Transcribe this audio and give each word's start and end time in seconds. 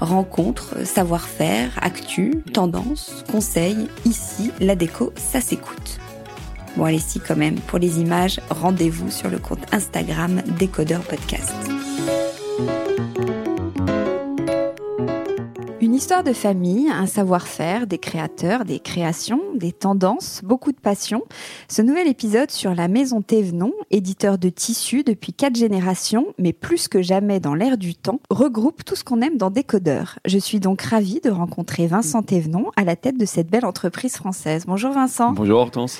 Rencontres, 0.00 0.84
savoir-faire, 0.84 1.70
actu, 1.80 2.42
tendances, 2.52 3.24
conseils, 3.30 3.88
ici, 4.04 4.50
la 4.60 4.74
déco, 4.74 5.12
ça 5.16 5.40
s'écoute. 5.40 5.98
Bon 6.76 6.84
allez 6.84 6.98
si 6.98 7.20
quand 7.20 7.36
même, 7.36 7.56
pour 7.56 7.78
les 7.78 8.00
images, 8.00 8.40
rendez-vous 8.50 9.10
sur 9.10 9.30
le 9.30 9.38
compte 9.38 9.64
Instagram 9.72 10.42
Décodeur 10.58 11.00
Podcast. 11.00 11.54
Une 15.96 16.00
histoire 16.00 16.24
de 16.24 16.34
famille, 16.34 16.90
un 16.90 17.06
savoir-faire, 17.06 17.86
des 17.86 17.96
créateurs, 17.96 18.66
des 18.66 18.80
créations, 18.80 19.40
des 19.54 19.72
tendances, 19.72 20.42
beaucoup 20.44 20.72
de 20.72 20.78
passion. 20.78 21.22
Ce 21.70 21.80
nouvel 21.80 22.06
épisode 22.06 22.50
sur 22.50 22.74
la 22.74 22.86
maison 22.86 23.22
Thévenon, 23.22 23.72
éditeur 23.90 24.36
de 24.36 24.50
tissus 24.50 25.04
depuis 25.04 25.32
quatre 25.32 25.56
générations, 25.56 26.26
mais 26.38 26.52
plus 26.52 26.88
que 26.88 27.00
jamais 27.00 27.40
dans 27.40 27.54
l'ère 27.54 27.78
du 27.78 27.94
temps, 27.94 28.20
regroupe 28.28 28.84
tout 28.84 28.94
ce 28.94 29.04
qu'on 29.04 29.22
aime 29.22 29.38
dans 29.38 29.48
Décodeur. 29.48 30.18
Je 30.26 30.36
suis 30.36 30.60
donc 30.60 30.82
ravie 30.82 31.22
de 31.24 31.30
rencontrer 31.30 31.86
Vincent 31.86 32.22
Thévenon 32.22 32.72
à 32.76 32.84
la 32.84 32.94
tête 32.94 33.16
de 33.16 33.24
cette 33.24 33.48
belle 33.48 33.64
entreprise 33.64 34.16
française. 34.16 34.64
Bonjour 34.66 34.92
Vincent. 34.92 35.32
Bonjour 35.32 35.60
Hortense. 35.60 35.98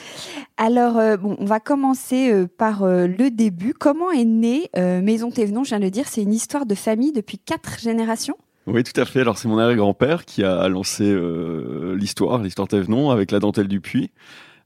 Alors, 0.59 0.99
euh, 0.99 1.17
bon, 1.17 1.37
on 1.39 1.47
va 1.47 1.59
commencer 1.59 2.31
euh, 2.31 2.47
par 2.47 2.83
euh, 2.83 3.07
le 3.07 3.31
début. 3.31 3.73
Comment 3.73 4.11
est 4.11 4.27
née 4.27 4.69
Maison 4.75 5.31
Thévenon? 5.31 5.65
Je 5.65 5.71
viens 5.71 5.79
de 5.79 5.85
le 5.85 5.91
dire, 5.91 6.07
c'est 6.07 6.21
une 6.23 6.35
histoire 6.35 6.67
de 6.67 6.75
famille 6.75 7.13
depuis 7.13 7.39
quatre 7.39 7.79
générations? 7.81 8.37
Oui, 8.67 8.83
tout 8.83 9.01
à 9.01 9.05
fait. 9.05 9.21
Alors 9.21 9.39
c'est 9.39 9.49
mon 9.49 9.59
arrière-grand-père 9.59 10.25
qui 10.25 10.43
a 10.43 10.69
lancé 10.69 11.05
euh, 11.05 11.95
l'histoire, 11.97 12.43
l'histoire 12.43 12.67
Thévenon, 12.67 13.11
avec 13.11 13.31
la 13.31 13.39
dentelle 13.39 13.69
du 13.69 13.81
puits. 13.81 14.11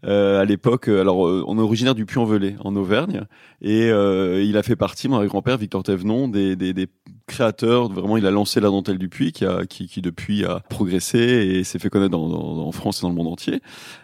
Euh, 0.06 0.40
à 0.40 0.46
l'époque, 0.46 0.88
euh, 0.88 1.02
alors 1.02 1.18
on 1.18 1.58
est 1.58 1.60
originaire 1.60 1.94
du 1.94 2.06
Puy-en-Velay, 2.06 2.56
en 2.60 2.74
Auvergne, 2.74 3.24
et 3.60 3.88
il 3.88 4.56
a 4.56 4.62
fait 4.62 4.76
partie, 4.76 5.08
mon 5.08 5.22
grand-père 5.26 5.58
Victor 5.58 5.82
Thévenon, 5.82 6.28
des, 6.28 6.56
des, 6.56 6.72
des, 6.72 6.88
créateurs. 7.26 7.88
Vraiment, 7.90 8.16
il 8.16 8.26
a 8.26 8.30
lancé 8.30 8.60
la 8.60 8.68
dentelle 8.68 8.98
du 8.98 9.08
puits, 9.08 9.32
qui, 9.32 9.44
a, 9.44 9.66
qui, 9.66 9.86
qui 9.86 10.00
depuis 10.00 10.44
a 10.44 10.60
progressé 10.70 11.18
et 11.18 11.64
s'est 11.64 11.78
fait 11.78 11.90
connaître 11.90 12.16
en 12.16 12.72
France 12.72 13.00
et 13.00 13.02
dans 13.02 13.10
le 13.10 13.14
monde 13.14 13.28
entier. 13.28 13.60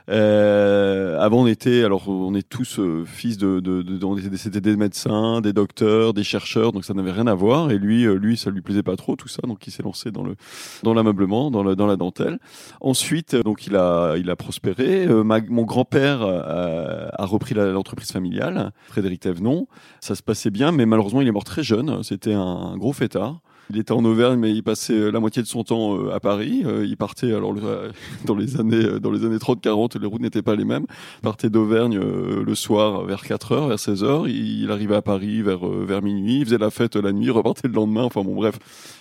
Euh, 0.08 1.18
avant, 1.18 1.42
on 1.42 1.46
était, 1.46 1.82
alors 1.82 2.08
on 2.08 2.34
est 2.34 2.48
tous 2.48 2.78
euh, 2.78 3.04
fils 3.04 3.38
de, 3.38 3.58
de, 3.58 3.82
de, 3.82 4.36
c'était 4.36 4.60
des 4.60 4.76
médecins, 4.76 5.40
des 5.40 5.52
docteurs, 5.52 6.14
des 6.14 6.22
chercheurs, 6.22 6.70
donc 6.70 6.84
ça 6.84 6.94
n'avait 6.94 7.10
rien 7.10 7.26
à 7.26 7.34
voir. 7.34 7.70
Et 7.72 7.78
lui, 7.78 8.06
euh, 8.06 8.14
lui, 8.14 8.36
ça 8.36 8.50
lui 8.50 8.60
plaisait 8.60 8.84
pas 8.84 8.96
trop 8.96 9.16
tout 9.16 9.28
ça, 9.28 9.42
donc 9.46 9.66
il 9.66 9.72
s'est 9.72 9.82
lancé 9.82 10.12
dans 10.12 10.22
le 10.22 10.36
dans 10.84 10.94
l'ameublement, 10.94 11.50
dans, 11.50 11.74
dans 11.74 11.86
la 11.86 11.96
dentelle. 11.96 12.38
Ensuite, 12.80 13.34
donc 13.34 13.66
il 13.66 13.74
a 13.74 14.14
il 14.16 14.30
a 14.30 14.36
prospéré. 14.36 15.06
Euh, 15.06 15.24
mon 15.24 15.64
grand-père 15.64 16.22
a, 16.22 17.22
a 17.22 17.26
repris 17.26 17.54
l'entreprise 17.54 18.12
familiale, 18.12 18.72
Frédéric 18.86 19.20
Thévenon. 19.20 19.66
Ça 20.00 20.14
se 20.14 20.22
passait 20.22 20.50
bien, 20.50 20.70
mais 20.70 20.86
malheureusement, 20.86 21.20
il 21.20 21.28
est 21.28 21.32
mort 21.32 21.44
très 21.44 21.64
jeune. 21.64 22.02
C'était 22.04 22.34
un 22.34 22.76
gros 22.76 22.92
fêtard 22.92 23.40
il 23.70 23.78
était 23.78 23.92
en 23.92 24.04
Auvergne, 24.04 24.38
mais 24.38 24.52
il 24.52 24.62
passait 24.62 24.92
euh, 24.92 25.10
la 25.10 25.20
moitié 25.20 25.42
de 25.42 25.46
son 25.46 25.64
temps 25.64 25.96
euh, 25.96 26.14
à 26.14 26.20
Paris. 26.20 26.62
Euh, 26.64 26.86
il 26.86 26.96
partait 26.96 27.32
alors 27.32 27.54
dans 28.24 28.36
les 28.36 28.60
années 28.60 29.00
dans 29.00 29.10
les 29.10 29.24
années 29.24 29.36
30-40, 29.36 29.98
les 30.00 30.06
routes 30.06 30.20
n'étaient 30.22 30.42
pas 30.42 30.54
les 30.54 30.64
mêmes. 30.64 30.86
Partait 31.22 31.50
d'Auvergne 31.50 31.98
le 31.98 32.54
soir 32.54 33.04
vers 33.04 33.22
4 33.22 33.52
heures, 33.52 33.68
vers 33.68 33.78
16 33.78 34.04
heures. 34.04 34.28
Il, 34.28 34.70
arrivait 34.70 34.96
à 34.96 35.02
Paris 35.02 35.42
vers 35.42 35.66
vers 35.66 36.02
minuit. 36.02 36.40
Il 36.40 36.44
faisait 36.44 36.58
la 36.58 36.70
fête 36.70 36.96
la 36.96 37.12
nuit, 37.12 37.30
repartait 37.30 37.68
le 37.68 37.74
lendemain. 37.74 38.04
Enfin 38.04 38.22
bon, 38.22 38.34
bref, 38.34 38.58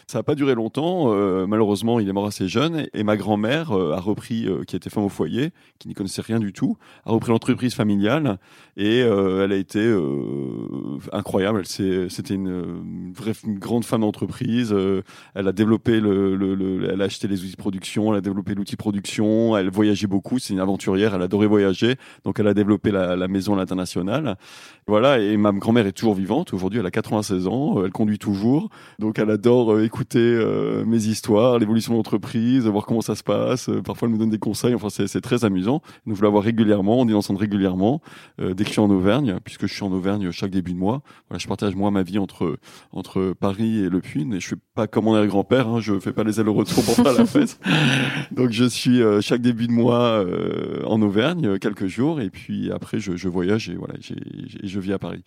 ça 0.07 0.19
n'a 0.19 0.23
pas 0.23 0.35
duré 0.35 0.55
longtemps. 0.55 1.13
malheureusement, 1.47 1.99
il 1.99 2.09
est 2.09 2.13
mort 2.13 2.25
assez 2.25 2.47
jeune. 2.47 2.87
Et, 2.93 3.03
ma 3.03 3.17
grand-mère 3.17 3.71
a 3.71 3.99
repris, 3.99 4.47
qui 4.67 4.75
était 4.75 4.89
femme 4.89 5.03
au 5.03 5.09
foyer, 5.09 5.51
qui 5.79 5.87
n'y 5.87 5.93
connaissait 5.93 6.21
rien 6.21 6.39
du 6.39 6.53
tout, 6.53 6.77
a 7.05 7.11
repris 7.11 7.31
l'entreprise 7.31 7.73
familiale 7.73 8.37
et 8.77 8.99
elle 8.99 9.51
a 9.51 9.55
été 9.55 9.93
incroyable. 11.11 11.65
C'était 11.65 12.33
une, 12.33 13.11
vraie 13.13 13.33
une 13.45 13.59
grande 13.59 13.85
femme 13.85 14.01
d'entreprise 14.01 14.25
euh, 14.71 15.01
elle 15.33 15.47
a 15.47 15.51
développé 15.51 15.99
le, 15.99 16.89
elle 16.91 17.01
a 17.01 17.05
acheté 17.05 17.27
les 17.27 17.41
outils 17.41 17.51
de 17.51 17.57
production, 17.57 18.11
elle 18.11 18.19
a 18.19 18.21
développé 18.21 18.55
l'outil 18.55 18.75
production, 18.75 19.57
elle 19.57 19.69
voyageait 19.69 20.07
beaucoup. 20.07 20.39
C'est 20.39 20.53
une 20.53 20.59
aventurière, 20.59 21.15
elle 21.15 21.21
adorait 21.21 21.47
voyager, 21.47 21.95
donc 22.23 22.39
elle 22.39 22.47
a 22.47 22.53
développé 22.53 22.91
la, 22.91 23.27
maison 23.27 23.53
à 23.53 23.57
l'international. 23.57 24.37
Voilà, 24.87 25.19
et 25.19 25.35
ma 25.37 25.51
grand-mère 25.51 25.87
est 25.87 25.91
toujours 25.91 26.13
vivante. 26.13 26.53
Aujourd'hui, 26.53 26.79
elle 26.79 26.85
a 26.85 26.91
96 26.91 27.47
ans, 27.47 27.79
euh, 27.79 27.85
elle 27.85 27.91
conduit 27.91 28.19
toujours, 28.19 28.69
donc 28.99 29.19
elle 29.19 29.29
adore 29.29 29.73
euh, 29.73 29.83
écouter 29.95 30.83
mes 30.85 31.05
histoires, 31.05 31.57
l'évolution 31.57 31.93
de 31.93 31.97
l'entreprise, 31.97 32.67
voir 32.67 32.85
comment 32.85 33.01
ça 33.01 33.15
se 33.15 33.23
passe. 33.23 33.69
parfois, 33.85 34.07
elle 34.07 34.13
me 34.13 34.19
donne 34.19 34.29
des 34.29 34.39
conseils. 34.39 34.75
Enfin, 34.75 34.89
c'est 34.89 35.21
très 35.21 35.45
amusant. 35.45 35.81
Nous, 36.05 36.15
je 36.15 36.21
la 36.21 36.29
vois 36.29 36.41
régulièrement, 36.41 36.99
on 36.99 37.07
est 37.07 37.13
ensemble 37.13 37.39
régulièrement 37.39 38.01
dès 38.37 38.63
que 38.63 38.65
je 38.65 38.71
suis 38.71 38.81
en 38.81 38.89
Auvergne, 38.89 39.39
puisque 39.43 39.67
je 39.67 39.73
suis 39.73 39.83
en 39.83 39.91
Auvergne 39.91 40.31
chaque 40.31 40.51
début 40.51 40.73
de 40.73 40.77
mois. 40.77 41.01
Voilà, 41.29 41.39
je 41.39 41.47
partage 41.47 41.75
moi 41.75 41.91
ma 41.91 42.03
vie 42.03 42.17
entre 42.17 42.57
entre 42.91 43.33
Paris 43.39 43.79
et 43.79 43.89
Le 43.89 44.01
Puy, 44.01 44.27
et 44.33 44.39
je 44.39 44.45
suis 44.45 44.55
pas 44.73 44.87
comme 44.87 45.05
mon 45.05 45.25
grand-père, 45.25 45.67
hein, 45.67 45.79
je 45.79 45.99
fais 45.99 46.11
pas 46.11 46.23
les 46.23 46.39
allers-retours 46.39 46.83
pour 46.83 46.95
faire 46.95 47.13
la 47.13 47.25
fête. 47.25 47.59
Donc 48.31 48.51
je 48.51 48.65
suis 48.65 49.01
euh, 49.01 49.21
chaque 49.21 49.41
début 49.41 49.67
de 49.67 49.71
mois 49.71 50.23
euh, 50.25 50.83
en 50.85 51.01
Auvergne 51.01 51.45
euh, 51.45 51.57
quelques 51.57 51.87
jours 51.87 52.19
et 52.19 52.29
puis 52.29 52.71
après 52.71 52.99
je, 52.99 53.15
je 53.15 53.29
voyage 53.29 53.69
et 53.69 53.75
voilà, 53.75 53.95
et 53.95 54.67
je 54.67 54.79
vis 54.79 54.93
à 54.93 54.99
Paris. 54.99 55.23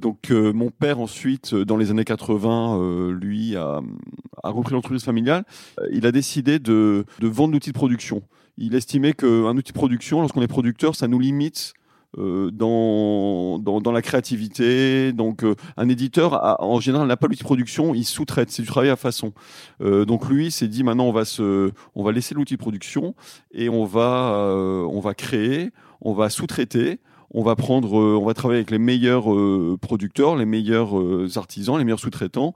Donc 0.00 0.30
mon 0.30 0.70
père 0.70 1.00
ensuite 1.00 1.54
dans 1.54 1.76
les 1.76 1.90
années 1.90 2.04
80, 2.04 3.10
lui 3.10 3.56
a, 3.56 3.80
a 4.42 4.50
repris 4.50 4.74
l'entreprise 4.74 5.04
familiale. 5.04 5.44
Il 5.90 6.06
a 6.06 6.12
décidé 6.12 6.58
de, 6.58 7.04
de 7.18 7.26
vendre 7.26 7.52
l'outil 7.52 7.70
de 7.70 7.74
production. 7.74 8.22
Il 8.56 8.74
estimait 8.74 9.12
qu'un 9.12 9.56
outil 9.56 9.72
de 9.72 9.78
production, 9.78 10.20
lorsqu'on 10.20 10.42
est 10.42 10.48
producteur, 10.48 10.96
ça 10.96 11.08
nous 11.08 11.18
limite 11.18 11.74
euh, 12.16 12.50
dans, 12.50 13.58
dans, 13.58 13.92
la 13.92 14.00
créativité. 14.00 15.12
Donc, 15.12 15.44
euh, 15.44 15.54
un 15.76 15.90
éditeur, 15.90 16.60
en 16.60 16.80
général, 16.80 17.06
n'a 17.06 17.18
pas 17.18 17.26
l'outil 17.26 17.40
de 17.40 17.44
production, 17.44 17.94
il 17.94 18.04
sous-traite, 18.04 18.50
c'est 18.50 18.62
du 18.62 18.68
travail 18.68 18.88
à 18.88 18.96
façon. 18.96 19.32
Euh, 19.82 20.06
donc, 20.06 20.26
lui, 20.28 20.50
s'est 20.50 20.68
dit, 20.68 20.82
maintenant, 20.82 21.04
on 21.04 21.12
va, 21.12 21.26
se, 21.26 21.70
on 21.94 22.02
va 22.02 22.12
laisser 22.12 22.34
l'outil 22.34 22.54
de 22.54 22.58
production 22.58 23.14
et 23.52 23.68
on 23.68 23.84
va, 23.84 24.54
on 24.90 25.00
va 25.00 25.14
créer, 25.14 25.70
on 26.00 26.14
va 26.14 26.30
sous-traiter, 26.30 26.98
on 27.32 27.42
va 27.42 27.56
prendre, 27.56 27.92
on 27.92 28.24
va 28.24 28.34
travailler 28.34 28.58
avec 28.58 28.70
les 28.70 28.78
meilleurs 28.78 29.26
producteurs, 29.80 30.36
les 30.36 30.46
meilleurs 30.46 30.94
artisans, 31.36 31.78
les 31.78 31.84
meilleurs 31.84 32.00
sous-traitants 32.00 32.54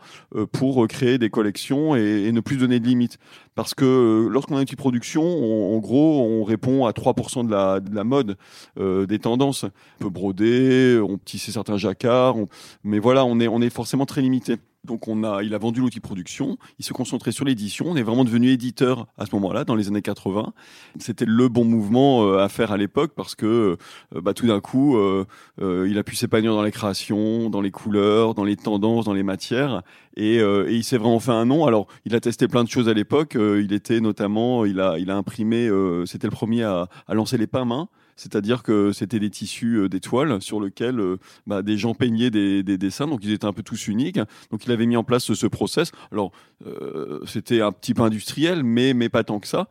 pour 0.53 0.87
créer 0.89 1.19
des 1.19 1.31
collections 1.31 1.95
et, 1.95 2.33
ne 2.33 2.41
plus 2.41 2.57
donner 2.57 2.81
de 2.81 2.87
limites. 2.87 3.19
Parce 3.55 3.75
que 3.75 4.29
lorsqu'on 4.31 4.57
a 4.57 4.61
une 4.61 4.65
petite 4.65 4.79
production, 4.79 5.23
en 5.23 5.79
gros, 5.79 6.23
on 6.23 6.43
répond 6.43 6.87
à 6.87 6.93
3% 6.93 7.47
de 7.47 7.51
la, 7.51 7.81
de 7.81 7.95
la 7.95 8.05
mode, 8.05 8.37
des 8.79 9.19
tendances. 9.19 9.65
On 9.65 10.05
peut 10.05 10.11
broder, 10.11 10.99
on 11.07 11.19
tisser 11.19 11.53
certains 11.53 11.77
jacquards, 11.77 12.39
mais 12.83 12.99
voilà, 12.99 13.25
on 13.25 13.41
est, 13.41 13.49
on 13.49 13.61
est 13.61 13.71
forcément 13.71 14.07
très 14.07 14.23
limité. 14.23 14.57
Donc 14.85 15.07
on 15.07 15.23
a, 15.23 15.45
il 15.45 15.55
a 15.55 15.59
vendu 15.59 15.81
l'outil 15.81 16.01
production, 16.01 16.59
il 16.81 16.85
se 16.85 16.93
concentrait 16.93 17.31
sur 17.31 17.45
l'édition, 17.45 17.87
on 17.89 17.97
est 17.97 18.03
vraiment 18.03 18.25
devenu 18.25 18.49
éditeur 18.49 19.07
à 19.17 19.27
ce 19.27 19.35
moment-là, 19.37 19.63
dans 19.63 19.77
les 19.77 19.87
années 19.87 20.03
80. 20.03 20.53
C'était 20.99 21.25
le 21.25 21.49
bon 21.49 21.65
mouvement 21.65 22.27
euh, 22.27 22.39
à 22.39 22.49
faire 22.49 22.73
à 22.73 22.77
l'époque 22.77 23.13
parce 23.15 23.37
que 23.37 23.77
euh, 24.17 24.21
bah, 24.21 24.35
tout 24.35 24.49
d'un 24.49 24.59
coup, 24.59 24.97
euh, 24.97 25.25
il 25.61 25.99
a 25.99 26.03
pu 26.03 26.17
s'épanouir 26.17 26.55
dans 26.55 26.65
les 26.65 26.73
créations, 26.73 27.49
dans 27.49 27.61
les 27.61 27.71
couleurs, 27.71 28.35
dans 28.35 28.43
les 28.43 28.57
tendances, 28.57 29.05
dans 29.05 29.13
les 29.13 29.23
matières, 29.23 29.83
et, 30.17 30.39
et 30.39 30.73
il 30.73 30.83
s'est 30.83 30.99
vraiment 30.99 31.21
fait 31.21 31.31
un 31.31 31.45
nom. 31.45 31.65
Alors 31.65 31.87
il 32.05 32.17
a 32.17 32.21
testé 32.21 32.49
plein 32.49 32.65
de 32.65 32.69
choses 32.69 32.89
à 32.89 32.95
l'époque, 32.95 33.37
il 33.37 33.73
était 33.73 34.01
notamment, 34.01 34.65
il 34.65 34.81
a, 34.81 34.99
il 34.99 35.11
a 35.13 35.17
imprimé, 35.17 35.71
c'était 36.07 36.27
le 36.27 36.33
premier 36.33 36.65
à, 36.65 36.89
à 37.07 37.15
lancer 37.15 37.39
les 37.39 37.47
pains 37.47 37.65
mains 37.65 37.89
c'est-à-dire 38.17 38.63
que 38.63 38.93
c'était 38.93 39.19
des 39.19 39.31
tissus 39.31 39.77
euh, 39.77 39.89
d'étoiles 39.89 40.41
sur 40.41 40.61
lesquels 40.61 41.01
euh, 41.01 41.19
bah, 41.47 41.63
des 41.63 41.77
gens 41.77 41.95
peignaient 41.95 42.31
des, 42.31 42.63
dessins, 42.63 43.07
donc 43.07 43.21
ils 43.25 43.33
étaient 43.33 43.47
un 43.47 43.53
peu 43.53 43.63
tous 43.63 43.89
uniques. 43.89 44.21
Donc 44.51 44.65
il 44.67 44.73
avait 44.73 44.87
mis 44.87 44.97
en 44.97 45.05
place 45.05 45.33
ce, 45.33 45.47
process. 45.47 45.93
Alors 46.11 46.33
euh, 46.67 47.21
c'était 47.27 47.61
un 47.61 47.73
petit 47.73 47.95
peu 47.95 48.03
industriel, 48.03 48.63
mais 48.63 48.95
mais 48.95 49.09
pas 49.09 49.25
tant 49.25 49.41
que 49.41 49.49
ça. 49.49 49.69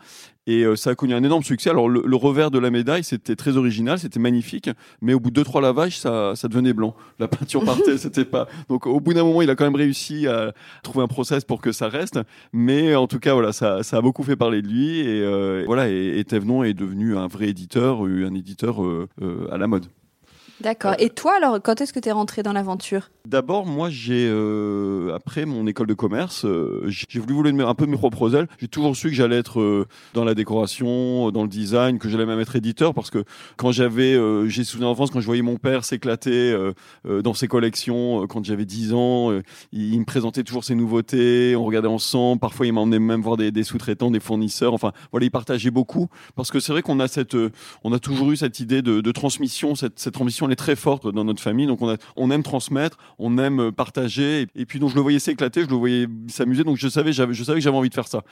Et 0.47 0.63
euh, 0.63 0.75
ça 0.75 0.91
a 0.91 0.95
connu 0.95 1.13
un 1.13 1.23
énorme 1.23 1.43
succès. 1.43 1.69
Alors 1.69 1.88
le, 1.88 2.15
revers 2.15 2.51
de 2.51 2.59
la 2.59 2.71
médaille, 2.71 3.03
c'était 3.03 3.35
très 3.35 3.57
original, 3.57 3.99
c'était 3.99 4.19
magnifique, 4.19 4.69
mais 5.01 5.13
au 5.13 5.19
bout 5.19 5.29
de 5.29 5.35
deux 5.35 5.43
trois 5.43 5.61
lavages, 5.61 5.99
ça, 5.99 6.33
ça 6.35 6.47
devenait 6.47 6.73
blanc. 6.73 6.95
La 7.19 7.27
peinture 7.27 7.63
partait, 7.65 7.97
c'était 7.97 8.25
pas. 8.25 8.47
Donc 8.69 8.88
au 8.88 8.99
bout 8.99 9.13
d'un 9.13 9.23
moment, 9.23 9.41
il 9.41 9.49
a 9.49 9.55
quand 9.55 9.65
même 9.65 9.75
réussi 9.75 10.27
à 10.27 10.53
trouver 10.83 11.03
un 11.03 11.07
process 11.07 11.45
pour 11.45 11.61
que 11.61 11.71
ça 11.71 11.89
reste. 11.89 12.19
Mais 12.53 12.95
en 12.95 13.07
tout 13.07 13.19
cas, 13.19 13.33
voilà, 13.33 13.53
ça, 13.53 13.83
ça 13.83 13.97
a 13.97 14.01
beaucoup 14.01 14.23
fait 14.23 14.35
parler 14.35 14.61
de 14.61 14.67
lui. 14.67 14.99
Et 14.99 15.21
euh, 15.21 15.63
voilà, 15.67 15.89
et, 15.89 16.17
et 16.17 16.23
Thévenon 16.23 16.63
est 16.63 16.73
devenu 16.73 17.17
un 17.17 17.27
vrai 17.27 17.49
éditeur, 17.49 18.01
un 18.01 18.33
éditeur 18.33 18.83
euh, 18.83 19.07
à 19.51 19.57
la 19.57 19.67
mode. 19.67 19.85
D'accord. 20.62 20.94
Et 21.00 21.10
toi, 21.10 21.34
alors, 21.38 21.60
quand 21.62 21.81
est-ce 21.81 21.92
que 21.92 22.00
tu 22.00 22.10
es 22.10 22.12
rentré 22.12 22.44
dans 22.44 22.54
l'aventure? 22.54 23.10
D'abord, 23.28 23.66
moi, 23.66 23.90
j'ai 23.90 24.28
euh, 24.30 25.13
après 25.16 25.46
mon 25.46 25.66
école 25.68 25.88
de 25.88 25.94
commerce, 25.94 26.46
euh, 26.46 26.84
j'ai 26.88 27.19
voulu 27.19 27.34
voler 27.34 27.63
un 27.63 27.74
peu 27.74 27.86
mes 27.86 27.98
propres 27.98 28.36
ailes. 28.36 28.48
J'ai 28.60 28.68
toujours 28.68 28.96
su 28.96 29.10
que 29.10 29.16
j'allais 29.16 29.38
être 29.38 29.60
euh, 29.60 29.88
dans 30.13 30.24
la 30.24 30.36
décoration, 30.36 31.31
dans 31.31 31.44
le 31.44 31.48
design, 31.48 31.98
que 31.98 32.10
j'allais 32.10 32.25
même 32.25 32.40
être 32.40 32.56
éditeur, 32.56 32.94
parce 32.94 33.10
que 33.10 33.24
quand 33.58 33.72
j'avais, 33.72 34.18
j'ai 34.50 34.63
souvenir 34.63 34.90
en 34.90 34.96
France 34.96 35.12
quand 35.12 35.19
je 35.19 35.25
voyais 35.25 35.42
mon 35.42 35.58
père 35.58 35.84
s'éclater 35.86 36.56
dans 37.06 37.34
ses 37.34 37.48
collections, 37.48 38.28
quand 38.28 38.44
j'avais 38.44 38.66
10 38.66 38.94
ans, 38.94 39.31
il, 39.72 40.00
me 40.00 40.06
présentait 40.06 40.44
toujours 40.44 40.63
ses 40.63 40.75
nouveautés, 40.75 41.56
on 41.56 41.63
regardait 41.63 41.88
ensemble. 41.88 42.40
Parfois, 42.40 42.66
il 42.66 42.74
m'emmenait 42.74 43.00
même 43.00 43.22
voir 43.22 43.38
des, 43.38 43.52
des 43.52 43.63
sous-traitants, 43.63 44.12
des 44.12 44.19
fournisseurs. 44.19 44.74
Enfin, 44.74 44.92
voilà, 45.12 45.25
il 45.25 45.31
partageait 45.31 45.72
beaucoup, 45.72 46.08
parce 46.36 46.52
que 46.52 46.60
c'est 46.60 46.72
vrai 46.72 46.81
qu'on 46.81 47.00
a 47.00 47.08
cette, 47.08 47.38
on 47.84 47.94
a 47.94 48.00
toujours 48.00 48.31
eu 48.31 48.38
cette 48.38 48.60
idée 48.60 48.81
de, 48.81 49.02
de 49.02 49.12
transmission, 49.12 49.75
cette, 49.75 50.00
cette 50.00 50.19
ambition 50.19 50.48
est 50.51 50.56
très 50.56 50.75
forte 50.75 51.07
dans 51.07 51.24
notre 51.24 51.42
famille. 51.42 51.68
Donc 51.68 51.81
on, 51.81 51.95
on 52.15 52.31
aime 52.31 52.44
transmettre, 52.44 52.98
on 53.19 53.38
aime 53.38 53.71
partager. 53.71 54.48
Et, 54.56 54.65
puis 54.65 54.80
donc 54.80 54.89
je 54.89 54.95
le 54.95 55.01
voyais 55.01 55.19
s'éclater, 55.19 55.63
je 55.63 55.69
le 55.69 55.75
voyais 55.75 56.07
s'amuser. 56.27 56.63
Donc 56.63 56.77
je 56.77 56.88
savais, 56.88 57.13
je 57.13 57.44
savais 57.44 57.59
que 57.59 57.63
j'avais 57.63 57.77
envie 57.77 57.89
de 57.89 57.94
faire 57.94 58.07
ça. 58.07 58.24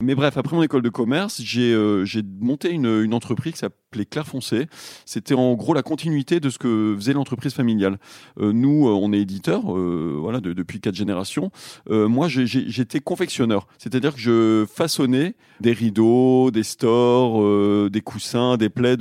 Mais 0.00 0.14
bref, 0.14 0.36
après 0.36 0.56
mon 0.56 0.62
école 0.62 0.82
de 0.82 0.88
commerce, 0.88 1.40
j'ai 1.42 1.72
euh, 1.72 2.04
monté 2.40 2.70
une, 2.70 3.02
une 3.04 3.14
entreprise 3.14 3.54
qui 3.54 3.58
s'appelait 3.94 4.06
Claire 4.06 4.26
Foncé. 4.26 4.66
C'était 5.04 5.34
en 5.34 5.54
gros 5.54 5.74
la 5.74 5.82
continuité 5.82 6.40
de 6.40 6.50
ce 6.50 6.58
que 6.58 6.94
faisait 6.96 7.12
l'entreprise 7.12 7.54
familiale. 7.54 7.98
Euh, 8.40 8.52
nous, 8.52 8.88
euh, 8.88 8.92
on 8.92 9.12
est 9.12 9.20
éditeur, 9.20 9.62
voilà, 9.64 10.40
depuis 10.40 10.80
quatre 10.80 10.94
générations. 10.94 11.50
moi, 11.88 12.28
j'étais 12.28 13.00
confectionneur, 13.00 13.66
c'est-à-dire 13.78 14.14
que 14.14 14.20
je 14.20 14.66
façonnais 14.72 15.34
des 15.60 15.72
rideaux, 15.72 16.50
des 16.50 16.62
stores, 16.62 17.90
des 17.90 18.00
coussins, 18.00 18.56
des 18.56 18.68
plaids 18.68 18.96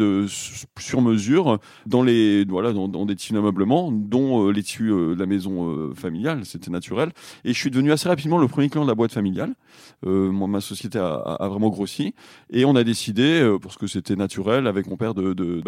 sur 0.78 1.02
mesure 1.02 1.60
dans 1.86 2.04
les 2.04 2.46
voilà 2.46 2.74
dans, 2.74 3.06
des 3.06 3.16
tissus 3.16 3.34
d'ameublement, 3.34 3.92
dont 3.92 4.48
euh, 4.48 4.52
les 4.52 4.64
tissus 4.64 4.92
euh, 4.92 5.16
de 5.16 5.20
la 5.20 5.26
maison 5.26 5.70
euh, 5.70 5.94
familiale, 5.94 6.46
c'était 6.46 6.72
naturel. 6.72 7.12
Et 7.44 7.54
je 7.54 7.60
suis 7.60 7.72
devenu 7.72 7.92
assez 7.92 8.08
rapidement 8.08 8.38
le 8.38 8.48
premier 8.48 8.70
client 8.70 8.84
de 8.84 8.90
la 8.90 8.96
boîte 8.96 9.12
familiale. 9.12 9.54
moi, 10.04 10.48
ma 10.48 10.62
société 10.62 11.00
a, 11.00 11.48
vraiment 11.48 11.70
grossi 11.70 12.14
et 12.50 12.66
on 12.66 12.76
a 12.76 12.84
décidé, 12.84 13.58
parce 13.62 13.78
que 13.78 13.88
c'était 13.88 14.16
naturel, 14.16 14.68
avec 14.68 14.83
mon 14.88 14.98
père, 14.98 15.14
bah, 15.14 15.22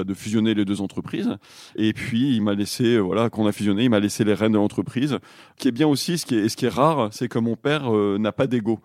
de, 0.03 0.13
fusionner 0.13 0.53
les 0.53 0.65
deux 0.65 0.81
entreprises. 0.81 1.37
Et 1.75 1.93
puis 1.93 2.35
il 2.35 2.41
m'a 2.41 2.53
laissé, 2.53 2.97
voilà, 2.99 3.29
quand 3.29 3.43
on 3.43 3.47
a 3.47 3.51
fusionné, 3.51 3.83
il 3.83 3.89
m'a 3.89 3.99
laissé 3.99 4.23
les 4.23 4.33
rênes 4.33 4.53
de 4.53 4.57
l'entreprise. 4.57 5.19
Qui 5.57 5.67
est 5.67 5.71
bien 5.71 5.87
aussi, 5.87 6.17
ce 6.17 6.25
qui 6.25 6.35
est, 6.35 6.49
ce 6.49 6.57
qui 6.57 6.65
est 6.65 6.69
rare, 6.69 7.09
c'est 7.11 7.27
que 7.27 7.39
mon 7.39 7.55
père 7.55 7.91
n'a 7.91 8.31
pas 8.31 8.47
d'ego. 8.47 8.79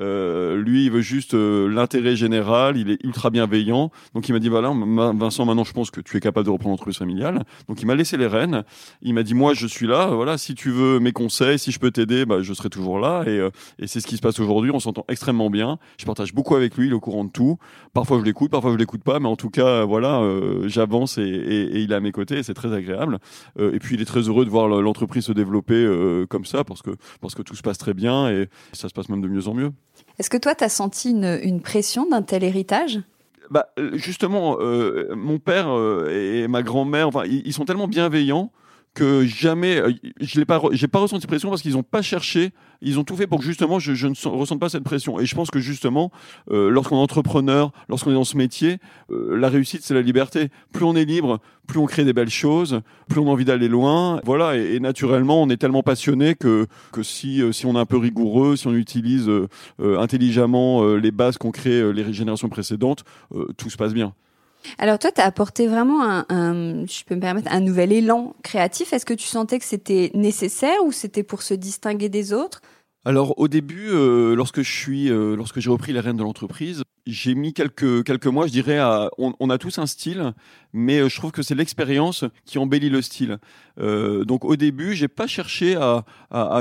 Euh, 0.00 0.56
lui, 0.56 0.86
il 0.86 0.90
veut 0.90 1.00
juste 1.00 1.34
euh, 1.34 1.68
l'intérêt 1.68 2.16
général. 2.16 2.76
Il 2.76 2.90
est 2.90 3.02
ultra 3.04 3.30
bienveillant. 3.30 3.90
Donc, 4.14 4.28
il 4.28 4.32
m'a 4.32 4.38
dit 4.38 4.48
voilà, 4.48 4.72
Vincent, 5.14 5.44
maintenant, 5.44 5.64
je 5.64 5.72
pense 5.72 5.90
que 5.90 6.00
tu 6.00 6.16
es 6.16 6.20
capable 6.20 6.46
de 6.46 6.50
reprendre 6.50 6.72
l'entreprise 6.72 6.98
familiale. 6.98 7.44
Donc, 7.68 7.80
il 7.82 7.86
m'a 7.86 7.94
laissé 7.94 8.16
les 8.16 8.26
rênes. 8.26 8.64
Il 9.02 9.14
m'a 9.14 9.22
dit 9.22 9.34
moi, 9.34 9.54
je 9.54 9.66
suis 9.66 9.86
là. 9.86 10.06
Voilà, 10.06 10.38
si 10.38 10.54
tu 10.54 10.70
veux 10.70 10.98
mes 11.00 11.12
conseils, 11.12 11.58
si 11.58 11.70
je 11.70 11.78
peux 11.78 11.90
t'aider, 11.90 12.24
bah, 12.24 12.42
je 12.42 12.52
serai 12.54 12.70
toujours 12.70 12.98
là. 12.98 13.22
Et, 13.26 13.38
euh, 13.38 13.50
et 13.78 13.86
c'est 13.86 14.00
ce 14.00 14.06
qui 14.06 14.16
se 14.16 14.22
passe 14.22 14.38
aujourd'hui. 14.40 14.70
On 14.72 14.80
s'entend 14.80 15.04
extrêmement 15.08 15.50
bien. 15.50 15.78
Je 15.98 16.04
partage 16.04 16.34
beaucoup 16.34 16.56
avec 16.56 16.76
lui. 16.76 16.86
Il 16.86 16.90
est 16.90 16.94
au 16.94 17.00
courant 17.00 17.24
de 17.24 17.30
tout. 17.30 17.58
Parfois, 17.92 18.18
je 18.18 18.24
l'écoute, 18.24 18.50
parfois, 18.50 18.72
je 18.72 18.76
l'écoute 18.76 19.02
pas. 19.02 19.20
Mais 19.20 19.28
en 19.28 19.36
tout 19.36 19.50
cas, 19.50 19.84
voilà, 19.84 20.22
j'avance 20.64 21.18
et, 21.18 21.22
et, 21.22 21.76
et, 21.76 21.80
il 21.80 21.92
est 21.92 21.94
à 21.94 22.00
mes 22.00 22.12
côtés. 22.12 22.42
C'est 22.42 22.54
très 22.54 22.72
agréable. 22.72 23.18
et 23.58 23.78
puis, 23.78 23.94
il 23.94 24.02
est 24.02 24.06
très 24.06 24.20
heureux 24.20 24.44
de 24.44 24.50
voir 24.50 24.68
l'entreprise 24.68 25.24
se 25.24 25.32
développer 25.32 25.88
comme 26.28 26.44
ça 26.44 26.64
parce 26.64 26.82
que 26.82 26.90
parce 27.20 27.34
que 27.34 27.42
tout 27.42 27.54
se 27.56 27.62
passe 27.62 27.78
très 27.78 27.94
bien 27.94 28.28
et 28.28 28.48
ça 28.72 28.88
se 28.88 28.94
passe 28.94 29.08
même 29.08 29.20
de 29.20 29.28
mieux 29.28 29.48
en 29.48 29.54
mieux. 29.54 29.72
Est-ce 30.18 30.30
que 30.30 30.36
toi, 30.36 30.54
tu 30.54 30.64
as 30.64 30.68
senti 30.68 31.10
une, 31.10 31.60
pression 31.60 32.06
d'un 32.08 32.22
tel 32.22 32.44
héritage? 32.44 33.00
Bah, 33.50 33.68
justement, 33.92 34.58
euh, 34.60 35.14
mon 35.14 35.38
père 35.38 35.68
euh, 35.68 36.08
et 36.10 36.48
ma 36.48 36.62
grand-mère, 36.62 37.08
enfin, 37.08 37.24
ils, 37.24 37.52
sont 37.52 37.64
tellement 37.64 37.88
bienveillants 37.88 38.50
que 38.94 39.26
jamais, 39.26 39.76
euh, 39.76 39.92
je 40.20 40.38
n'ai 40.38 40.44
pas, 40.44 40.60
pas 40.60 40.98
ressenti 40.98 41.26
pression 41.26 41.50
parce 41.50 41.62
qu'ils 41.62 41.72
n'ont 41.72 41.82
pas 41.82 42.00
cherché, 42.00 42.52
ils 42.80 42.98
ont 42.98 43.04
tout 43.04 43.16
fait 43.16 43.26
pour 43.26 43.40
que 43.40 43.44
justement 43.44 43.78
je, 43.80 44.06
ne 44.06 44.28
ressente 44.28 44.60
pas 44.60 44.68
cette 44.68 44.84
pression. 44.84 45.18
Et 45.18 45.26
je 45.26 45.34
pense 45.34 45.50
que 45.50 45.58
justement, 45.58 46.12
euh, 46.50 46.70
lorsqu'on 46.70 46.96
est 46.96 47.02
entrepreneur, 47.02 47.72
lorsqu'on 47.88 48.12
est 48.12 48.14
dans 48.14 48.24
ce 48.24 48.36
métier, 48.36 48.78
euh, 49.10 49.36
la 49.36 49.48
réussite 49.48 49.82
c'est 49.82 49.94
la 49.94 50.02
liberté. 50.02 50.48
Plus 50.72 50.84
on 50.84 50.94
est 50.94 51.04
libre, 51.04 51.40
plus 51.66 51.78
on 51.80 51.86
crée 51.86 52.04
des 52.04 52.12
belles 52.12 52.30
choses, 52.30 52.80
plus 53.08 53.18
on 53.18 53.26
a 53.26 53.30
envie 53.30 53.44
d'aller 53.44 53.68
loin. 53.68 54.20
Voilà, 54.24 54.56
et, 54.56 54.78
naturellement, 54.78 55.42
on 55.42 55.48
est 55.48 55.56
tellement 55.56 55.82
passionné 55.82 56.36
que 56.36 56.66
que 56.92 57.02
si 57.02 57.42
si 57.52 57.66
on 57.66 57.74
est 57.74 57.80
un 57.80 57.86
peu 57.86 57.98
rigoureux, 57.98 58.54
si 58.54 58.68
on 58.68 58.74
utilise 58.74 59.30
intelligemment 59.80 60.84
les 60.94 61.10
bases 61.10 61.36
qu'ont 61.36 61.50
créées 61.50 61.92
les 61.92 62.12
générations 62.12 62.48
précédentes, 62.48 63.04
tout 63.56 63.70
se 63.70 63.76
passe 63.76 63.92
bien. 63.92 64.14
Alors 64.78 64.98
toi, 64.98 65.10
tu 65.12 65.20
as 65.20 65.24
apporté 65.24 65.66
vraiment 65.66 66.02
un, 66.02 66.86
je 66.86 67.04
peux 67.04 67.14
me 67.14 67.20
permettre, 67.20 67.52
un 67.52 67.60
nouvel 67.60 67.92
élan 67.92 68.34
créatif. 68.42 68.92
Est-ce 68.92 69.06
que 69.06 69.14
tu 69.14 69.26
sentais 69.26 69.58
que 69.58 69.64
c'était 69.64 70.10
nécessaire 70.14 70.84
ou 70.84 70.92
c'était 70.92 71.22
pour 71.22 71.42
se 71.42 71.54
distinguer 71.54 72.08
des 72.08 72.32
autres? 72.32 72.60
Alors 73.04 73.38
au 73.38 73.48
début, 73.48 73.88
euh, 73.90 74.34
lorsque 74.34 74.62
je 74.62 74.72
suis, 74.72 75.10
euh, 75.10 75.36
lorsque 75.36 75.60
j'ai 75.60 75.68
repris 75.68 75.92
les 75.92 76.00
rênes 76.00 76.16
de 76.16 76.22
l'entreprise, 76.22 76.82
j'ai 77.06 77.34
mis 77.34 77.52
quelques 77.52 78.02
quelques 78.04 78.26
mois, 78.26 78.46
je 78.46 78.52
dirais, 78.52 78.78
à, 78.78 79.10
on, 79.18 79.50
a 79.50 79.58
tous 79.58 79.78
un 79.78 79.86
style, 79.86 80.32
mais 80.74 80.98
euh, 80.98 81.08
je 81.08 81.16
trouve 81.16 81.32
que 81.32 81.42
c'est 81.42 81.54
l'expérience 81.54 82.24
qui 82.44 82.58
embellit 82.58 82.90
le 82.90 83.00
style. 83.00 83.38
donc 83.78 84.44
au 84.44 84.56
début, 84.56 84.94
j'ai 84.94 85.08
pas 85.08 85.26
cherché 85.26 85.74
à, 85.76 86.04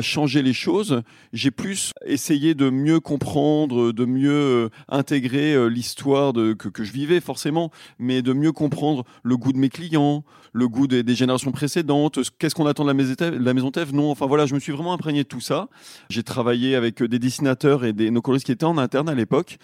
changer 0.01 0.41
les 0.41 0.53
choses, 0.53 1.03
j'ai 1.31 1.51
plus 1.51 1.91
essayé 2.05 2.55
de 2.55 2.69
mieux 2.69 2.99
comprendre, 2.99 3.91
de 3.91 4.05
mieux 4.05 4.69
intégrer 4.89 5.69
l'histoire 5.69 6.33
que, 6.33 6.83
je 6.83 6.91
vivais 6.91 7.19
forcément, 7.19 7.71
mais 7.99 8.21
de 8.21 8.33
mieux 8.33 8.51
comprendre 8.51 9.03
le 9.21 9.37
goût 9.37 9.53
de 9.53 9.59
mes 9.59 9.69
clients, 9.69 10.23
le 10.53 10.67
goût 10.67 10.87
des, 10.87 11.15
générations 11.15 11.51
précédentes, 11.51 12.19
qu'est-ce 12.39 12.55
qu'on 12.55 12.65
attend 12.65 12.83
de 12.83 12.89
la 12.89 12.93
maison 12.93 13.03
maison 13.53 13.71
Thèves, 13.71 13.93
non, 13.93 14.11
enfin 14.11 14.25
voilà, 14.25 14.45
je 14.45 14.53
me 14.53 14.59
suis 14.59 14.71
vraiment 14.71 14.93
imprégné 14.93 15.23
de 15.23 15.27
tout 15.27 15.39
ça. 15.39 15.67
J'ai 16.09 16.23
travaillé 16.23 16.75
avec 16.75 17.01
euh, 17.01 17.07
des 17.07 17.19
dessinateurs 17.19 17.85
et 17.85 17.93
des, 17.93 18.11
nos 18.11 18.21
coloristes 18.21 18.45
qui 18.45 18.51
étaient 18.51 18.65
en 18.65 18.77
interne 18.77 19.09
à 19.09 19.15
l'époque. 19.15 19.57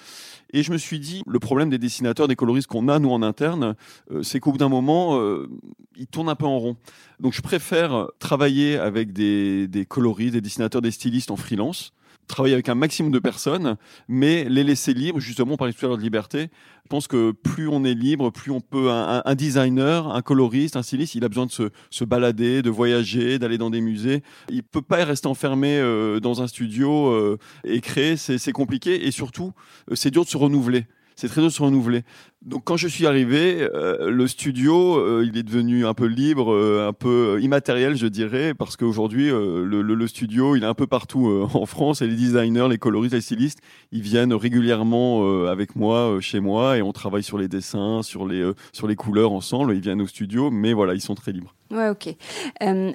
Et 0.52 0.64
je 0.64 0.72
me 0.72 0.78
suis 0.78 1.00
dit, 1.00 1.22
le 1.28 1.40
problème 1.40 1.70
des 1.70 1.78
dessinateurs, 1.78 2.28
des 2.28 2.36
coloristes 2.36 2.68
qu'on 2.68 2.88
a, 2.88 3.00
nous, 3.00 3.12
en 3.12 3.22
interne, 3.22 3.76
euh, 4.12 4.24
c'est 4.24 4.39
qu'au 4.40 4.52
bout 4.52 4.58
d'un 4.58 4.70
moment, 4.70 5.20
euh, 5.20 5.50
ils 5.96 6.08
tournent 6.08 6.30
un 6.30 6.36
peu 6.36 6.46
en 6.46 6.60
rond. 6.60 6.78
Donc, 7.20 7.34
je 7.34 7.42
préfère 7.42 8.08
travailler 8.20 8.78
avec 8.78 9.14
des, 9.14 9.68
des 9.68 9.86
coloristes, 9.86 10.34
des 10.34 10.42
dessinateurs, 10.42 10.82
des 10.82 10.92
stylistes 10.92 11.32
en 11.32 11.36
freelance, 11.36 11.94
travailler 12.30 12.54
avec 12.54 12.70
un 12.70 12.76
maximum 12.76 13.12
de 13.12 13.20
personnes, 13.20 13.76
mais 14.08 14.46
les 14.46 14.64
laisser 14.64 14.94
libres, 14.94 15.20
justement, 15.20 15.58
par 15.58 15.68
l'histoire 15.68 15.98
de 15.98 16.02
liberté. 16.02 16.50
Je 16.84 16.90
pense 16.90 17.08
que 17.08 17.32
plus 17.32 17.68
on 17.68 17.84
est 17.84 17.94
libre, 17.94 18.32
plus 18.32 18.52
on 18.52 18.62
peut. 18.62 18.90
Un, 18.90 19.36
designer, 19.36 20.08
un 20.08 20.22
coloriste, 20.22 20.78
un 20.78 20.84
styliste, 20.84 21.16
il 21.16 21.26
a 21.26 21.28
besoin 21.28 21.46
de 21.46 21.52
se, 21.52 22.04
balader, 22.06 22.62
de 22.62 22.70
voyager, 22.70 23.38
d'aller 23.38 23.58
dans 23.58 23.70
des 23.70 23.82
musées. 23.82 24.24
Il 24.50 24.64
peut 24.64 24.82
pas 24.82 25.04
rester 25.04 25.28
enfermé 25.28 25.78
euh, 25.78 26.20
dans 26.20 26.42
un 26.42 26.48
studio 26.48 27.10
euh, 27.10 27.38
et 27.64 27.82
créer. 27.82 28.16
C'est 28.16 28.52
compliqué 28.52 29.06
et 29.06 29.12
surtout, 29.12 29.54
c'est 29.94 30.12
dur 30.12 30.24
de 30.24 30.30
se 30.30 30.38
renouveler 30.38 30.86
c'est 31.20 31.28
très 31.28 31.42
dur 31.42 31.50
de 31.50 31.54
se 31.54 31.62
renouveler. 31.62 32.04
Donc 32.42 32.64
quand 32.64 32.78
je 32.78 32.88
suis 32.88 33.06
arrivé, 33.06 33.68
euh, 33.74 34.10
le 34.10 34.26
studio, 34.26 34.96
euh, 34.98 35.26
il 35.28 35.38
est 35.38 35.44
devenu 35.44 35.86
un 35.86 35.94
peu 35.94 36.06
libre, 36.06 36.54
euh, 36.54 36.88
un 36.88 36.94
peu 36.94 37.38
immatériel, 37.42 37.98
je 37.98 38.08
dirais, 38.08 38.54
parce 38.54 38.78
qu'aujourd'hui, 38.78 39.30
le, 39.30 40.08
studio, 40.08 40.56
il 40.56 40.64
est 40.64 40.68
un 40.68 40.74
peu 40.74 40.88
partout 40.88 41.50
en 41.54 41.66
France 41.66 42.02
et 42.02 42.08
les 42.08 42.16
designers, 42.16 42.68
les 42.70 42.78
coloristes, 42.78 43.14
les 43.14 43.22
stylistes, 43.22 43.60
ils 43.92 44.02
viennent 44.02 44.34
régulièrement 44.34 45.48
avec 45.48 45.76
moi 45.76 46.18
chez 46.22 46.40
moi 46.40 46.78
et 46.78 46.82
on 46.82 46.94
travaille 46.94 47.24
sur 47.24 47.38
les 47.38 47.50
dessins, 47.50 48.02
sur 48.04 48.26
les 48.26 48.50
sur 48.72 48.88
les 48.88 48.96
couleurs 48.96 49.34
ensemble. 49.34 49.76
Ils 49.76 49.82
viennent 49.82 50.02
au 50.02 50.08
studio, 50.08 50.50
mais 50.50 50.72
voilà, 50.72 50.94
ils 50.94 51.02
sont 51.02 51.16
très 51.16 51.34
libres. 51.34 51.54
Ouais, 51.72 51.90
ok. 51.90 52.16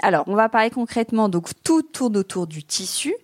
Alors, 0.02 0.24
on 0.26 0.34
va 0.34 0.48
parler 0.48 0.70
concrètement. 0.70 1.28
Donc, 1.28 1.50
tout 1.62 1.82
tourne 1.82 2.16
autour 2.16 2.46
du 2.46 2.64
tissu. 2.64 3.14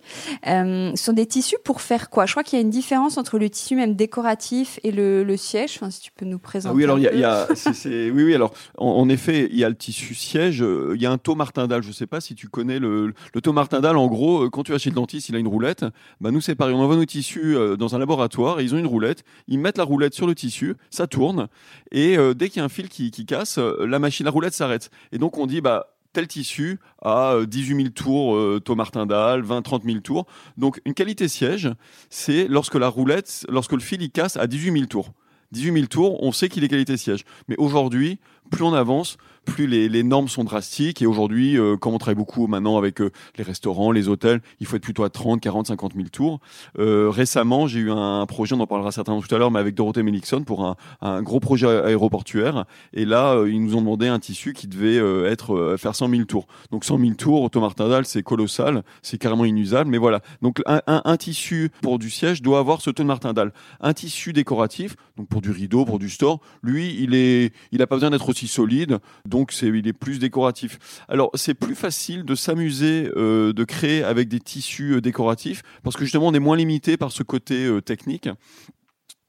Ce 0.45 0.93
sont 0.95 1.13
des 1.13 1.25
tissus 1.25 1.57
pour 1.63 1.81
faire 1.81 2.09
quoi? 2.09 2.25
Je 2.25 2.31
crois 2.31 2.43
qu'il 2.43 2.57
y 2.57 2.61
a 2.61 2.63
une 2.63 2.69
différence 2.69 3.17
entre 3.17 3.37
le 3.37 3.49
tissu 3.49 3.75
même 3.75 3.95
décoratif 3.95 4.79
et 4.83 4.91
le, 4.91 5.35
siège. 5.35 5.73
Enfin, 5.75 5.89
si 5.89 6.01
tu 6.01 6.11
nous 6.25 6.39
présenter. 6.39 6.73
Ah 6.73 6.75
oui, 6.75 6.83
alors 6.83 6.99
il 6.99 7.03
y 7.03 7.07
a, 7.07 7.13
y 7.15 7.23
a 7.23 7.47
oui, 7.85 8.23
oui. 8.23 8.33
Alors, 8.33 8.53
en, 8.77 9.07
effet, 9.09 9.47
il 9.51 9.57
y 9.57 9.63
a 9.63 9.69
le 9.69 9.75
tissu 9.75 10.13
siège. 10.13 10.61
Euh, 10.61 10.93
il 10.95 11.01
y 11.01 11.05
a 11.05 11.11
un 11.11 11.17
taux 11.17 11.35
martindale. 11.35 11.83
Je 11.83 11.89
ne 11.89 11.93
sais 11.93 12.07
pas 12.07 12.21
si 12.21 12.35
tu 12.35 12.47
connais 12.47 12.79
le, 12.79 13.13
le 13.33 13.41
taux 13.41 13.53
martindale. 13.53 13.97
En 13.97 14.07
gros, 14.07 14.43
euh, 14.43 14.49
quand 14.49 14.63
tu 14.63 14.71
vas 14.71 14.77
chez 14.77 14.89
le 14.89 14.95
dentiste, 14.95 15.29
il 15.29 15.35
a 15.35 15.39
une 15.39 15.47
roulette. 15.47 15.85
Bah, 16.19 16.31
nous, 16.31 16.41
c'est 16.41 16.55
pareil. 16.55 16.75
On 16.75 16.79
envoie 16.79 16.95
nos 16.95 17.05
tissus 17.05 17.55
dans 17.77 17.95
un 17.95 17.99
laboratoire 17.99 18.59
et 18.59 18.63
ils 18.63 18.75
ont 18.75 18.77
une 18.77 18.87
roulette. 18.87 19.23
Ils 19.47 19.59
mettent 19.59 19.77
la 19.77 19.83
roulette 19.83 20.13
sur 20.13 20.27
le 20.27 20.35
tissu, 20.35 20.75
ça 20.89 21.07
tourne 21.07 21.47
et 21.91 22.17
dès 22.35 22.49
qu'il 22.49 22.59
y 22.59 22.61
a 22.61 22.65
un 22.65 22.69
fil 22.69 22.89
qui, 22.89 23.11
qui 23.11 23.25
casse, 23.25 23.57
la 23.57 23.99
machine, 23.99 24.25
la 24.25 24.31
roulette 24.31 24.53
s'arrête. 24.53 24.89
Et 25.11 25.17
donc 25.17 25.37
on 25.37 25.45
dit 25.45 25.61
bah 25.61 25.87
tel 26.13 26.27
tissu 26.27 26.79
à 27.01 27.35
18 27.47 27.75
000 27.75 27.89
tours 27.89 28.35
euh, 28.35 28.59
Thomas 28.63 28.81
Martindale, 28.81 29.41
20 29.41 29.61
30 29.61 29.83
000 29.83 29.99
tours. 29.99 30.25
Donc 30.57 30.81
une 30.85 30.93
qualité 30.93 31.27
siège, 31.27 31.69
c'est 32.09 32.47
lorsque 32.47 32.75
la 32.75 32.87
roulette, 32.87 33.45
lorsque 33.49 33.73
le 33.73 33.79
fil 33.79 34.01
il 34.01 34.11
casse 34.11 34.37
à 34.37 34.47
18 34.47 34.73
000 34.73 34.85
tours. 34.85 35.11
18 35.51 35.73
000 35.73 35.85
tours, 35.87 36.23
on 36.23 36.31
sait 36.31 36.49
qu'il 36.49 36.63
est 36.63 36.67
qualité 36.67 36.97
siège. 36.97 37.25
Mais 37.47 37.55
aujourd'hui, 37.57 38.19
plus 38.51 38.63
on 38.63 38.73
avance, 38.73 39.17
plus 39.45 39.65
les, 39.67 40.03
normes 40.03 40.27
sont 40.27 40.43
drastiques. 40.43 41.01
Et 41.01 41.05
aujourd'hui, 41.05 41.57
euh, 41.57 41.77
comme 41.77 41.93
on 41.93 41.97
travaille 41.97 42.15
beaucoup 42.15 42.47
maintenant 42.47 42.77
avec 42.77 43.01
euh, 43.01 43.11
les 43.37 43.43
restaurants, 43.43 43.91
les 43.91 44.07
hôtels, 44.07 44.41
il 44.59 44.67
faut 44.67 44.75
être 44.75 44.83
plutôt 44.83 45.03
à 45.03 45.09
30, 45.09 45.41
40, 45.41 45.67
50 45.67 45.93
000 45.95 46.07
tours. 46.09 46.39
Euh, 46.79 47.09
récemment, 47.09 47.67
j'ai 47.67 47.79
eu 47.79 47.91
un 47.91 48.25
projet, 48.25 48.55
on 48.55 48.59
en 48.59 48.67
parlera 48.67 48.91
certainement 48.91 49.21
tout 49.21 49.33
à 49.33 49.37
l'heure, 49.37 49.51
mais 49.51 49.59
avec 49.59 49.75
Dorothée 49.75 50.03
Melixon 50.03 50.43
pour 50.43 50.75
un, 51.01 51.21
gros 51.21 51.39
projet 51.39 51.67
aéroportuaire. 51.67 52.65
Et 52.93 53.05
là, 53.05 53.33
euh, 53.33 53.49
ils 53.49 53.63
nous 53.63 53.75
ont 53.75 53.81
demandé 53.81 54.07
un 54.07 54.19
tissu 54.19 54.53
qui 54.53 54.67
devait 54.67 54.97
être 55.27 55.75
faire 55.77 55.95
100 55.95 56.09
000 56.09 56.23
tours. 56.23 56.47
Donc 56.71 56.85
100 56.85 56.99
000 56.99 57.13
tours, 57.13 57.49
Thomas 57.49 57.71
c'est 58.03 58.23
colossal, 58.23 58.83
c'est 59.01 59.17
carrément 59.17 59.45
inusable. 59.45 59.89
Mais 59.89 59.97
voilà. 59.97 60.21
Donc 60.41 60.61
un, 60.65 61.17
tissu 61.17 61.71
pour 61.81 61.99
du 61.99 62.09
siège 62.09 62.41
doit 62.41 62.59
avoir 62.59 62.81
ce 62.81 62.89
taux 62.89 63.03
de 63.03 63.07
Martindale. 63.07 63.53
Un 63.79 63.93
tissu 63.93 64.33
décoratif, 64.33 64.95
donc 65.17 65.27
pour 65.27 65.41
du 65.41 65.51
rideau, 65.51 65.85
pour 65.85 65.99
du 65.99 66.09
store, 66.09 66.39
lui, 66.63 66.95
il 66.99 67.15
est, 67.15 67.53
il 67.71 67.81
pas 67.81 67.95
besoin 67.95 68.11
d'être 68.11 68.29
aussi 68.29 68.40
solide, 68.47 68.99
donc 69.25 69.51
c'est, 69.51 69.67
il 69.67 69.87
est 69.87 69.93
plus 69.93 70.19
décoratif. 70.19 70.79
Alors 71.07 71.31
c'est 71.33 71.53
plus 71.53 71.75
facile 71.75 72.23
de 72.23 72.35
s'amuser, 72.35 73.09
euh, 73.15 73.53
de 73.53 73.63
créer 73.63 74.03
avec 74.03 74.27
des 74.27 74.39
tissus 74.39 74.93
euh, 74.93 75.01
décoratifs, 75.01 75.63
parce 75.83 75.95
que 75.95 76.03
justement 76.03 76.27
on 76.27 76.33
est 76.33 76.39
moins 76.39 76.57
limité 76.57 76.97
par 76.97 77.11
ce 77.11 77.23
côté 77.23 77.65
euh, 77.65 77.81
technique. 77.81 78.29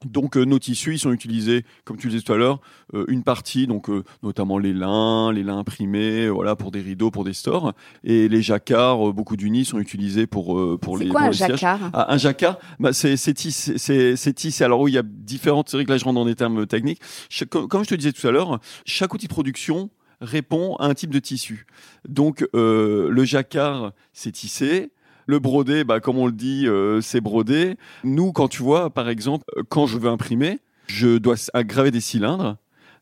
Donc 0.05 0.35
nos 0.35 0.59
tissus, 0.59 0.93
ils 0.95 0.99
sont 0.99 1.11
utilisés, 1.11 1.65
comme 1.85 1.97
tu 1.97 2.07
le 2.07 2.11
disais 2.13 2.23
tout 2.23 2.33
à 2.33 2.37
l'heure, 2.37 2.59
une 3.07 3.23
partie, 3.23 3.67
donc 3.67 3.89
notamment 4.21 4.57
les 4.57 4.73
lins, 4.73 5.31
les 5.31 5.43
lins 5.43 5.57
imprimés, 5.59 6.29
voilà 6.29 6.55
pour 6.55 6.71
des 6.71 6.81
rideaux, 6.81 7.11
pour 7.11 7.23
des 7.23 7.33
stores, 7.33 7.73
et 8.03 8.27
les 8.27 8.41
jacquards, 8.41 9.13
beaucoup 9.13 9.37
d'unis 9.37 9.65
sont 9.65 9.79
utilisés 9.79 10.27
pour 10.27 10.79
pour 10.79 10.97
les. 10.97 11.05
C'est 11.05 11.11
quoi 11.11 11.21
un 11.23 11.31
jacquard? 11.31 11.79
Ah, 11.93 12.13
Un 12.13 12.17
jacquard, 12.17 12.59
bah, 12.79 12.93
c'est 12.93 13.17
c'est 13.17 13.33
tissé, 13.33 13.77
c'est 13.77 14.33
tissé. 14.33 14.63
Alors 14.63 14.81
oui, 14.81 14.91
il 14.91 14.95
y 14.95 14.99
a 14.99 15.03
différentes. 15.03 15.69
C'est 15.69 15.77
vrai 15.77 15.85
que 15.85 15.91
là 15.91 15.97
je 15.97 16.03
rentre 16.03 16.15
dans 16.15 16.25
des 16.25 16.35
termes 16.35 16.65
techniques. 16.67 17.01
comme 17.49 17.83
je 17.83 17.89
te 17.89 17.95
disais 17.95 18.11
tout 18.11 18.27
à 18.27 18.31
l'heure, 18.31 18.59
chaque 18.85 19.13
outil 19.13 19.27
de 19.27 19.33
production 19.33 19.89
répond 20.21 20.75
à 20.77 20.85
un 20.85 20.93
type 20.93 21.11
de 21.11 21.19
tissu. 21.19 21.65
Donc 22.07 22.47
euh, 22.55 23.09
le 23.09 23.23
jacquard, 23.25 23.93
c'est 24.13 24.31
tissé. 24.31 24.91
Le 25.27 25.39
brodé, 25.39 25.83
bah, 25.83 25.99
comme 25.99 26.17
on 26.17 26.25
le 26.25 26.31
dit, 26.31 26.67
euh, 26.67 27.01
c'est 27.01 27.21
brodé. 27.21 27.77
Nous, 28.03 28.31
quand 28.31 28.47
tu 28.47 28.63
vois, 28.63 28.89
par 28.89 29.09
exemple, 29.09 29.45
euh, 29.57 29.63
quand 29.67 29.87
je 29.87 29.97
veux 29.97 30.09
imprimer, 30.09 30.59
je 30.87 31.17
dois 31.17 31.35
graver 31.63 31.91
des 31.91 32.01
cylindres. 32.01 32.57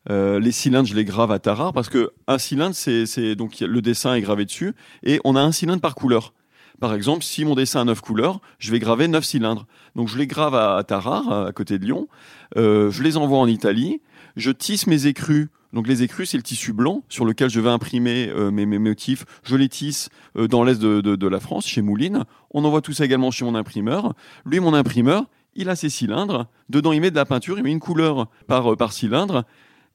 les 0.08 0.52
cylindres, 0.52 0.88
je 0.88 0.94
les 0.94 1.04
grave 1.04 1.30
à 1.30 1.38
Tarare 1.38 1.72
parce 1.72 1.88
que 1.88 2.12
un 2.26 2.38
cylindre, 2.38 2.74
c'est 2.74 3.34
donc 3.34 3.60
le 3.60 3.82
dessin 3.82 4.14
est 4.14 4.20
gravé 4.20 4.44
dessus 4.44 4.74
et 5.02 5.20
on 5.24 5.36
a 5.36 5.40
un 5.40 5.52
cylindre 5.52 5.80
par 5.80 5.94
couleur. 5.94 6.32
Par 6.80 6.94
exemple, 6.94 7.22
si 7.22 7.44
mon 7.44 7.54
dessin 7.54 7.80
a 7.80 7.84
neuf 7.84 8.00
couleurs, 8.00 8.40
je 8.58 8.70
vais 8.70 8.78
graver 8.78 9.08
neuf 9.08 9.24
cylindres. 9.24 9.66
Donc 9.96 10.08
je 10.08 10.18
les 10.18 10.26
grave 10.26 10.54
à, 10.54 10.82
Tarare, 10.84 11.46
à 11.46 11.52
côté 11.52 11.78
de 11.78 11.84
Lyon. 11.84 12.08
je 12.56 13.02
les 13.02 13.16
envoie 13.16 13.38
en 13.38 13.46
Italie. 13.46 14.00
Je 14.36 14.50
tisse 14.50 14.86
mes 14.86 15.06
écrus 15.06 15.48
donc 15.72 15.88
les 15.88 16.02
écrus, 16.02 16.30
c'est 16.30 16.36
le 16.36 16.42
tissu 16.42 16.72
blanc 16.72 17.02
sur 17.08 17.24
lequel 17.24 17.48
je 17.48 17.58
vais 17.60 17.70
imprimer 17.70 18.28
euh, 18.28 18.50
mes, 18.50 18.66
motifs. 18.66 19.24
Je 19.42 19.56
les 19.56 19.68
tisse 19.68 20.10
euh, 20.36 20.46
dans 20.46 20.64
l'est 20.64 20.80
de, 20.80 21.26
la 21.26 21.40
France, 21.40 21.66
chez 21.66 21.80
Mouline. 21.80 22.24
On 22.50 22.64
envoie 22.64 22.82
tout 22.82 22.92
ça 22.92 23.04
également 23.04 23.30
chez 23.30 23.44
mon 23.44 23.54
imprimeur. 23.54 24.14
Lui, 24.44 24.60
mon 24.60 24.74
imprimeur, 24.74 25.24
il 25.54 25.70
a 25.70 25.76
ses 25.76 25.88
cylindres. 25.88 26.46
Dedans, 26.68 26.92
il 26.92 27.00
met 27.00 27.10
de 27.10 27.16
la 27.16 27.24
peinture, 27.24 27.56
il 27.56 27.64
met 27.64 27.72
une 27.72 27.80
couleur 27.80 28.28
par, 28.46 28.72
euh, 28.72 28.76
par 28.76 28.92
cylindre 28.92 29.44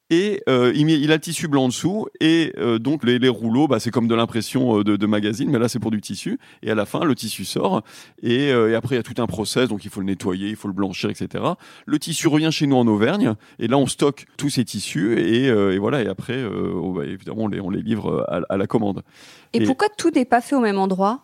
et 0.10 0.42
euh, 0.48 0.72
il, 0.74 0.90
il, 0.90 1.12
a 1.12 1.16
le 1.16 1.22
tissu 1.22 1.48
blanc 1.48 1.66
en 1.66 1.68
dessous 1.68 2.08
et 2.22 2.54
euh, 2.58 2.80
donc 2.80 3.04
les, 3.04 3.20
les, 3.20 3.30
rouleaux 3.30 3.68
bah, 3.68 3.80
c'est 3.80 3.92
comme 3.92 4.08
de 4.08 4.16
l'impression 4.16 4.80
euh, 4.80 4.84
de, 4.84 4.96
de, 4.96 5.06
magazine 5.06 5.50
mais 5.50 5.60
là 5.60 5.68
c'est 5.68 5.80
pour 5.80 5.92
du 5.92 6.00
tissu. 6.00 6.40
Et 6.64 6.72
à 6.72 6.76
la 6.76 6.86
fin 6.86 7.04
le 7.04 7.14
tissu 7.14 7.44
sort 7.44 7.84
et, 8.24 8.48
et, 8.48 8.76
après 8.76 8.96
il 8.96 8.98
y 8.98 9.00
a 9.00 9.04
tout 9.04 9.22
un 9.22 9.28
process. 9.28 9.68
Donc 9.68 9.84
il 9.84 9.92
faut 9.92 10.00
le 10.00 10.06
nettoyer 10.06 10.50
il 10.50 10.56
faut 10.56 10.70
le 10.70 10.74
blanchir 10.74 11.10
etc 11.10 11.44
le 11.86 12.00
tissu 12.00 12.28
revient 12.28 12.50
chez 12.52 12.68
nous 12.68 12.78
en 12.78 12.88
Auvergne 12.88 13.34
et 13.60 13.68
là 13.68 13.78
on 13.78 13.88
stocke 13.88 14.28
tous 14.38 14.50
ces 14.50 14.64
tissus 14.64 15.20
et, 15.20 15.46
et 15.48 15.78
voilà. 15.78 16.02
Et 16.02 16.08
après 16.08 16.44
oh, 16.46 16.94
bah, 16.94 17.06
évidemment 17.06 17.44
on 17.44 17.48
les, 17.48 17.60
on 17.60 17.70
les 17.70 17.82
livre 17.82 18.26
à, 18.30 18.42
à 18.50 18.58
la 18.58 18.68
commande 18.68 19.04
et, 19.54 19.66
pourquoi 19.66 19.88
tout 19.98 20.12
n'est 20.12 20.26
pas 20.26 20.42
fait 20.42 20.56
au 20.56 20.60
même 20.60 20.78
endroit? 20.78 21.22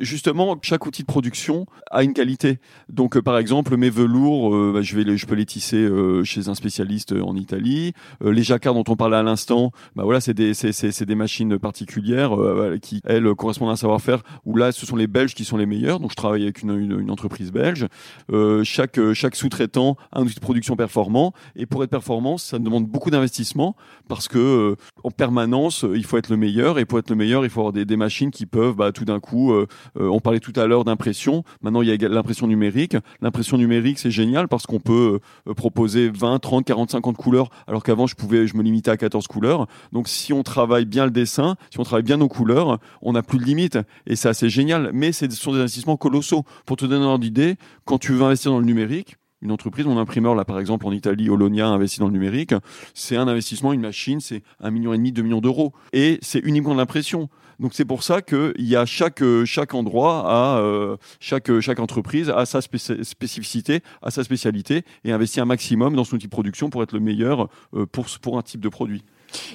Justement, 0.00 0.56
chaque 0.62 0.86
outil 0.86 1.02
de 1.02 1.06
production 1.06 1.66
a 1.90 2.02
une 2.02 2.12
qualité. 2.12 2.58
Donc, 2.88 3.18
par 3.20 3.38
exemple, 3.38 3.76
mes 3.76 3.90
velours, 3.90 4.72
bah, 4.72 4.82
je 4.82 4.96
vais, 4.96 5.04
les, 5.04 5.16
je 5.16 5.26
peux 5.26 5.34
les 5.34 5.46
tisser 5.46 5.88
chez 6.24 6.48
un 6.48 6.54
spécialiste 6.54 7.12
en 7.12 7.36
Italie. 7.36 7.92
Euh, 8.22 8.32
les 8.32 8.42
jacquards 8.42 8.74
dont 8.74 8.84
on 8.88 8.96
parlait 8.96 9.16
à 9.16 9.22
l'instant, 9.22 9.72
bah 9.96 10.04
voilà, 10.04 10.20
c'est 10.20 10.34
des, 10.34 10.54
c'est, 10.54 11.04
des 11.04 11.14
machines 11.14 11.58
particulières 11.58 12.38
euh, 12.38 12.78
qui, 12.80 13.00
elles, 13.04 13.34
correspondent 13.34 13.70
à 13.70 13.72
un 13.72 13.76
savoir-faire. 13.76 14.22
Où 14.44 14.56
là, 14.56 14.72
ce 14.72 14.86
sont 14.86 14.96
les 14.96 15.06
Belges 15.06 15.34
qui 15.34 15.44
sont 15.44 15.56
les 15.56 15.66
meilleurs. 15.66 16.00
Donc, 16.00 16.10
je 16.10 16.16
travaille 16.16 16.42
avec 16.42 16.62
une, 16.62 17.00
une, 17.00 17.10
entreprise 17.10 17.52
belge. 17.52 17.86
Euh, 18.32 18.64
chaque, 18.64 18.98
chaque 19.12 19.36
sous-traitant 19.36 19.96
a 20.12 20.20
un 20.20 20.22
outil 20.22 20.34
de 20.34 20.40
production 20.40 20.76
performant. 20.76 21.32
Et 21.56 21.66
pour 21.66 21.84
être 21.84 21.90
performant, 21.90 22.38
ça 22.38 22.58
demande 22.58 22.86
beaucoup 22.86 23.10
d'investissement 23.10 23.76
parce 24.08 24.28
que 24.28 24.76
en 25.02 25.10
permanence, 25.10 25.84
il 25.94 26.04
faut 26.04 26.18
être 26.18 26.30
le 26.30 26.36
meilleur. 26.36 26.78
Et 26.78 26.84
pour 26.84 26.98
être 26.98 27.10
le 27.10 27.16
meilleur, 27.16 27.44
il 27.44 27.50
faut 27.50 27.62
des, 27.72 27.96
machines 27.96 28.30
qui 28.30 28.46
peuvent, 28.46 28.74
bah, 28.74 28.92
tout 28.92 29.04
d'un 29.04 29.20
coup, 29.20 29.52
on 29.94 30.20
parlait 30.20 30.40
tout 30.40 30.52
à 30.56 30.66
l'heure 30.66 30.84
d'impression. 30.84 31.44
Maintenant, 31.62 31.82
il 31.82 31.88
y 31.88 32.04
a 32.04 32.08
l'impression 32.08 32.46
numérique. 32.46 32.96
L'impression 33.20 33.56
numérique, 33.56 33.98
c'est 33.98 34.10
génial 34.10 34.48
parce 34.48 34.66
qu'on 34.66 34.80
peut 34.80 35.20
proposer 35.56 36.10
20, 36.10 36.38
30, 36.38 36.64
40, 36.64 36.90
50 36.90 37.16
couleurs, 37.16 37.50
alors 37.66 37.82
qu'avant, 37.82 38.06
je 38.06 38.16
pouvais, 38.16 38.46
je 38.46 38.56
me 38.56 38.62
limitais 38.62 38.90
à 38.90 38.96
14 38.96 39.26
couleurs. 39.26 39.66
Donc, 39.92 40.08
si 40.08 40.32
on 40.32 40.42
travaille 40.42 40.84
bien 40.84 41.04
le 41.04 41.10
dessin, 41.10 41.56
si 41.70 41.78
on 41.78 41.84
travaille 41.84 42.02
bien 42.02 42.16
nos 42.16 42.28
couleurs, 42.28 42.78
on 43.02 43.12
n'a 43.12 43.22
plus 43.22 43.38
de 43.38 43.44
limite. 43.44 43.78
Et 44.06 44.16
c'est 44.16 44.28
assez 44.28 44.48
génial. 44.48 44.90
Mais 44.92 45.12
ce 45.12 45.28
sont 45.30 45.52
des 45.52 45.60
investissements 45.60 45.96
colossaux. 45.96 46.44
Pour 46.66 46.76
te 46.76 46.84
donner 46.84 47.04
un 47.04 47.08
ordre 47.08 47.24
d'idée, 47.24 47.56
quand 47.84 47.98
tu 47.98 48.12
veux 48.12 48.22
investir 48.22 48.50
dans 48.50 48.58
le 48.58 48.66
numérique, 48.66 49.16
une 49.44 49.52
entreprise, 49.52 49.84
mon 49.86 49.98
imprimeur 49.98 50.34
là 50.34 50.44
par 50.44 50.58
exemple 50.58 50.86
en 50.86 50.92
Italie, 50.92 51.28
Olonia 51.28 51.68
investi 51.68 52.00
dans 52.00 52.06
le 52.06 52.12
numérique, 52.12 52.54
c'est 52.94 53.16
un 53.16 53.28
investissement, 53.28 53.72
une 53.72 53.82
machine, 53.82 54.20
c'est 54.20 54.42
un 54.60 54.70
million 54.70 54.92
et 54.92 54.96
demi, 54.96 55.12
deux 55.12 55.22
millions 55.22 55.40
d'euros, 55.40 55.72
et 55.92 56.18
c'est 56.22 56.40
uniquement 56.40 56.72
de 56.72 56.78
l'impression. 56.78 57.28
Donc 57.60 57.72
c'est 57.74 57.84
pour 57.84 58.02
ça 58.02 58.20
qu'il 58.20 58.52
y 58.58 58.74
a 58.74 58.84
chaque 58.84 59.22
chaque 59.44 59.74
endroit, 59.74 60.24
à 60.26 60.58
euh, 60.58 60.96
chaque 61.20 61.60
chaque 61.60 61.78
entreprise 61.78 62.30
a 62.30 62.46
sa 62.46 62.60
spécificité, 62.60 63.80
a 64.02 64.10
sa 64.10 64.24
spécialité, 64.24 64.82
et 65.04 65.12
investit 65.12 65.40
un 65.40 65.44
maximum 65.44 65.94
dans 65.94 66.04
son 66.04 66.16
outil 66.16 66.26
de 66.26 66.30
production 66.30 66.70
pour 66.70 66.82
être 66.82 66.92
le 66.92 67.00
meilleur 67.00 67.48
euh, 67.74 67.86
pour 67.86 68.06
pour 68.20 68.38
un 68.38 68.42
type 68.42 68.60
de 68.60 68.68
produit. 68.68 69.04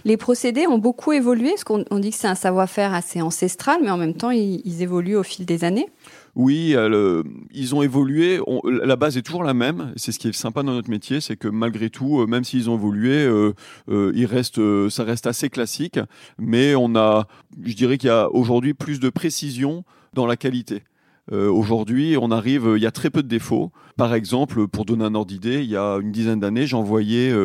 Les 0.06 0.18
procédés 0.18 0.68
ont 0.68 0.78
beaucoup 0.78 1.14
évolué, 1.14 1.50
parce 1.50 1.64
qu'on 1.64 2.00
dit 2.00 2.12
que 2.12 2.16
c'est 2.16 2.28
un 2.28 2.36
savoir-faire 2.36 2.94
assez 2.94 3.22
ancestral, 3.22 3.80
mais 3.82 3.90
en 3.90 3.98
même 3.98 4.14
temps, 4.14 4.32
ils 4.32 4.82
évoluent 4.82 5.16
au 5.16 5.24
fil 5.24 5.46
des 5.46 5.64
années. 5.64 5.88
Oui, 6.36 6.74
euh, 6.76 7.24
ils 7.52 7.76
ont 7.76 7.82
évolué. 7.82 8.40
la 8.64 8.96
base 8.96 9.18
est 9.18 9.22
toujours 9.22 9.44
la 9.44 9.54
même. 9.54 9.94
C'est 9.96 10.12
ce 10.12 10.20
qui 10.20 10.28
est 10.28 10.34
sympa 10.34 10.64
dans 10.64 10.74
notre 10.74 10.90
métier, 10.90 11.22
c'est 11.22 11.38
que 11.38 11.48
malgré 11.48 11.90
tout, 11.90 12.22
euh, 12.22 12.28
même 12.28 12.44
s'ils 12.44 12.70
ont 12.70 12.76
évolué, 12.76 13.28
euh, 13.28 14.90
ça 14.90 15.04
reste 15.04 15.28
assez 15.28 15.50
classique. 15.50 16.00
Mais 16.38 16.76
on 16.76 16.96
a, 16.96 17.28
je 17.64 17.74
dirais 17.74 17.98
qu'il 17.98 18.08
y 18.08 18.12
a 18.12 18.30
aujourd'hui 18.32 18.74
plus 18.74 19.00
de 19.00 19.10
précision 19.10 19.84
dans 20.14 20.26
la 20.26 20.38
qualité. 20.38 20.84
Aujourd'hui, 21.32 22.18
on 22.20 22.32
arrive, 22.32 22.74
il 22.76 22.82
y 22.82 22.88
a 22.88 22.92
très 22.92 23.12
peu 23.12 23.22
de 23.22 23.28
défauts. 23.28 23.72
Par 24.00 24.14
exemple, 24.14 24.66
pour 24.70 24.86
donner 24.86 25.04
un 25.04 25.14
ordre 25.14 25.28
d'idée, 25.28 25.62
il 25.62 25.70
y 25.70 25.76
a 25.76 25.98
une 25.98 26.14
dizaine 26.14 26.40
d'années, 26.40 26.66
j'envoyais, 26.66 27.36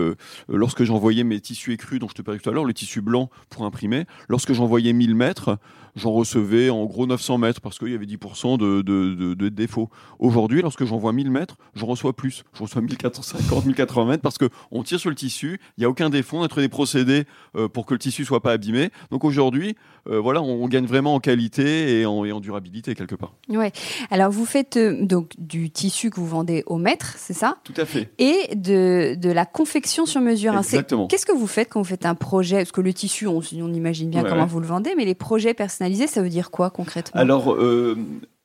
lorsque 0.49 0.85
j'envoyais 0.85 1.25
mes 1.25 1.41
tissus 1.41 1.73
écrus 1.73 1.99
dont 1.99 2.09
je 2.09 2.15
te 2.15 2.23
parlais 2.23 2.39
tout 2.39 2.49
à 2.49 2.53
l'heure, 2.53 2.65
le 2.65 2.73
tissu 2.73 3.01
blanc 3.01 3.29
pour 3.51 3.65
imprimer, 3.65 4.05
lorsque 4.29 4.53
j'envoyais 4.53 4.93
1000 4.93 5.17
mètres, 5.17 5.59
j'en 5.97 6.13
recevais 6.13 6.71
en 6.71 6.85
gros 6.87 7.07
900 7.07 7.39
mètres 7.39 7.61
parce 7.61 7.79
qu'il 7.79 7.89
y 7.89 7.95
avait 7.95 8.07
10% 8.07 8.59
de, 8.59 8.83
de, 8.83 9.49
défauts. 9.49 9.91
Aujourd'hui, 10.19 10.63
lorsque 10.63 10.85
j'envoie 10.85 11.13
1000 11.13 11.31
mètres, 11.31 11.57
j'en 11.75 11.87
reçois 11.87 12.13
plus. 12.13 12.45
Je 12.55 12.63
reçois 12.63 12.83
1450, 12.83 13.67
1080 13.67 14.05
mètres 14.07 14.23
parce 14.23 14.39
qu'on 14.39 14.83
tire 14.83 14.99
sur 14.99 15.11
le 15.11 15.17
tissu, 15.17 15.61
il 15.77 15.81
n'y 15.81 15.85
a 15.85 15.89
aucun 15.89 16.11
défaut, 16.11 16.39
on 16.39 16.43
a 16.43 16.49
trouvé 16.49 16.67
des 16.67 16.71
procédés 16.71 17.25
euh, 17.57 17.69
pour 17.69 17.87
que 17.87 17.95
le 17.95 17.99
tissu 17.99 18.25
soit 18.25 18.41
pas 18.41 18.53
abîmé. 18.53 18.91
Donc 19.11 19.25
aujourd'hui, 19.25 19.77
euh, 20.09 20.21
voilà, 20.21 20.43
on, 20.43 20.67
gagne 20.69 20.87
vraiment 20.87 21.15
en 21.15 21.21
qualité 21.21 22.01
et 22.01 22.07
en, 22.07 22.41
durabilité 22.41 22.95
quelque 22.95 23.15
part. 23.15 23.33
Ouais. 23.49 23.73
Alors 24.11 24.31
vous 24.31 24.45
faites 24.45 24.77
euh, 24.77 25.05
donc 25.05 25.33
du 25.39 25.71
tissu 25.71 26.11
que 26.11 26.17
vous 26.17 26.27
vendez 26.27 26.44
au 26.67 26.79
mètre, 26.79 27.15
c'est 27.19 27.33
ça 27.33 27.59
Tout 27.65 27.75
à 27.77 27.85
fait. 27.85 28.11
Et 28.19 28.55
de, 28.55 29.15
de 29.15 29.31
la 29.31 29.47
confection 29.47 30.07
sur 30.07 30.21
mesure. 30.21 30.57
Exactement. 30.57 31.07
Qu'est-ce 31.07 31.27
que 31.27 31.33
vous 31.33 31.47
faites 31.47 31.69
quand 31.69 31.81
vous 31.81 31.89
faites 31.89 32.07
un 32.07 32.15
projet? 32.15 32.59
Parce 32.59 32.73
que 32.73 32.81
le 32.81 32.93
tissu, 32.93 33.27
on, 33.27 33.41
on 33.41 33.73
imagine 33.73 34.11
bien 34.11 34.23
comment 34.23 34.47
vous 34.47 34.61
le 34.61 34.67
vendez, 34.67 34.95
mais 34.97 35.05
les 35.05 35.15
projets 35.15 35.55
personnalisés, 35.55 36.07
ça 36.07 36.23
veut 36.23 36.29
dire 36.29 36.51
quoi 36.51 36.71
concrètement? 36.71 37.21
Alors, 37.21 37.57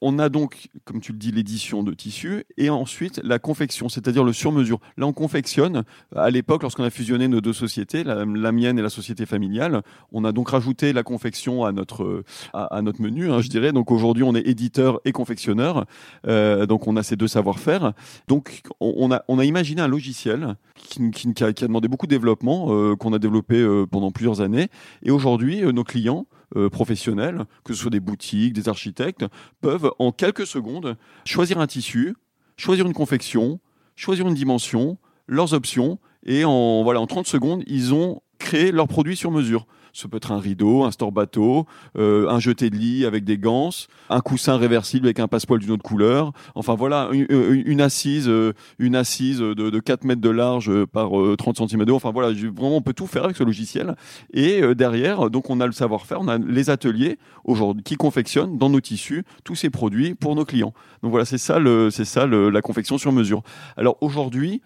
on 0.01 0.19
a 0.19 0.29
donc, 0.29 0.69
comme 0.85 1.01
tu 1.01 1.11
le 1.11 1.17
dis, 1.17 1.31
l'édition 1.31 1.83
de 1.83 1.93
tissu 1.93 2.45
et 2.57 2.69
ensuite 2.69 3.19
la 3.23 3.39
confection, 3.39 3.89
c'est-à-dire 3.89 4.23
le 4.23 4.33
sur-mesure. 4.33 4.79
Là, 4.97 5.05
on 5.07 5.13
confectionne. 5.13 5.83
À 6.15 6.29
l'époque, 6.29 6.61
lorsqu'on 6.61 6.83
a 6.83 6.89
fusionné 6.89 7.27
nos 7.27 7.41
deux 7.41 7.53
sociétés, 7.53 8.03
la, 8.03 8.51
mienne 8.51 8.79
et 8.79 8.81
la 8.81 8.89
société 8.89 9.25
familiale, 9.25 9.81
on 10.11 10.23
a 10.23 10.31
donc 10.31 10.49
rajouté 10.49 10.93
la 10.93 11.03
confection 11.03 11.65
à 11.65 11.71
notre 11.71 12.23
à, 12.53 12.81
notre 12.81 13.01
menu, 13.01 13.31
hein, 13.31 13.41
je 13.41 13.49
dirais. 13.49 13.71
Donc 13.71 13.91
aujourd'hui, 13.91 14.23
on 14.23 14.35
est 14.35 14.47
éditeur 14.47 15.01
et 15.05 15.11
confectionneur. 15.11 15.85
Euh, 16.27 16.65
donc 16.65 16.87
on 16.87 16.95
a 16.95 17.03
ces 17.03 17.15
deux 17.15 17.27
savoir-faire. 17.27 17.93
Donc 18.27 18.61
on, 18.79 19.11
a 19.11 19.23
on 19.27 19.39
a 19.39 19.45
imaginé 19.45 19.81
un 19.81 19.87
logiciel 19.87 20.55
qui, 20.75 21.11
qui, 21.11 21.43
a, 21.43 21.51
demandé 21.51 21.87
beaucoup 21.87 22.07
de 22.07 22.11
développement, 22.11 22.67
euh, 22.69 22.95
qu'on 22.95 23.13
a 23.13 23.19
développé 23.19 23.55
euh, 23.55 23.85
pendant 23.85 24.11
plusieurs 24.11 24.41
années. 24.41 24.69
Et 25.03 25.11
aujourd'hui, 25.11 25.61
nos 25.61 25.83
clients 25.83 26.25
euh, 26.55 26.69
professionnels, 26.69 27.45
que 27.63 27.73
ce 27.73 27.81
soit 27.81 27.91
des 27.91 27.99
boutiques, 27.99 28.53
des 28.53 28.69
architectes, 28.69 29.25
peuvent 29.61 29.91
en 29.99 30.11
quelques 30.11 30.47
secondes 30.47 30.97
choisir 31.25 31.59
un 31.59 31.67
tissu, 31.67 32.15
choisir 32.57 32.85
une 32.85 32.93
confection, 32.93 33.59
choisir 33.95 34.27
une 34.27 34.33
dimension, 34.33 34.97
leurs 35.27 35.53
options, 35.53 35.99
et 36.25 36.45
en, 36.45 36.83
voilà, 36.83 37.01
en 37.01 37.07
30 37.07 37.27
secondes, 37.27 37.63
ils 37.67 37.93
ont 37.93 38.21
créé 38.39 38.71
leur 38.71 38.87
produit 38.87 39.15
sur 39.15 39.31
mesure. 39.31 39.67
Ça 39.93 40.07
peut 40.07 40.17
être 40.17 40.31
un 40.31 40.39
rideau, 40.39 40.83
un 40.83 40.91
store 40.91 41.11
bateau, 41.11 41.65
euh, 41.97 42.29
un 42.29 42.39
jeté 42.39 42.69
de 42.69 42.75
lit 42.75 43.05
avec 43.05 43.23
des 43.23 43.37
ganses, 43.37 43.87
un 44.09 44.21
coussin 44.21 44.57
réversible 44.57 45.07
avec 45.07 45.19
un 45.19 45.27
passepoil 45.27 45.59
d'une 45.59 45.71
autre 45.71 45.83
couleur. 45.83 46.31
Enfin 46.55 46.75
voilà, 46.75 47.09
une, 47.11 47.81
assise, 47.81 48.27
euh, 48.27 48.53
une 48.77 48.95
assise 48.95 49.39
de, 49.39 49.79
4 49.79 50.03
mètres 50.03 50.21
de 50.21 50.29
large 50.29 50.85
par 50.85 51.11
30 51.37 51.69
cm 51.69 51.85
de 51.85 51.91
haut. 51.91 51.95
Enfin 51.95 52.11
voilà, 52.11 52.31
vraiment 52.31 52.77
on 52.77 52.81
peut 52.81 52.93
tout 52.93 53.07
faire 53.07 53.25
avec 53.25 53.37
ce 53.37 53.43
logiciel. 53.43 53.95
Et 54.33 54.61
euh, 54.61 54.75
derrière, 54.75 55.29
donc 55.29 55.49
on 55.49 55.59
a 55.59 55.65
le 55.65 55.71
savoir-faire, 55.71 56.19
on 56.21 56.27
a 56.27 56.37
les 56.37 56.69
ateliers 56.69 57.17
aujourd'hui 57.43 57.83
qui 57.83 57.95
confectionnent 57.95 58.57
dans 58.57 58.69
nos 58.69 58.81
tissus 58.81 59.23
tous 59.43 59.55
ces 59.55 59.69
produits 59.69 60.15
pour 60.15 60.35
nos 60.35 60.45
clients. 60.45 60.73
Donc 61.03 61.11
voilà, 61.11 61.25
c'est 61.25 61.37
ça, 61.37 61.59
le, 61.59 61.89
c'est 61.89 62.05
ça 62.05 62.27
la 62.27 62.61
confection 62.61 62.97
sur 62.97 63.11
mesure. 63.11 63.41
Alors 63.77 63.97
aujourd'hui, 64.01 64.61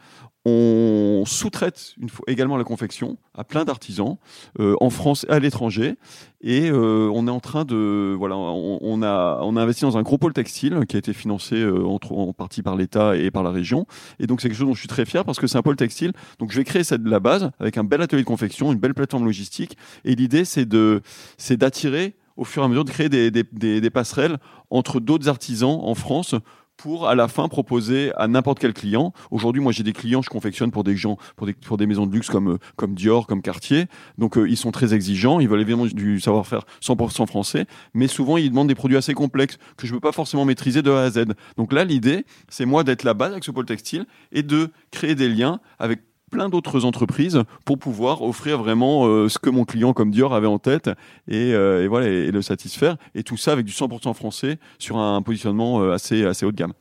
on 0.46 1.24
sous-traite 1.26 1.96
également 2.28 2.58
la 2.58 2.66
confection 2.66 3.18
à 3.34 3.46
plein 3.46 3.64
d'artisans 3.64 4.18
euh, 4.60 4.76
en 4.82 4.90
France 4.90 5.26
et 5.30 5.32
à 5.32 5.40
l'étranger. 5.40 5.96
Et 6.42 6.70
euh, 6.70 7.10
on 7.14 7.28
est 7.28 7.32
en 7.32 7.40
train 7.40 7.64
de 7.64 8.14
voilà, 8.18 8.36
on, 8.36 9.02
a 9.02 9.40
on 9.42 9.56
a 9.56 9.62
investi 9.62 9.84
dans 9.84 9.98
un 9.98 10.02
gros 10.02 10.18
pôle 10.18 10.34
textile 10.34 10.82
qui 10.88 10.98
a 10.98 11.00
été 11.00 11.14
financé 11.14 11.56
euh, 11.56 11.86
en, 11.86 12.34
partie 12.34 12.62
par 12.62 12.76
l'État 12.76 13.16
et 13.16 13.32
par 13.32 13.44
la 13.44 13.52
région. 13.52 13.86
Et 14.20 14.28
donc 14.28 14.42
c'est 14.42 14.50
quelque 14.50 14.58
chose 14.58 14.68
dont 14.68 14.74
je 14.74 14.80
suis 14.80 14.90
très 14.90 15.06
fier 15.06 15.24
parce 15.24 15.40
que 15.40 15.48
c'est 15.48 15.58
un 15.58 15.62
pôle 15.62 15.78
textile. 15.78 16.12
Donc 16.40 16.52
je 16.52 16.58
vais 16.58 16.66
créer 16.66 16.84
la 17.06 17.22
base 17.22 17.52
avec 17.60 17.78
un 17.78 17.86
bel 17.86 18.02
atelier 18.02 18.24
de 18.24 18.28
confection, 18.28 18.74
une 18.74 18.80
belle 18.80 18.94
plateforme 18.94 19.24
logistique. 19.24 19.78
Et 20.04 20.16
l'idée 20.16 20.44
c'est 20.44 20.66
de 20.66 21.02
c'est 21.38 21.56
d'attirer 21.56 22.16
au 22.36 22.44
fur 22.44 22.64
et 22.64 22.66
à 22.66 22.68
mesure 22.68 22.84
de 22.84 22.90
créer 22.90 23.10
des, 23.10 23.32
des, 23.32 23.44
des 23.54 23.90
passerelles 23.90 24.40
entre 24.70 25.00
d'autres 25.00 25.30
artisans 25.30 25.80
en 25.82 25.96
France 25.96 26.36
pour 26.84 27.08
à 27.08 27.16
la 27.16 27.30
fin 27.30 27.48
proposer 27.48 28.12
à 28.18 28.28
n'importe 28.28 28.60
quel 28.60 28.74
client. 28.74 29.14
Aujourd'hui, 29.32 29.62
moi 29.62 29.72
j'ai 29.72 29.84
des 29.84 29.94
clients, 29.94 30.22
je 30.22 30.30
confectionne 30.30 30.70
pour 30.70 30.84
des 30.84 30.98
gens, 30.98 31.16
pour 31.38 31.48
des, 31.48 31.54
pour 31.54 31.78
des 31.78 31.88
maisons 31.88 32.06
de 32.06 32.12
luxe 32.12 32.30
comme, 32.30 32.56
euh, 32.56 32.58
comme 32.76 32.94
Dior, 32.94 33.26
comme 33.26 33.42
Cartier. 33.42 33.86
Donc 34.18 34.38
euh, 34.38 34.50
ils 34.50 34.58
sont 34.58 34.72
très 34.72 34.94
exigeants, 34.94 35.40
ils 35.40 35.48
veulent 35.48 35.62
évidemment 35.62 35.86
du 35.86 36.20
savoir-faire 36.20 36.66
100% 36.82 37.26
français, 37.26 37.68
mais 37.94 38.10
souvent 38.10 38.36
ils 38.36 38.50
demandent 38.50 38.68
des 38.68 38.76
produits 38.76 38.98
assez 38.98 39.14
complexes 39.14 39.60
que 39.78 39.88
je 39.88 39.94
ne 39.94 39.98
peux 39.98 40.02
pas 40.02 40.12
forcément 40.12 40.44
maîtriser 40.44 40.82
de 40.82 40.92
A 40.92 41.04
à 41.04 41.10
Z. 41.10 41.24
Donc 41.56 41.72
là, 41.72 41.86
l'idée, 41.86 42.26
c'est 42.50 42.66
moi 42.66 42.84
d'être 42.84 43.04
la 43.04 43.14
base 43.14 43.32
avec 43.32 43.46
ce 43.46 43.52
pôle 43.52 43.66
textile 43.66 44.06
et 44.34 44.44
de 44.44 44.70
créer 44.92 45.16
des 45.16 45.30
liens 45.30 45.62
avec 45.80 46.02
plein 46.34 46.50
d'autres 46.50 46.84
entreprises 46.84 47.44
pour 47.64 47.78
pouvoir 47.78 48.24
offrir 48.24 48.58
vraiment 48.58 49.06
euh, 49.06 49.30
ce 49.30 49.38
que 49.38 49.52
mon 49.52 49.66
client 49.66 49.94
comme 49.94 50.10
Dior 50.10 50.34
avait 50.34 50.48
en 50.48 50.58
tête 50.58 50.90
et, 51.28 51.54
euh, 51.54 51.86
voilà 51.88 52.08
et, 52.08 52.32
le 52.32 52.42
satisfaire. 52.42 52.98
Et 53.14 53.22
tout 53.22 53.38
ça 53.38 53.52
avec 53.52 53.66
du 53.66 53.72
100% 53.72 54.16
français 54.16 54.58
sur 54.80 54.98
un 54.98 55.22
positionnement 55.22 55.82
euh, 55.82 55.94
assez 55.94 56.26
assez 56.26 56.44
haut 56.44 56.52
de 56.52 56.58
gamme. 56.58 56.74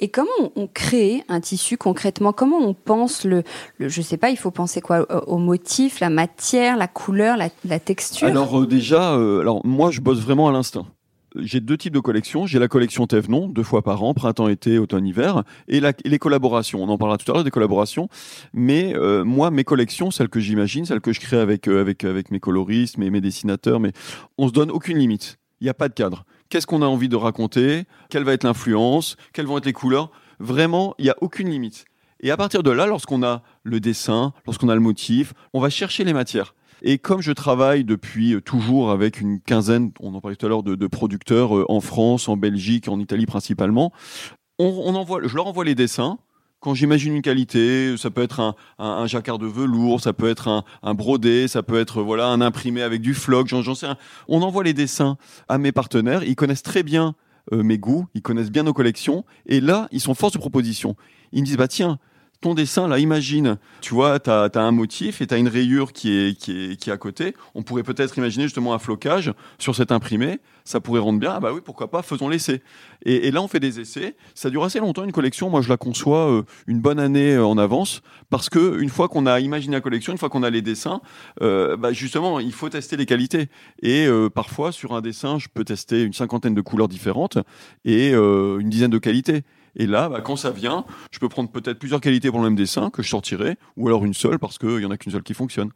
Et 0.00 0.08
comment 0.08 0.30
on 0.56 0.66
crée 0.66 1.22
un 1.28 1.40
tissu 1.40 1.76
concrètement? 1.76 2.32
Comment 2.32 2.60
on 2.60 2.72
pense 2.72 3.24
le, 3.24 3.42
le 3.76 3.90
je 3.90 4.00
sais 4.00 4.16
pas, 4.16 4.30
il 4.30 4.38
faut 4.38 4.50
penser 4.50 4.80
quoi? 4.80 5.06
Au 5.28 5.36
motif, 5.36 6.00
la 6.00 6.08
matière, 6.08 6.78
la 6.78 6.88
couleur, 6.88 7.36
la, 7.36 7.50
la 7.66 7.78
texture? 7.78 8.26
Alors 8.26 8.66
déjà, 8.66 9.12
alors 9.12 9.60
moi 9.66 9.90
je 9.90 10.00
bosse 10.00 10.20
vraiment 10.20 10.48
à 10.48 10.52
l'instinct 10.52 10.86
j'ai 11.36 11.60
deux 11.60 11.76
types 11.76 11.92
de 11.92 12.00
collections. 12.00 12.46
J'ai 12.46 12.58
la 12.58 12.68
collection 12.68 13.06
Thévenon, 13.06 13.48
deux 13.48 13.62
fois 13.62 13.82
par 13.82 14.02
an, 14.02 14.14
printemps, 14.14 14.48
été, 14.48 14.78
automne, 14.78 15.06
hiver, 15.06 15.42
et, 15.68 15.80
les 16.04 16.18
collaborations. 16.18 16.82
On 16.82 16.88
en 16.88 16.98
parlera 16.98 17.18
tout 17.18 17.30
à 17.30 17.34
l'heure 17.34 17.44
des 17.44 17.50
collaborations. 17.50 18.08
Mais 18.52 18.94
euh, 18.94 19.24
moi, 19.24 19.50
mes 19.50 19.64
collections, 19.64 20.10
celles 20.10 20.28
que 20.28 20.40
j'imagine, 20.40 20.84
celles 20.84 21.00
que 21.00 21.12
je 21.12 21.20
crée 21.20 21.38
avec 21.38 21.68
euh, 21.68 21.80
avec 21.80 22.04
avec 22.04 22.30
mes 22.30 22.40
coloristes, 22.40 22.98
mes, 22.98 23.10
mes 23.10 23.20
dessinateurs, 23.20 23.80
mais 23.80 23.92
on 24.38 24.48
se 24.48 24.52
donne 24.52 24.70
aucune 24.70 24.98
limite. 24.98 25.38
Il 25.60 25.64
n'y 25.64 25.70
a 25.70 25.74
pas 25.74 25.88
de 25.88 25.94
cadre. 25.94 26.24
Qu'est-ce 26.48 26.66
qu'on 26.66 26.82
a 26.82 26.86
envie 26.86 27.08
de 27.08 27.16
raconter? 27.16 27.84
Quelle 28.10 28.24
va 28.24 28.32
être 28.32 28.44
l'influence? 28.44 29.16
Quelles 29.32 29.46
vont 29.46 29.58
être 29.58 29.66
les 29.66 29.72
couleurs? 29.72 30.10
Vraiment, 30.38 30.94
il 30.98 31.04
n'y 31.04 31.10
a 31.10 31.16
aucune 31.20 31.48
limite. 31.48 31.84
Et 32.20 32.30
à 32.30 32.36
partir 32.36 32.62
de 32.62 32.70
là, 32.70 32.86
lorsqu'on 32.86 33.22
a 33.22 33.42
le 33.62 33.80
dessin, 33.80 34.32
lorsqu'on 34.46 34.68
a 34.68 34.74
le 34.74 34.80
motif, 34.80 35.34
on 35.52 35.60
va 35.60 35.70
chercher 35.70 36.04
les 36.04 36.12
matières. 36.12 36.54
Et 36.86 36.98
comme 36.98 37.22
je 37.22 37.32
travaille 37.32 37.82
depuis 37.82 38.34
euh, 38.34 38.42
toujours 38.42 38.90
avec 38.90 39.18
une 39.18 39.40
quinzaine, 39.40 39.90
on 40.00 40.14
en 40.14 40.20
parlait 40.20 40.36
tout 40.36 40.44
à 40.44 40.50
l'heure, 40.50 40.62
de, 40.62 40.86
producteurs 40.86 41.56
euh, 41.56 41.64
en 41.70 41.80
France, 41.80 42.28
en 42.28 42.36
Belgique, 42.36 42.88
en 42.88 43.00
Italie 43.00 43.24
principalement, 43.24 43.90
on, 44.58 44.94
envoie, 44.94 45.20
je 45.24 45.34
leur 45.34 45.46
envoie 45.46 45.64
les 45.64 45.74
dessins. 45.74 46.18
Quand 46.60 46.74
j'imagine 46.74 47.14
une 47.14 47.22
qualité, 47.22 47.96
ça 47.96 48.10
peut 48.10 48.22
être 48.22 48.54
un, 48.78 49.06
jacquard 49.06 49.38
de 49.38 49.46
velours, 49.46 50.00
ça 50.00 50.12
peut 50.12 50.28
être 50.28 50.64
un, 50.82 50.94
brodé, 50.94 51.48
ça 51.48 51.62
peut 51.62 51.78
être 51.78 52.02
voilà 52.02 52.28
un 52.28 52.40
imprimé 52.40 52.82
avec 52.82 53.00
du 53.02 53.12
floc, 53.12 53.48
j'en 53.48 53.74
sais 53.74 53.86
rien. 53.86 53.98
On 54.28 54.40
envoie 54.42 54.62
les 54.62 54.72
dessins 54.72 55.18
à 55.48 55.58
mes 55.58 55.72
partenaires, 55.72 56.22
ils 56.22 56.36
connaissent 56.36 56.62
très 56.62 56.82
bien 56.82 57.14
euh, 57.52 57.62
mes 57.62 57.76
goûts, 57.76 58.06
ils 58.14 58.22
connaissent 58.22 58.50
bien 58.50 58.62
nos 58.62 58.72
collections, 58.72 59.24
et 59.46 59.60
là, 59.60 59.88
ils 59.90 60.00
sont 60.00 60.14
force 60.14 60.32
de 60.32 60.38
proposition. 60.38 60.96
Ils 61.32 61.40
me 61.40 61.46
disent, 61.46 61.58
bah 61.58 61.68
tiens, 61.68 61.98
ton 62.44 62.52
dessin, 62.52 62.88
là, 62.88 62.98
imagine, 62.98 63.56
tu 63.80 63.94
vois, 63.94 64.20
tu 64.20 64.28
as, 64.28 64.50
un 64.54 64.70
motif 64.70 65.22
et 65.22 65.26
tu 65.26 65.32
as 65.32 65.38
une 65.38 65.48
rayure 65.48 65.94
qui 65.94 66.10
est, 66.10 66.38
qui, 66.38 66.72
est, 66.72 66.76
qui 66.76 66.90
à 66.90 66.98
côté. 66.98 67.34
On 67.54 67.62
pourrait 67.62 67.82
peut-être 67.82 68.18
imaginer 68.18 68.44
justement 68.44 68.74
un 68.74 68.78
flocage 68.78 69.32
sur 69.58 69.74
cet 69.74 69.90
imprimé. 69.90 70.40
Ça 70.66 70.78
pourrait 70.78 71.00
rendre 71.00 71.18
bien. 71.18 71.32
Ah 71.34 71.40
bah 71.40 71.52
oui, 71.54 71.62
pourquoi 71.64 71.90
pas, 71.90 72.02
faisons 72.02 72.28
l'essai. 72.28 72.60
Et, 73.06 73.28
et, 73.28 73.30
là, 73.30 73.40
on 73.40 73.48
fait 73.48 73.60
des 73.60 73.80
essais. 73.80 74.14
Ça 74.34 74.50
dure 74.50 74.62
assez 74.62 74.78
longtemps, 74.78 75.04
une 75.04 75.12
collection. 75.12 75.48
Moi, 75.48 75.62
je 75.62 75.70
la 75.70 75.78
conçois 75.78 76.30
euh, 76.30 76.42
une 76.66 76.80
bonne 76.80 77.00
année 77.00 77.34
euh, 77.34 77.46
en 77.46 77.56
avance 77.56 78.02
parce 78.28 78.50
que 78.50 78.78
une 78.78 78.90
fois 78.90 79.08
qu'on 79.08 79.24
a 79.24 79.40
imaginé 79.40 79.76
la 79.76 79.80
collection, 79.80 80.12
une 80.12 80.18
fois 80.18 80.28
qu'on 80.28 80.42
a 80.42 80.50
les 80.50 80.60
dessins, 80.60 81.00
euh, 81.40 81.78
bah 81.78 81.94
justement, 81.94 82.40
il 82.40 82.52
faut 82.52 82.68
tester 82.68 82.98
les 82.98 83.06
qualités. 83.06 83.48
Et 83.82 84.06
parfois, 84.34 84.70
sur 84.70 84.92
un 84.92 85.00
dessin, 85.00 85.38
je 85.38 85.48
peux 85.52 85.64
tester 85.64 86.02
une 86.02 86.12
cinquantaine 86.12 86.54
de 86.54 86.60
couleurs 86.60 86.88
différentes 86.88 87.38
et 87.86 88.12
une 88.12 88.68
dizaine 88.68 88.90
de 88.90 88.98
qualités. 88.98 89.44
Et 89.76 89.86
là, 89.86 90.08
bah, 90.08 90.20
quand 90.20 90.36
ça 90.36 90.50
vient, 90.50 90.84
je 91.10 91.18
peux 91.18 91.28
prendre 91.28 91.50
peut-être 91.50 91.78
plusieurs 91.78 92.00
qualités 92.00 92.30
pour 92.30 92.38
le 92.38 92.44
même 92.44 92.56
dessin 92.56 92.90
que 92.90 93.02
je 93.02 93.08
sortirai, 93.08 93.56
ou 93.76 93.88
alors 93.88 94.04
une 94.04 94.14
seule 94.14 94.38
parce 94.38 94.58
qu'il 94.58 94.80
y 94.80 94.84
en 94.86 94.90
a 94.90 94.96
qu'une 94.96 95.12
seule 95.12 95.22
qui 95.22 95.34
fonctionne. 95.34 95.70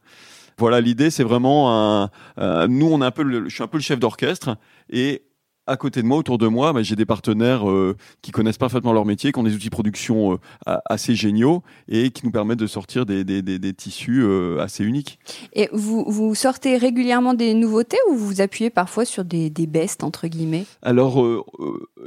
Voilà, 0.58 0.80
l'idée, 0.80 1.10
c'est 1.10 1.22
vraiment 1.22 2.02
un. 2.02 2.10
Euh, 2.38 2.66
nous, 2.66 2.86
on 2.86 3.00
est 3.00 3.04
un 3.04 3.10
peu, 3.12 3.22
le, 3.22 3.48
je 3.48 3.54
suis 3.54 3.62
un 3.62 3.68
peu 3.68 3.78
le 3.78 3.82
chef 3.82 4.00
d'orchestre, 4.00 4.56
et 4.90 5.22
à 5.68 5.76
côté 5.76 6.02
de 6.02 6.06
moi, 6.06 6.16
autour 6.16 6.38
de 6.38 6.46
moi, 6.46 6.72
bah, 6.72 6.82
j'ai 6.82 6.96
des 6.96 7.06
partenaires 7.06 7.68
euh, 7.68 7.96
qui 8.22 8.30
connaissent 8.30 8.58
parfaitement 8.58 8.92
leur 8.92 9.04
métier, 9.04 9.30
qui 9.32 9.38
ont 9.38 9.42
des 9.42 9.54
outils 9.54 9.66
de 9.66 9.70
production 9.70 10.32
euh, 10.66 10.76
assez 10.86 11.14
géniaux 11.14 11.62
et 11.88 12.10
qui 12.10 12.24
nous 12.24 12.32
permettent 12.32 12.58
de 12.58 12.66
sortir 12.66 13.04
des, 13.06 13.22
des, 13.22 13.42
des, 13.42 13.58
des 13.58 13.74
tissus 13.74 14.22
euh, 14.22 14.58
assez 14.60 14.82
uniques. 14.82 15.18
Et 15.52 15.68
vous, 15.72 16.04
vous 16.08 16.34
sortez 16.34 16.76
régulièrement 16.78 17.34
des 17.34 17.54
nouveautés 17.54 17.98
ou 18.10 18.14
vous 18.14 18.26
vous 18.26 18.40
appuyez 18.40 18.70
parfois 18.70 19.04
sur 19.04 19.24
des, 19.24 19.50
des 19.50 19.66
bestes, 19.66 20.02
entre 20.02 20.26
guillemets? 20.26 20.64
Alors, 20.82 21.24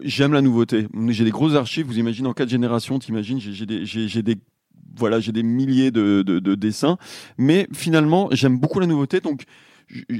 j'aime 0.01 0.33
la 0.33 0.41
nouveauté. 0.41 0.87
J'ai 1.09 1.23
des 1.23 1.31
grosses 1.31 1.55
archives, 1.55 1.85
vous 1.85 1.99
imaginez, 1.99 2.27
en 2.27 2.33
quatre 2.33 2.49
générations, 2.49 2.97
t'imagines, 2.97 3.39
j'ai 3.39 4.23
des, 4.23 4.37
voilà, 4.95 5.19
j'ai 5.19 5.31
des 5.31 5.43
milliers 5.43 5.91
de, 5.91 6.23
de, 6.23 6.39
de, 6.39 6.55
dessins, 6.55 6.97
mais 7.37 7.67
finalement, 7.73 8.27
j'aime 8.31 8.57
beaucoup 8.57 8.79
la 8.79 8.87
nouveauté, 8.87 9.19
donc 9.19 9.43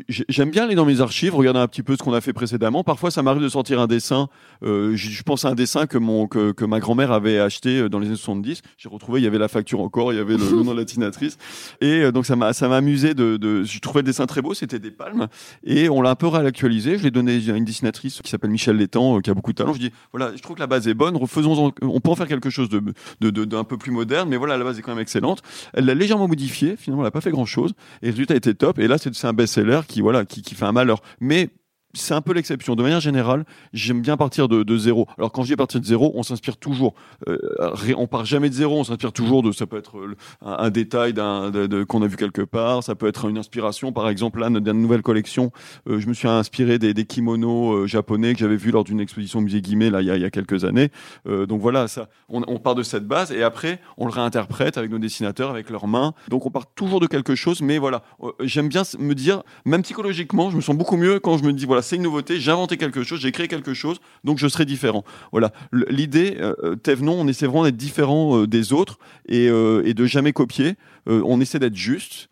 j'aime 0.10 0.50
bien 0.50 0.64
aller 0.66 0.76
dans 0.76 0.86
mes 0.86 1.02
archives, 1.02 1.36
regarder 1.36 1.60
un 1.60 1.68
petit 1.68 1.84
peu 1.84 1.96
ce 1.96 2.04
qu'on 2.04 2.14
a 2.14 2.22
fait 2.22 2.34
précédemment. 2.34 2.84
Parfois, 2.84 3.12
ça 3.12 3.24
m'arrive 3.24 3.42
de 3.42 3.50
sortir 3.50 3.80
un 3.80 3.88
dessin. 3.88 4.28
Euh, 4.64 4.96
je, 4.96 5.24
pense 5.24 5.46
à 5.46 5.50
un 5.50 5.56
dessin 5.56 5.88
que 5.88 5.98
mon 5.98 6.28
que, 6.28 6.52
que 6.52 6.66
ma 6.66 6.80
grand-mère 6.80 7.12
avait 7.12 7.40
acheté 7.40 7.80
euh, 7.80 7.90
dans 7.90 8.00
les 8.00 8.08
années 8.08 8.16
70. 8.16 8.62
J'ai 8.78 8.90
retrouvé, 8.90 9.22
il 9.22 9.24
y 9.24 9.28
avait 9.28 9.38
la 9.38 9.48
facture 9.48 9.82
encore, 9.82 10.14
il 10.14 10.18
y 10.18 10.20
avait 10.20 10.38
le, 10.38 10.50
nom 10.64 10.72
de 10.72 10.78
la 10.78 10.84
dessinatrice. 10.84 11.38
Et 11.80 12.02
euh, 12.02 12.12
donc 12.12 12.26
ça 12.26 12.36
m'a 12.36 12.54
ça 12.54 12.68
m'a 12.68 12.78
amusé 12.78 13.14
de, 13.14 13.38
de 13.38 13.64
je 13.64 13.80
trouvais 13.80 14.02
le 14.02 14.06
dessin 14.06 14.26
très 14.26 14.42
beau. 14.42 14.54
C'était 14.54 14.80
des 14.80 14.92
palmes 14.92 15.28
et 15.64 15.90
on 15.90 16.02
l'a 16.02 16.12
un 16.12 16.16
peu 16.16 16.28
réactualisé. 16.28 16.98
Je 16.98 17.04
l'ai 17.04 17.12
donné 17.12 17.42
à 17.50 17.56
une 17.56 17.66
dessinatrice 17.66 18.22
qui 18.22 18.30
s'appelle 18.30 18.52
Michel 18.52 18.78
Létang, 18.78 19.20
qui 19.22 19.30
a 19.30 19.34
beaucoup 19.34 19.52
de 19.52 19.58
talent. 19.58 19.74
Je 19.74 19.80
dis 19.80 19.92
voilà, 20.12 20.36
je 20.36 20.42
trouve 20.42 20.56
que 20.56 20.62
la 20.62 20.68
base 20.68 20.88
est 20.88 20.94
bonne. 20.94 21.16
Refaisons, 21.16 21.72
on 21.82 22.00
peut 22.00 22.10
en 22.10 22.16
faire 22.16 22.28
quelque 22.28 22.50
chose 22.50 22.70
de 22.70 22.82
d'un 23.22 23.32
de, 23.32 23.64
peu 23.64 23.78
plus 23.78 23.92
moderne, 23.92 24.30
mais 24.30 24.38
voilà, 24.38 24.58
la 24.58 24.64
base 24.64 24.80
est 24.80 24.82
quand 24.82 24.92
même 24.92 25.02
excellente. 25.02 25.42
Elle 25.74 25.86
l'a 25.86 25.94
légèrement 25.94 26.28
modifié. 26.28 26.76
Finalement, 26.76 27.04
elle 27.04 27.08
n'a 27.08 27.12
pas 27.12 27.22
fait 27.22 27.32
grand 27.32 27.46
chose. 27.46 27.74
Et 28.02 28.08
le 28.08 28.12
résultat 28.12 28.36
était 28.36 28.54
top. 28.54 28.80
Et 28.80 28.88
là, 28.88 28.98
c'est 28.98 29.26
un 29.26 29.34
best-seller 29.64 29.82
qui 29.88 30.02
voilà 30.02 30.26
qui, 30.26 30.42
qui 30.42 30.56
fait 30.56 30.66
un 30.66 30.72
malheur. 30.72 31.02
Mais 31.20 31.50
c'est 31.94 32.14
un 32.14 32.22
peu 32.22 32.34
l'exception. 32.34 32.76
De 32.76 32.84
manière 32.84 33.00
générale, 33.00 33.46
j'aime 33.74 34.02
bien 34.02 34.18
partir 34.18 34.48
de, 34.48 34.78
zéro. 34.78 35.08
Alors 35.18 35.32
quand 35.32 35.44
je 35.44 35.48
dis 35.50 35.56
partir 35.56 35.80
de 35.80 35.86
zéro, 35.86 36.12
on 36.16 36.24
s'inspire 36.24 36.58
toujours. 36.58 36.94
Euh, 37.28 37.38
on 37.98 38.08
part 38.08 38.26
jamais 38.26 38.50
de 38.50 38.54
zéro, 38.54 38.80
on 38.80 38.84
s'inspire 38.84 39.12
toujours 39.12 39.44
de. 39.44 39.52
Ça 39.52 39.66
peut 39.66 39.78
être 39.78 39.98
euh, 39.98 40.16
un, 40.42 40.70
détail 40.70 41.14
qu'on 41.14 42.02
a 42.02 42.08
vu 42.08 42.18
quelque 42.18 42.42
part. 42.42 42.84
Ça 42.84 42.96
peut 42.96 43.08
être 43.08 43.28
une 43.28 43.38
inspiration. 43.38 43.92
Par 43.92 44.10
exemple, 44.10 44.40
là, 44.40 44.50
d'une 44.50 44.82
nouvelle 44.82 45.02
collection, 45.02 45.52
euh, 45.90 46.00
je 46.00 46.08
me 46.08 46.14
suis 46.14 46.28
inspiré 46.28 46.80
des, 46.80 46.94
des 46.94 47.06
kimonos 47.06 47.74
euh, 47.74 47.88
japonais 47.88 48.34
que 48.34 48.40
j'avais 48.40 48.56
vus 48.56 48.72
lors 48.72 48.84
d'une 48.84 49.00
exposition 49.00 49.40
au 49.40 49.42
musée 49.42 49.62
Guimet 49.62 49.90
là 49.90 50.02
il 50.02 50.08
y 50.08 50.12
a, 50.12 50.16
il 50.16 50.22
y 50.22 50.26
a 50.26 50.30
quelques 50.30 50.66
années. 50.66 50.90
donc 51.26 51.62
voilà, 51.62 51.88
ça, 51.88 52.10
on, 52.30 52.44
on, 52.48 52.60
part 52.60 52.76
de 52.76 52.84
cette 52.84 53.06
base 53.06 53.32
et 53.32 53.44
après 53.44 53.80
on 53.98 54.06
le 54.06 54.12
réinterprète 54.12 54.78
avec 54.78 54.92
nos 54.92 55.00
dessinateurs, 55.00 55.50
avec 55.50 55.70
leurs 55.70 55.88
mains. 55.88 56.14
Donc 56.30 56.46
on 56.46 56.52
part 56.52 56.66
toujours 56.74 57.00
de 57.00 57.08
quelque 57.08 57.36
chose. 57.36 57.62
Mais 57.62 57.78
voilà, 57.78 58.04
j'aime 58.42 58.70
bien 58.70 58.84
me 59.00 59.14
dire, 59.14 59.44
même 59.66 59.82
psychologiquement, 59.84 60.50
je 60.50 60.56
me 60.56 60.62
sens 60.62 60.76
beaucoup 60.76 60.98
mieux 60.98 61.20
quand 61.20 61.38
je 61.38 61.44
me 61.44 61.54
dis 61.54 61.66
voilà 61.66 61.81
c'est 61.82 61.96
une 61.96 62.04
nouveauté, 62.04 62.40
j'ai 62.40 62.52
inventé 62.52 62.78
quelque 62.78 63.04
chose, 63.04 63.20
j'ai 63.20 63.32
créé 63.32 63.48
quelque 63.48 63.74
chose, 63.74 64.00
donc 64.24 64.38
je 64.38 64.48
serai 64.48 64.66
différent. 64.66 65.04
Voilà. 65.32 65.52
L'idée, 65.72 66.38
euh, 66.40 66.54
euh 66.64 66.76
Thévenon, 66.76 67.14
on 67.20 67.28
essaie 67.28 67.46
vraiment 67.46 67.64
d'être 67.64 67.78
différent 67.78 68.38
euh, 68.38 68.48
des 68.48 68.74
autres 68.74 68.98
et, 69.28 69.48
euh, 69.50 69.84
et, 69.86 69.94
de 69.94 70.06
jamais 70.06 70.34
copier. 70.34 70.76
on 71.08 71.40
essaie 71.42 71.60
d'être 71.60 71.76
juste. 71.76 72.30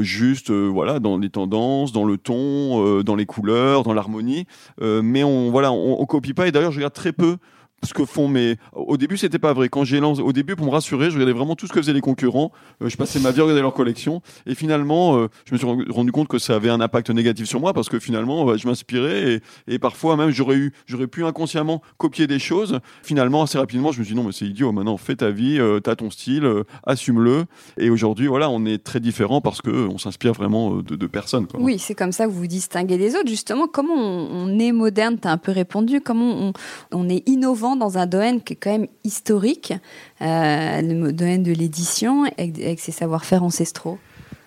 juste 0.00 0.50
voilà 0.50 1.00
dans 1.00 1.18
les 1.18 1.28
tendances 1.28 1.92
dans 1.92 2.04
le 2.04 2.16
ton 2.16 3.02
dans 3.02 3.16
les 3.16 3.26
couleurs 3.26 3.82
dans 3.82 3.92
l'harmonie 3.92 4.46
mais 4.80 5.24
on 5.24 5.50
voilà 5.50 5.72
on, 5.72 6.00
on 6.00 6.06
copie 6.06 6.34
pas 6.34 6.46
et 6.46 6.52
d'ailleurs 6.52 6.70
je 6.70 6.78
regarde 6.78 6.92
très 6.92 7.12
peu 7.12 7.38
ce 7.84 7.94
que 7.94 8.04
font 8.04 8.28
mes. 8.28 8.56
Au 8.72 8.96
début, 8.96 9.16
c'était 9.16 9.38
pas 9.38 9.52
vrai. 9.52 9.68
Quand 9.68 9.84
j'ai 9.84 10.00
lancé, 10.00 10.22
au 10.22 10.32
début, 10.32 10.56
pour 10.56 10.66
me 10.66 10.70
rassurer, 10.70 11.10
je 11.10 11.14
regardais 11.14 11.32
vraiment 11.32 11.56
tout 11.56 11.66
ce 11.66 11.72
que 11.72 11.80
faisaient 11.80 11.92
les 11.92 12.00
concurrents. 12.00 12.52
Euh, 12.82 12.88
je 12.88 12.96
passais 12.96 13.18
ma 13.18 13.30
vie 13.30 13.40
à 13.40 13.42
regarder 13.42 13.62
leur 13.62 13.74
collection. 13.74 14.22
Et 14.46 14.54
finalement, 14.54 15.16
euh, 15.16 15.28
je 15.46 15.54
me 15.54 15.58
suis 15.58 15.66
rendu 15.90 16.12
compte 16.12 16.28
que 16.28 16.38
ça 16.38 16.54
avait 16.54 16.70
un 16.70 16.80
impact 16.80 17.10
négatif 17.10 17.46
sur 17.46 17.60
moi 17.60 17.72
parce 17.72 17.88
que 17.88 17.98
finalement, 17.98 18.44
bah, 18.44 18.56
je 18.56 18.66
m'inspirais 18.66 19.40
et, 19.66 19.78
parfois 19.78 20.16
même, 20.16 20.30
j'aurais 20.30 20.56
eu, 20.56 20.72
j'aurais 20.86 21.08
pu 21.08 21.24
inconsciemment 21.24 21.82
copier 21.96 22.26
des 22.26 22.38
choses. 22.38 22.78
Finalement, 23.02 23.42
assez 23.42 23.58
rapidement, 23.58 23.90
je 23.90 23.98
me 23.98 24.04
suis 24.04 24.14
dit 24.14 24.20
non, 24.20 24.26
mais 24.26 24.32
c'est 24.32 24.46
idiot. 24.46 24.70
Maintenant, 24.72 24.96
fais 24.96 25.16
ta 25.16 25.30
vie, 25.30 25.58
euh, 25.58 25.80
t'as 25.80 25.96
ton 25.96 26.10
style, 26.10 26.48
assume-le. 26.86 27.44
Et 27.78 27.90
aujourd'hui, 27.90 28.28
voilà, 28.28 28.48
on 28.48 28.64
est 28.64 28.82
très 28.82 29.00
différents 29.00 29.40
parce 29.40 29.60
que 29.60 29.70
on 29.70 29.98
s'inspire 29.98 30.32
vraiment 30.32 30.76
de, 30.76 31.06
personnes. 31.06 31.46
Oui, 31.58 31.78
c'est 31.78 31.94
comme 31.94 32.12
ça 32.12 32.26
que 32.26 32.30
vous 32.30 32.38
vous 32.38 32.46
distinguez 32.46 32.96
des 32.96 33.16
autres. 33.16 33.28
Justement, 33.28 33.66
comment 33.66 33.94
on, 33.94 34.58
est 34.58 34.72
moderne? 34.72 35.18
T'as 35.20 35.32
un 35.32 35.36
peu 35.36 35.52
répondu. 35.52 36.00
Comment 36.00 36.52
on 36.92 37.08
est 37.08 37.28
innovant 37.28 37.71
dans 37.76 37.98
un 37.98 38.06
domaine 38.06 38.42
qui 38.42 38.54
est 38.54 38.56
quand 38.56 38.72
même 38.72 38.88
historique, 39.04 39.72
euh, 40.20 40.82
le 40.82 41.12
domaine 41.12 41.42
de 41.42 41.52
l'édition, 41.52 42.24
avec, 42.38 42.80
ses 42.80 42.92
savoir-faire 42.92 43.42
ancestraux 43.42 43.98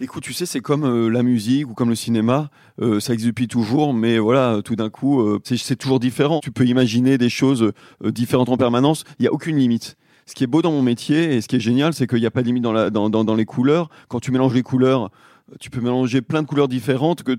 Écoute, 0.02 0.24
tu 0.24 0.34
sais, 0.34 0.46
c'est 0.46 0.60
comme 0.60 0.84
euh, 0.84 1.10
la 1.10 1.24
musique 1.24 1.70
ou 1.70 1.74
comme 1.74 1.90
le 1.90 1.96
cinéma, 1.96 2.50
euh, 2.82 3.00
ça 3.00 3.14
existe 3.14 3.28
depuis 3.28 3.48
toujours, 3.48 3.94
mais 3.94 4.20
voilà, 4.20 4.62
tout 4.64 4.76
d'un 4.76 4.90
coup, 4.90 5.40
c'est 5.46 5.78
toujours 5.78 6.00
différent. 6.00 6.42
Tu 6.44 6.52
peux 6.52 6.66
imaginer 6.66 7.18
des 7.18 7.30
choses 7.30 7.72
différentes 8.04 8.50
en 8.50 8.58
permanence, 8.58 9.04
il 9.20 9.24
n'y 9.24 9.28
a 9.28 9.34
aucune 9.34 9.58
limite. 9.58 9.96
Ce 10.26 10.34
qui 10.34 10.44
est 10.44 10.48
beau 10.48 10.62
dans 10.62 10.72
mon 10.72 10.82
métier 10.82 11.36
et 11.36 11.42
ce 11.42 11.48
qui 11.48 11.56
est 11.56 11.60
génial, 11.60 11.94
c'est 11.94 12.08
qu'il 12.08 12.20
n'y 12.20 12.26
a 12.26 12.32
pas 12.32 12.42
de 12.42 12.48
limite 12.48 12.64
dans, 12.64 13.10
dans 13.10 13.36
les 13.36 13.46
couleurs. 13.46 13.90
Quand 14.08 14.20
tu 14.20 14.32
mélanges 14.32 14.56
les 14.56 14.64
couleurs, 14.64 15.12
tu 15.60 15.70
peux 15.70 15.80
mélanger 15.80 16.22
plein 16.22 16.42
de 16.42 16.48
couleurs 16.48 16.68
différentes 16.68 17.24
que, 17.24 17.34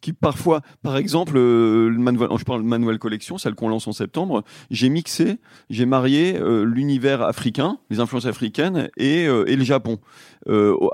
qui 0.00 0.12
parfois, 0.12 0.62
par 0.82 0.96
exemple, 0.96 1.34
euh, 1.36 1.88
le 1.88 1.98
manuel, 1.98 2.28
je 2.36 2.44
parle 2.44 2.62
de 2.62 2.66
Manuel 2.66 2.98
Collection, 2.98 3.38
celle 3.38 3.54
qu'on 3.54 3.68
lance 3.68 3.86
en 3.86 3.92
septembre, 3.92 4.42
j'ai 4.70 4.88
mixé, 4.88 5.38
j'ai 5.70 5.86
marié 5.86 6.36
euh, 6.36 6.64
l'univers 6.64 7.22
africain, 7.22 7.78
les 7.90 8.00
influences 8.00 8.26
africaines 8.26 8.90
et, 8.96 9.26
euh, 9.26 9.44
et 9.46 9.56
le 9.56 9.64
Japon. 9.64 9.98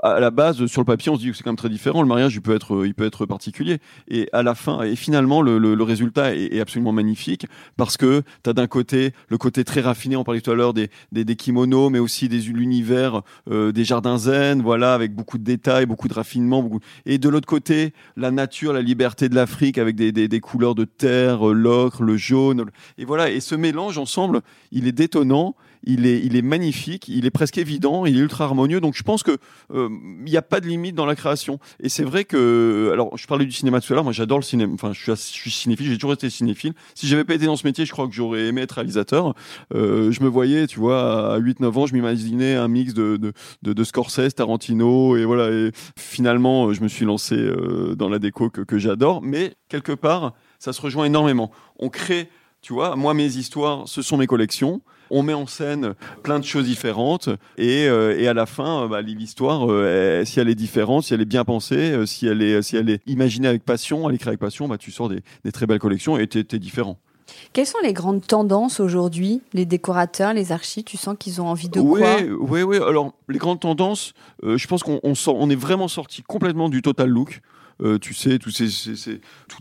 À 0.03 0.19
la 0.19 0.29
base, 0.29 0.67
sur 0.67 0.79
le 0.79 0.85
papier, 0.85 1.11
on 1.11 1.15
se 1.15 1.21
dit 1.21 1.31
que 1.31 1.35
c'est 1.35 1.41
quand 1.41 1.49
même 1.49 1.55
très 1.55 1.69
différent. 1.69 2.03
Le 2.03 2.07
mariage, 2.07 2.35
il 2.35 2.41
peut 2.41 2.53
être, 2.53 2.85
il 2.85 2.93
peut 2.93 3.05
être 3.05 3.25
particulier. 3.25 3.79
Et 4.07 4.29
à 4.31 4.43
la 4.43 4.53
fin, 4.53 4.83
et 4.83 4.95
finalement, 4.95 5.41
le, 5.41 5.57
le, 5.57 5.83
résultat 5.83 6.35
est, 6.35 6.53
est, 6.53 6.59
absolument 6.59 6.91
magnifique 6.91 7.47
parce 7.75 7.97
que 7.97 8.21
tu 8.43 8.49
as 8.51 8.53
d'un 8.53 8.67
côté 8.67 9.11
le 9.27 9.39
côté 9.39 9.63
très 9.63 9.81
raffiné, 9.81 10.15
on 10.15 10.23
parlait 10.23 10.41
tout 10.41 10.51
à 10.51 10.53
l'heure 10.55 10.75
des, 10.75 10.91
des, 11.11 11.25
des, 11.25 11.35
kimonos, 11.35 11.89
mais 11.89 11.97
aussi 11.97 12.29
des 12.29 12.41
l'univers 12.41 13.23
des 13.49 13.83
jardins 13.83 14.19
zen, 14.19 14.61
voilà, 14.61 14.93
avec 14.93 15.15
beaucoup 15.15 15.39
de 15.39 15.43
détails, 15.43 15.87
beaucoup 15.87 16.07
de 16.07 16.13
raffinement 16.13 16.58
et 17.05 17.17
de 17.17 17.29
l'autre 17.29 17.47
côté, 17.47 17.93
la 18.17 18.31
nature, 18.31 18.73
la 18.73 18.81
liberté 18.81 19.29
de 19.29 19.35
l'Afrique 19.35 19.77
avec 19.77 19.95
des, 19.95 20.11
des, 20.11 20.39
couleurs 20.39 20.75
de 20.75 20.85
terre, 20.85 21.49
euh, 21.49 21.53
l'ocre, 21.53 22.03
le 22.03 22.17
jaune. 22.17 22.65
Et 22.97 23.05
voilà. 23.05 23.29
Et 23.29 23.39
ce 23.39 23.55
mélange 23.55 23.97
ensemble, 23.97 24.41
il 24.71 24.87
est 24.87 24.91
détonnant 24.91 25.55
il 25.83 26.05
est, 26.05 26.41
magnifique, 26.41 27.07
il 27.07 27.25
est 27.25 27.31
presque 27.31 27.57
évident, 27.57 28.05
il 28.05 28.17
est 28.17 28.19
ultra 28.19 28.45
harmonieux. 28.45 28.81
Donc 28.81 28.95
je 28.95 29.03
pense 29.03 29.23
que 29.23 29.37
euh, 29.73 29.89
il 30.25 30.29
n'y 30.29 30.37
a 30.37 30.41
pas 30.41 30.59
de 30.59 30.67
limite 30.67 30.95
dans 30.95 31.05
la 31.05 31.15
création. 31.15 31.59
Et 31.81 31.89
c'est 31.89 32.03
vrai 32.03 32.25
que, 32.25 32.89
alors 32.93 33.17
je 33.17 33.25
parlais 33.27 33.45
du 33.45 33.51
cinéma 33.51 33.81
tout 33.81 33.93
à 33.93 33.95
l'heure, 33.95 34.03
moi 34.03 34.13
j'adore 34.13 34.39
le 34.39 34.43
cinéma. 34.43 34.73
Enfin, 34.73 34.91
je 34.93 35.13
suis, 35.15 35.51
cinéphile, 35.51 35.87
j'ai 35.87 35.97
toujours 35.97 36.13
été 36.13 36.29
cinéphile. 36.29 36.73
Si 36.95 37.07
j'avais 37.07 37.23
pas 37.23 37.35
été 37.35 37.45
dans 37.45 37.55
ce 37.55 37.65
métier, 37.65 37.85
je 37.85 37.91
crois 37.91 38.07
que 38.07 38.13
j'aurais 38.13 38.47
aimé 38.47 38.61
être 38.61 38.73
réalisateur. 38.73 39.33
Euh, 39.73 40.11
je 40.11 40.21
me 40.21 40.27
voyais, 40.27 40.67
tu 40.67 40.79
vois, 40.79 41.35
à 41.35 41.39
8-9 41.39 41.79
ans, 41.79 41.85
je 41.85 41.93
m'imaginais 41.93 42.55
un 42.55 42.67
mix 42.67 42.93
de, 42.93 43.17
de, 43.17 43.33
de, 43.73 43.83
Scorsese, 43.83 44.35
Tarantino, 44.35 45.15
et 45.15 45.25
voilà. 45.25 45.49
Et 45.49 45.71
finalement, 45.97 46.73
je 46.73 46.81
me 46.81 46.87
suis 46.87 47.05
lancé 47.05 47.35
euh, 47.35 47.95
dans 47.95 48.09
la 48.09 48.19
déco 48.19 48.49
que 48.49 48.77
j'adore. 48.77 49.21
Mais 49.21 49.55
quelque 49.69 49.93
part, 49.93 50.33
ça 50.59 50.73
se 50.73 50.81
rejoint 50.81 51.05
énormément. 51.05 51.51
On 51.79 51.89
crée, 51.89 52.29
tu 52.61 52.73
vois, 52.73 52.95
moi 52.95 53.13
mes 53.13 53.37
histoires, 53.37 53.87
ce 53.87 54.01
sont 54.01 54.17
mes 54.17 54.27
collections 54.27 54.81
on 55.09 55.23
met 55.23 55.33
en 55.33 55.47
scène 55.47 55.95
plein 56.23 56.39
de 56.39 56.45
choses 56.45 56.65
différentes 56.65 57.29
et, 57.57 57.87
euh, 57.87 58.17
et 58.17 58.27
à 58.27 58.33
la 58.33 58.45
fin, 58.45 58.83
euh, 58.83 58.87
bah, 58.87 59.01
l'histoire, 59.01 59.65
euh, 59.69 60.23
si 60.25 60.39
elle 60.39 60.49
est 60.49 60.55
différente, 60.55 61.03
si 61.03 61.13
elle 61.13 61.21
est 61.21 61.25
bien 61.25 61.45
pensée, 61.45 62.05
si 62.05 62.27
elle 62.27 62.41
est, 62.41 62.61
si 62.61 62.77
elle 62.77 62.89
est 62.89 63.01
imaginée 63.07 63.47
avec 63.47 63.63
passion, 63.63 64.09
elle 64.09 64.15
est 64.15 64.19
créée 64.19 64.29
avec 64.29 64.39
passion, 64.39 64.67
bah, 64.67 64.77
tu 64.77 64.91
sors 64.91 65.09
des, 65.09 65.21
des 65.43 65.51
très 65.51 65.65
belles 65.65 65.79
collections 65.79 66.17
et 66.17 66.27
tu 66.27 66.39
es, 66.39 66.59
différent. 66.59 66.97
Quelles 67.53 67.67
sont 67.67 67.77
les 67.83 67.93
grandes 67.93 68.25
tendances 68.25 68.79
aujourd'hui 68.79 69.41
Les 69.53 69.65
décorateurs, 69.65 70.33
les 70.33 70.51
archis, 70.51 70.83
tu 70.83 70.97
sens 70.97 71.15
qu'ils 71.17 71.41
ont 71.41 71.47
envie 71.47 71.69
de 71.69 71.79
quoi? 71.79 72.17
Oui, 72.39 72.63
oui. 72.63 72.77
Alors, 72.77 73.13
les 73.29 73.37
grandes 73.37 73.59
tendances, 73.59 74.13
je 74.43 74.67
pense 74.67 74.83
qu'on 74.83 74.99
on, 75.03 75.13
on 75.27 75.49
est 75.49 75.55
vraiment 75.55 75.87
sorti 75.87 76.23
complètement 76.23 76.69
du 76.69 76.81
total 76.81 77.09
look. 77.09 77.41
Euh, 77.81 77.97
tu 77.97 78.13
sais, 78.13 78.39
tout, 78.39 78.49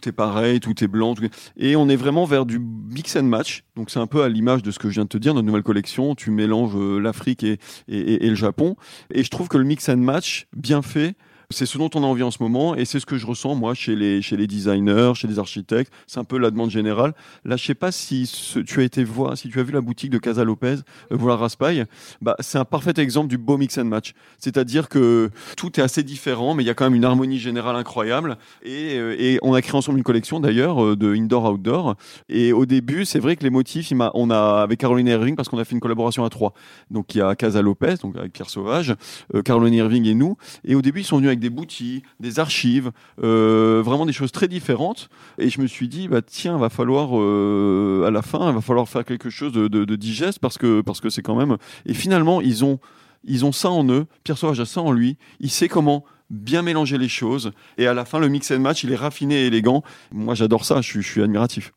est 0.08 0.12
pareil, 0.12 0.60
tout 0.60 0.82
est 0.82 0.88
blanc. 0.88 1.14
Et 1.56 1.76
on 1.76 1.88
est 1.88 1.96
vraiment 1.96 2.24
vers 2.24 2.46
du 2.46 2.58
mix 2.58 3.16
and 3.16 3.24
match. 3.24 3.64
Donc 3.76 3.90
c'est 3.90 4.00
un 4.00 4.06
peu 4.06 4.22
à 4.22 4.28
l'image 4.28 4.62
de 4.62 4.70
ce 4.70 4.78
que 4.78 4.88
je 4.88 4.94
viens 4.94 5.04
de 5.04 5.08
te 5.08 5.18
dire, 5.18 5.34
notre 5.34 5.46
nouvelle 5.46 5.62
collection. 5.62 6.14
Tu 6.14 6.30
mélanges 6.30 6.76
euh, 6.76 6.98
l'Afrique 6.98 7.44
et, 7.44 7.58
le 7.88 8.34
Japon. 8.34 8.76
Et 9.12 9.22
je 9.22 9.30
trouve 9.30 9.48
que 9.48 9.58
le 9.58 9.64
mix 9.64 9.88
and 9.88 9.98
match, 9.98 10.48
bien 10.56 10.82
fait, 10.82 11.14
c'est 11.50 11.64
ce 11.64 11.78
dont 11.78 11.88
on 11.94 12.02
a 12.02 12.06
envie 12.06 12.22
en 12.22 12.30
ce 12.30 12.42
moment 12.42 12.74
et 12.76 12.84
c'est 12.84 13.00
ce 13.00 13.06
que 13.06 13.16
je 13.16 13.26
ressens 13.26 13.54
moi 13.54 13.72
chez 13.72 13.96
les 13.96 14.20
chez 14.20 14.36
les 14.36 14.46
designers, 14.46 15.12
chez 15.14 15.26
les 15.26 15.38
architectes. 15.38 15.90
C'est 16.06 16.20
un 16.20 16.24
peu 16.24 16.36
la 16.36 16.50
demande 16.50 16.70
générale. 16.70 17.14
Là, 17.46 17.56
je 17.56 17.64
sais 17.64 17.74
pas 17.74 17.90
si 17.90 18.30
tu 18.66 18.80
as 18.80 18.82
été 18.82 19.02
voir, 19.02 19.36
si 19.38 19.48
tu 19.48 19.58
as 19.58 19.62
vu 19.62 19.72
la 19.72 19.80
boutique 19.80 20.10
de 20.10 20.18
Casa 20.18 20.44
Lopez, 20.44 20.76
euh, 21.10 21.16
Raspail. 21.16 21.86
Bah, 22.20 22.36
c'est 22.40 22.58
un 22.58 22.66
parfait 22.66 22.92
exemple 22.98 23.28
du 23.28 23.38
beau 23.38 23.56
mix 23.56 23.78
and 23.78 23.86
match. 23.86 24.12
C'est-à-dire 24.38 24.90
que 24.90 25.30
tout 25.56 25.80
est 25.80 25.82
assez 25.82 26.02
différent, 26.02 26.52
mais 26.52 26.64
il 26.64 26.66
y 26.66 26.70
a 26.70 26.74
quand 26.74 26.84
même 26.84 26.94
une 26.94 27.04
harmonie 27.04 27.38
générale 27.38 27.76
incroyable. 27.76 28.36
Et, 28.62 28.98
euh, 28.98 29.16
et 29.18 29.38
on 29.40 29.54
a 29.54 29.62
créé 29.62 29.74
ensemble 29.74 29.96
une 29.96 30.04
collection 30.04 30.40
d'ailleurs 30.40 30.84
euh, 30.84 30.96
de 30.96 31.14
indoor 31.14 31.50
outdoor. 31.52 31.96
Et 32.28 32.52
au 32.52 32.66
début, 32.66 33.06
c'est 33.06 33.20
vrai 33.20 33.36
que 33.36 33.44
les 33.44 33.50
motifs, 33.50 33.90
il 33.90 33.98
on 34.14 34.30
a 34.30 34.60
avec 34.62 34.80
Caroline 34.80 35.08
Irving 35.08 35.34
parce 35.34 35.48
qu'on 35.48 35.58
a 35.58 35.64
fait 35.64 35.74
une 35.74 35.80
collaboration 35.80 36.24
à 36.24 36.28
trois. 36.28 36.52
Donc 36.90 37.14
il 37.14 37.18
y 37.18 37.20
a 37.22 37.34
Casa 37.34 37.62
Lopez, 37.62 37.94
donc 38.02 38.16
avec 38.16 38.32
Pierre 38.32 38.50
Sauvage, 38.50 38.94
euh, 39.34 39.40
Caroline 39.40 39.74
Irving 39.74 40.06
et 40.06 40.14
nous. 40.14 40.36
Et 40.64 40.74
au 40.74 40.82
début, 40.82 41.00
ils 41.00 41.04
sont 41.04 41.16
venus 41.16 41.28
avec 41.28 41.37
des 41.38 41.50
boutiques, 41.50 42.04
des 42.20 42.38
archives, 42.38 42.90
euh, 43.22 43.82
vraiment 43.84 44.06
des 44.06 44.12
choses 44.12 44.32
très 44.32 44.48
différentes. 44.48 45.08
Et 45.38 45.50
je 45.50 45.60
me 45.60 45.66
suis 45.66 45.88
dit, 45.88 46.08
bah 46.08 46.22
tiens, 46.22 46.58
va 46.58 46.68
falloir 46.68 47.10
euh, 47.12 48.04
à 48.06 48.10
la 48.10 48.22
fin, 48.22 48.52
va 48.52 48.60
falloir 48.60 48.88
faire 48.88 49.04
quelque 49.04 49.30
chose 49.30 49.52
de, 49.52 49.96
digeste 49.96 50.38
parce 50.38 50.58
que 50.58 50.80
parce 50.80 51.00
que 51.00 51.10
c'est 51.10 51.22
quand 51.22 51.34
même. 51.34 51.56
Et 51.86 51.94
finalement, 51.94 52.40
ils 52.40 52.64
ont 52.64 52.78
ils 53.24 53.44
ont 53.44 53.52
ça 53.52 53.70
en 53.70 53.88
eux. 53.88 54.06
Pierre 54.24 54.38
Sauvage 54.38 54.60
a 54.60 54.66
ça 54.66 54.80
en 54.80 54.92
lui. 54.92 55.16
Il 55.40 55.50
sait 55.50 55.68
comment 55.68 56.04
bien 56.30 56.62
mélanger 56.62 56.98
les 56.98 57.08
choses. 57.08 57.52
Et 57.78 57.86
à 57.86 57.94
la 57.94 58.04
fin, 58.04 58.18
le 58.18 58.28
mix 58.28 58.50
and 58.50 58.60
match, 58.60 58.84
il 58.84 58.92
est 58.92 58.96
raffiné 58.96 59.42
et 59.42 59.46
élégant. 59.46 59.82
Moi, 60.12 60.34
j'adore 60.34 60.64
ça. 60.64 60.80
Je 60.80 61.00
suis, 61.00 61.22
admiratif. 61.22 61.72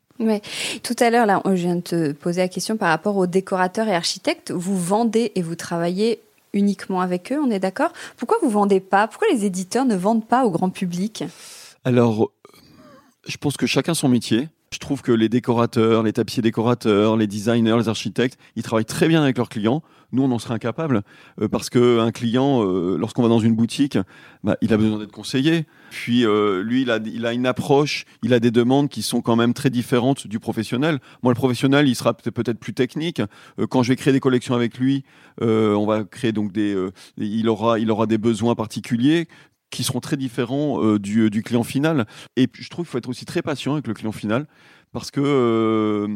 Tout 0.84 0.96
à 1.00 1.10
l'heure, 1.10 1.26
là, 1.26 1.42
je 1.46 1.52
viens 1.52 1.78
de 1.78 1.82
te 1.82 2.12
poser 2.12 2.42
la 2.42 2.48
question 2.48 2.78
par 2.78 2.90
rapport 2.90 3.18
aux 3.18 3.28
décorateurs 3.28 3.88
et 3.88 3.96
architectes. 3.96 4.52
Vous 4.52 4.78
vendez 4.78 5.32
et 5.36 5.42
vous 5.42 5.56
travaillez 5.56 6.20
uniquement 6.54 7.02
avec 7.02 7.32
eux, 7.32 7.40
on 7.42 7.50
est 7.50 7.60
d'accord? 7.60 7.94
Pourquoi 8.18 8.38
vous 8.42 8.50
vendez 8.50 8.80
pas? 8.80 9.08
Pourquoi 9.08 9.28
les 9.32 9.46
éditeurs 9.46 9.86
ne 9.86 9.96
vendent 9.96 10.28
pas 10.28 10.46
au 10.46 10.52
grand 10.52 10.70
public? 10.70 11.24
Alors, 11.84 12.32
je 13.28 13.38
pense 13.38 13.58
que 13.58 13.68
chacun 13.68 13.94
son 13.94 14.10
métier. 14.10 14.50
Je 14.74 14.80
trouve 14.80 15.02
que 15.02 15.12
les 15.12 15.28
décorateurs, 15.28 16.02
les 16.02 16.14
tapissiers 16.14 16.42
décorateurs, 16.42 17.18
les 17.18 17.28
designers, 17.28 17.76
les 17.78 17.90
architectes, 17.90 18.40
ils 18.56 18.64
travaillent 18.64 18.86
très 18.86 19.10
bien 19.10 19.22
avec 19.22 19.38
leurs 19.38 19.50
clients. 19.50 19.84
Nous, 20.14 20.24
on 20.24 20.32
en 20.32 20.40
serait 20.40 20.54
incapable 20.54 21.02
euh, 21.42 21.50
parce 21.50 21.70
que 21.70 22.00
un 22.00 22.12
client, 22.12 22.64
euh, 22.64 22.96
lorsqu'on 22.98 23.22
va 23.22 23.28
dans 23.28 23.40
une 23.40 23.54
boutique, 23.54 23.98
bah, 24.46 24.56
il 24.62 24.74
a 24.74 24.78
besoin 24.78 24.98
d'être 24.98 25.12
conseillé. 25.12 25.66
Puis 25.90 26.26
euh, 26.26 26.64
lui, 26.64 26.84
il 26.84 26.92
a, 26.92 27.00
il 27.04 27.26
a 27.26 27.34
une 27.34 27.46
approche, 27.46 28.06
il 28.24 28.34
a 28.34 28.40
des 28.40 28.52
demandes 28.52 28.88
qui 28.88 29.02
sont 29.02 29.22
quand 29.22 29.36
même 29.36 29.54
très 29.54 29.70
différentes 29.70 30.26
du 30.28 30.40
professionnel. 30.40 31.00
Moi, 31.22 31.34
le 31.34 31.38
professionnel, 31.38 31.90
il 31.90 31.96
sera 31.96 32.14
peut-être 32.14 32.60
plus 32.60 32.74
technique. 32.74 33.22
quand 33.70 33.84
je 33.84 33.90
vais 33.90 33.98
créer 33.98 34.14
des 34.14 34.22
collections 34.22 34.56
avec 34.56 34.78
lui, 34.78 35.04
on 35.42 35.86
va 35.86 36.06
créer 36.06 36.32
donc 36.32 36.54
des, 36.54 36.78
il 37.18 37.50
aura, 37.50 37.78
il 37.78 37.92
aura 37.92 38.06
des 38.06 38.18
besoins 38.18 38.56
particuliers 38.56 39.28
qui 39.72 39.84
seront 39.84 40.00
très 40.00 40.18
différents 40.18 40.84
euh, 40.84 41.00
du, 41.00 41.30
du, 41.30 41.42
client 41.42 41.64
final. 41.64 42.06
Et 42.36 42.48
je 42.54 42.70
trouve 42.70 42.86
qu'il 42.86 42.92
faut 42.92 42.98
être 42.98 43.10
aussi 43.10 43.26
très 43.26 43.42
patient 43.42 43.74
avec 43.74 43.88
le 43.88 43.94
client 43.94 44.12
final 44.12 44.46
parce 44.92 45.10
que 45.10 45.22
euh, 45.24 46.08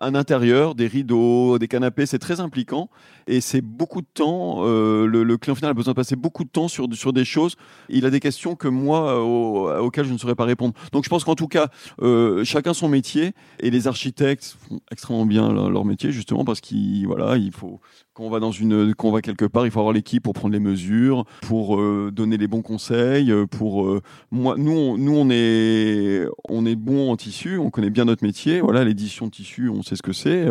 un 0.00 0.14
intérieur, 0.14 0.74
des 0.74 0.86
rideaux, 0.86 1.58
des 1.58 1.68
canapés, 1.68 2.06
c'est 2.06 2.18
très 2.18 2.40
impliquant 2.40 2.88
et 3.26 3.40
c'est 3.40 3.60
beaucoup 3.60 4.00
de 4.00 4.06
temps. 4.12 4.58
Euh, 4.64 5.06
le, 5.06 5.36
client 5.38 5.54
final 5.54 5.70
a 5.70 5.74
besoin 5.74 5.92
de 5.92 5.96
passer 5.96 6.16
beaucoup 6.16 6.44
de 6.44 6.48
temps 6.48 6.68
sur, 6.68 6.86
sur 6.94 7.12
des 7.12 7.24
choses. 7.24 7.56
Il 7.88 8.06
a 8.06 8.10
des 8.10 8.20
questions 8.20 8.56
que 8.56 8.68
moi, 8.68 9.22
auxquelles 9.22 10.06
je 10.06 10.12
ne 10.12 10.18
saurais 10.18 10.34
pas 10.34 10.44
répondre. 10.44 10.74
Donc 10.92 11.04
je 11.04 11.08
pense 11.08 11.24
qu'en 11.24 11.34
tout 11.34 11.48
cas, 11.48 11.68
euh, 12.02 12.44
chacun 12.44 12.74
son 12.74 12.88
métier 12.88 13.32
et 13.60 13.70
les 13.70 13.86
architectes 13.86 14.56
font 14.68 14.80
extrêmement 14.90 15.26
bien 15.26 15.52
leur, 15.52 15.84
métier 15.84 16.10
justement 16.10 16.44
parce 16.44 16.60
qu'il 16.60 17.06
voilà, 17.06 17.36
il 17.36 17.52
faut 17.52 17.80
quand 18.16 18.24
on 18.24 18.30
va 18.30 18.40
dans 18.40 18.50
une, 18.50 18.94
quand 18.94 19.08
on 19.08 19.12
va 19.12 19.20
quelque 19.20 19.44
part, 19.44 19.66
il 19.66 19.70
faut 19.70 19.80
avoir 19.80 19.92
l'équipe 19.92 20.22
pour 20.22 20.32
prendre 20.32 20.54
les 20.54 20.60
mesures, 20.60 21.24
pour 21.42 21.78
euh, 21.78 22.10
donner 22.10 22.38
les 22.38 22.48
bons 22.48 22.62
conseils, 22.62 23.32
pour 23.50 24.00
moi, 24.30 24.54
nous, 24.56 24.72
on, 24.72 24.96
nous 24.96 25.14
on 25.14 25.28
est, 25.30 26.26
on 26.48 26.64
est 26.64 26.76
bon 26.76 27.10
en 27.10 27.16
tissu, 27.16 27.58
on 27.58 27.70
connaît 27.70 27.90
bien 27.90 28.06
notre 28.06 28.24
métier. 28.24 28.60
Voilà, 28.60 28.84
l'édition 28.84 29.26
de 29.26 29.32
tissu, 29.32 29.68
on 29.68 29.82
sait 29.82 29.96
ce 29.96 30.02
que 30.02 30.12
c'est, 30.12 30.46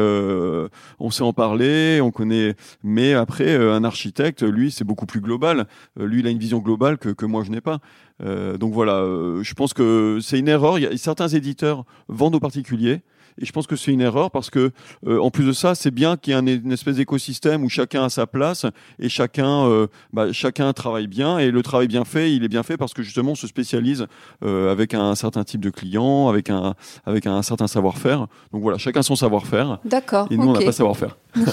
on 1.00 1.10
sait 1.10 1.24
en 1.24 1.34
parler, 1.34 2.02
on 2.02 2.12
connaît 2.12 2.56
mais 2.84 3.14
après, 3.14 3.56
euh, 3.56 3.74
un 3.74 3.84
architecte, 3.84 4.44
lui, 4.44 4.72
c'est 4.72 4.84
beaucoup 4.84 5.06
plus 5.06 5.22
global. 5.22 5.68
Euh, 6.00 6.06
lui, 6.06 6.20
il 6.20 6.28
a 6.28 6.30
une 6.30 6.38
vision 6.38 6.60
globale 6.60 6.98
que, 6.98 7.10
que 7.10 7.26
moi, 7.26 7.44
je 7.44 7.52
n'ai 7.52 7.62
pas. 7.62 7.80
Euh, 8.24 8.58
donc 8.58 8.74
voilà, 8.74 9.04
je 9.42 9.54
pense 9.54 9.74
que 9.74 10.20
c'est 10.22 10.40
une 10.40 10.48
erreur. 10.48 10.80
Il 10.80 10.84
y 10.84 10.88
a, 10.88 10.98
certains 10.98 11.28
éditeurs 11.28 11.86
vendent 12.08 12.36
aux 12.36 12.40
particuliers. 12.40 13.02
Et 13.42 13.46
je 13.46 13.52
pense 13.52 13.68
que 13.68 13.76
c'est 13.76 13.92
une 13.92 14.02
erreur 14.02 14.32
parce 14.32 14.50
que, 14.50 14.72
euh, 15.06 15.20
en 15.20 15.30
plus 15.30 15.46
de 15.46 15.52
ça, 15.52 15.76
c'est 15.76 15.92
bien 15.92 16.16
qu'il 16.16 16.32
y 16.32 16.36
ait 16.36 16.40
un, 16.40 16.46
une 16.46 16.72
espèce 16.72 16.96
d'écosystème 16.96 17.64
où 17.64 17.70
chacun 17.70 18.06
a 18.06 18.10
sa 18.10 18.28
place 18.28 18.66
et 18.98 19.10
chacun, 19.10 19.66
euh, 19.66 19.88
bah, 20.14 20.32
chacun 20.32 20.72
travaille 20.74 21.08
bien. 21.08 21.38
Et 21.40 21.52
le 21.52 21.62
travail 21.62 21.88
bien 21.88 22.06
fait, 22.06 22.34
il 22.34 22.44
est 22.44 22.48
bien 22.48 22.64
fait 22.64 22.78
parce 22.78 22.94
que 22.94 23.04
justement, 23.04 23.32
on 23.32 23.36
se 23.36 23.48
spécialise 23.48 24.08
euh, 24.44 24.72
avec 24.72 24.94
un 24.94 25.16
certain 25.16 25.44
type 25.44 25.62
de 25.62 25.70
client, 25.70 26.30
avec 26.30 26.50
un, 26.50 26.76
avec 27.06 27.28
un 27.28 27.42
certain 27.42 27.68
savoir-faire. 27.68 28.28
Donc 28.54 28.62
voilà, 28.62 28.78
chacun 28.78 29.02
son 29.02 29.16
savoir-faire. 29.16 29.80
D'accord. 29.84 30.28
Et 30.32 30.38
nous, 30.38 30.48
on 30.48 30.54
n'a 30.54 30.62
pas 30.62 30.72
savoir-faire. 30.72 31.18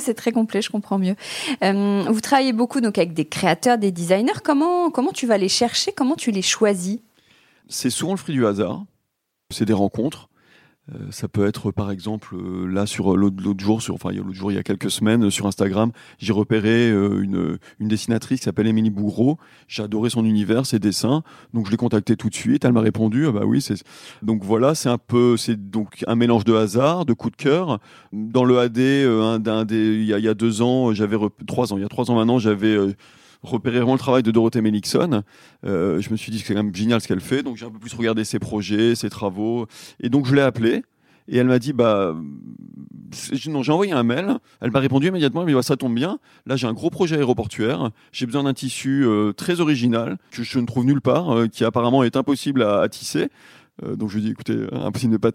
c'est 0.00 0.14
très 0.14 0.30
complet, 0.30 0.62
je 0.62 0.70
comprends 0.70 0.98
mieux. 0.98 1.16
vous 1.60 2.20
travaillez 2.20 2.52
beaucoup 2.52 2.80
donc 2.80 2.98
avec 2.98 3.14
des 3.14 3.24
créateurs, 3.24 3.78
des 3.78 3.90
designers. 3.90 4.40
Comment, 4.44 4.90
comment 4.90 5.12
tu 5.12 5.26
vas 5.26 5.38
les 5.38 5.48
chercher? 5.48 5.90
Comment 5.92 6.14
tu 6.14 6.30
les 6.30 6.42
choisis? 6.42 7.00
C'est 7.68 7.90
souvent 7.90 8.12
le 8.12 8.18
fruit 8.18 8.34
du 8.34 8.46
hasard. 8.46 8.84
C'est 9.50 9.64
des 9.64 9.72
rencontres. 9.72 10.28
Euh, 10.94 10.98
ça 11.10 11.26
peut 11.26 11.46
être 11.46 11.72
par 11.72 11.90
exemple 11.90 12.36
euh, 12.36 12.66
là 12.66 12.86
sur 12.86 13.12
euh, 13.12 13.16
l'autre 13.16 13.58
jour, 13.58 13.82
sur, 13.82 13.94
enfin 13.94 14.12
l'autre 14.12 14.34
jour 14.34 14.52
il 14.52 14.54
y 14.54 14.58
a 14.58 14.62
quelques 14.62 14.90
semaines 14.90 15.30
sur 15.30 15.48
Instagram, 15.48 15.90
j'ai 16.18 16.32
repéré 16.32 16.90
une, 16.90 17.58
une 17.80 17.88
dessinatrice 17.88 18.40
qui 18.40 18.44
s'appelle 18.44 18.68
Émilie 18.68 18.90
Bourreau. 18.90 19.38
J'ai 19.66 19.82
adoré 19.82 20.10
son 20.10 20.24
univers, 20.24 20.64
ses 20.64 20.78
dessins, 20.78 21.22
donc 21.54 21.66
je 21.66 21.70
l'ai 21.72 21.76
contactée 21.76 22.16
tout 22.16 22.28
de 22.28 22.34
suite. 22.34 22.64
Elle 22.64 22.72
m'a 22.72 22.80
répondu, 22.80 23.26
ah 23.26 23.32
bah 23.32 23.42
oui, 23.44 23.60
c'est 23.60 23.82
donc 24.22 24.44
voilà, 24.44 24.74
c'est 24.74 24.88
un 24.88 24.98
peu, 24.98 25.36
c'est 25.36 25.70
donc 25.70 26.04
un 26.06 26.14
mélange 26.14 26.44
de 26.44 26.54
hasard, 26.54 27.04
de 27.04 27.12
coup 27.12 27.30
de 27.30 27.36
cœur. 27.36 27.80
Dans 28.12 28.44
le 28.44 28.58
AD, 28.58 28.78
un, 28.78 29.66
il 29.70 30.04
y, 30.04 30.14
a, 30.14 30.18
il 30.18 30.24
y 30.24 30.28
a 30.28 30.34
deux 30.34 30.62
ans, 30.62 30.92
j'avais 30.94 31.16
trois 31.46 31.72
ans, 31.72 31.78
il 31.78 31.82
y 31.82 31.86
a 31.86 31.88
trois 31.88 32.10
ans 32.10 32.14
maintenant, 32.14 32.38
j'avais 32.38 32.76
repéré 33.46 33.78
vraiment 33.78 33.94
le 33.94 33.98
travail 33.98 34.22
de 34.22 34.30
Dorothée 34.30 34.60
Melixon. 34.60 35.22
Euh, 35.64 36.00
je 36.00 36.10
me 36.10 36.16
suis 36.16 36.30
dit 36.32 36.40
que 36.40 36.46
c'est 36.46 36.54
quand 36.54 36.62
même 36.62 36.74
génial 36.74 37.00
ce 37.00 37.08
qu'elle 37.08 37.20
fait, 37.20 37.42
donc 37.42 37.56
j'ai 37.56 37.66
un 37.66 37.70
peu 37.70 37.78
plus 37.78 37.94
regardé 37.94 38.24
ses 38.24 38.38
projets, 38.38 38.94
ses 38.94 39.10
travaux, 39.10 39.66
et 40.00 40.08
donc 40.08 40.26
je 40.26 40.34
l'ai 40.34 40.42
appelée. 40.42 40.82
Et 41.28 41.38
elle 41.38 41.48
m'a 41.48 41.58
dit, 41.58 41.72
bah, 41.72 42.14
non, 43.48 43.62
j'ai 43.62 43.72
envoyé 43.72 43.92
un 43.92 44.02
mail. 44.04 44.38
Elle 44.60 44.70
m'a 44.70 44.78
répondu 44.78 45.08
immédiatement. 45.08 45.40
Elle 45.40 45.46
m'a 45.46 45.50
dit, 45.50 45.56
bah, 45.56 45.62
ça 45.62 45.76
tombe 45.76 45.94
bien. 45.94 46.18
Là, 46.46 46.54
j'ai 46.54 46.68
un 46.68 46.72
gros 46.72 46.90
projet 46.90 47.16
aéroportuaire. 47.16 47.90
J'ai 48.12 48.26
besoin 48.26 48.44
d'un 48.44 48.54
tissu 48.54 49.04
euh, 49.04 49.32
très 49.32 49.60
original 49.60 50.18
que 50.30 50.44
je 50.44 50.58
ne 50.60 50.66
trouve 50.66 50.84
nulle 50.84 51.00
part, 51.00 51.34
euh, 51.34 51.48
qui 51.48 51.64
apparemment 51.64 52.04
est 52.04 52.16
impossible 52.16 52.62
à, 52.62 52.80
à 52.80 52.88
tisser. 52.88 53.28
Euh, 53.84 53.96
donc 53.96 54.08
je 54.08 54.16
lui 54.16 54.22
ai 54.22 54.26
dit 54.26 54.32
écoutez 54.32 54.66
impossible 54.72 55.12
de 55.12 55.18
pas 55.18 55.30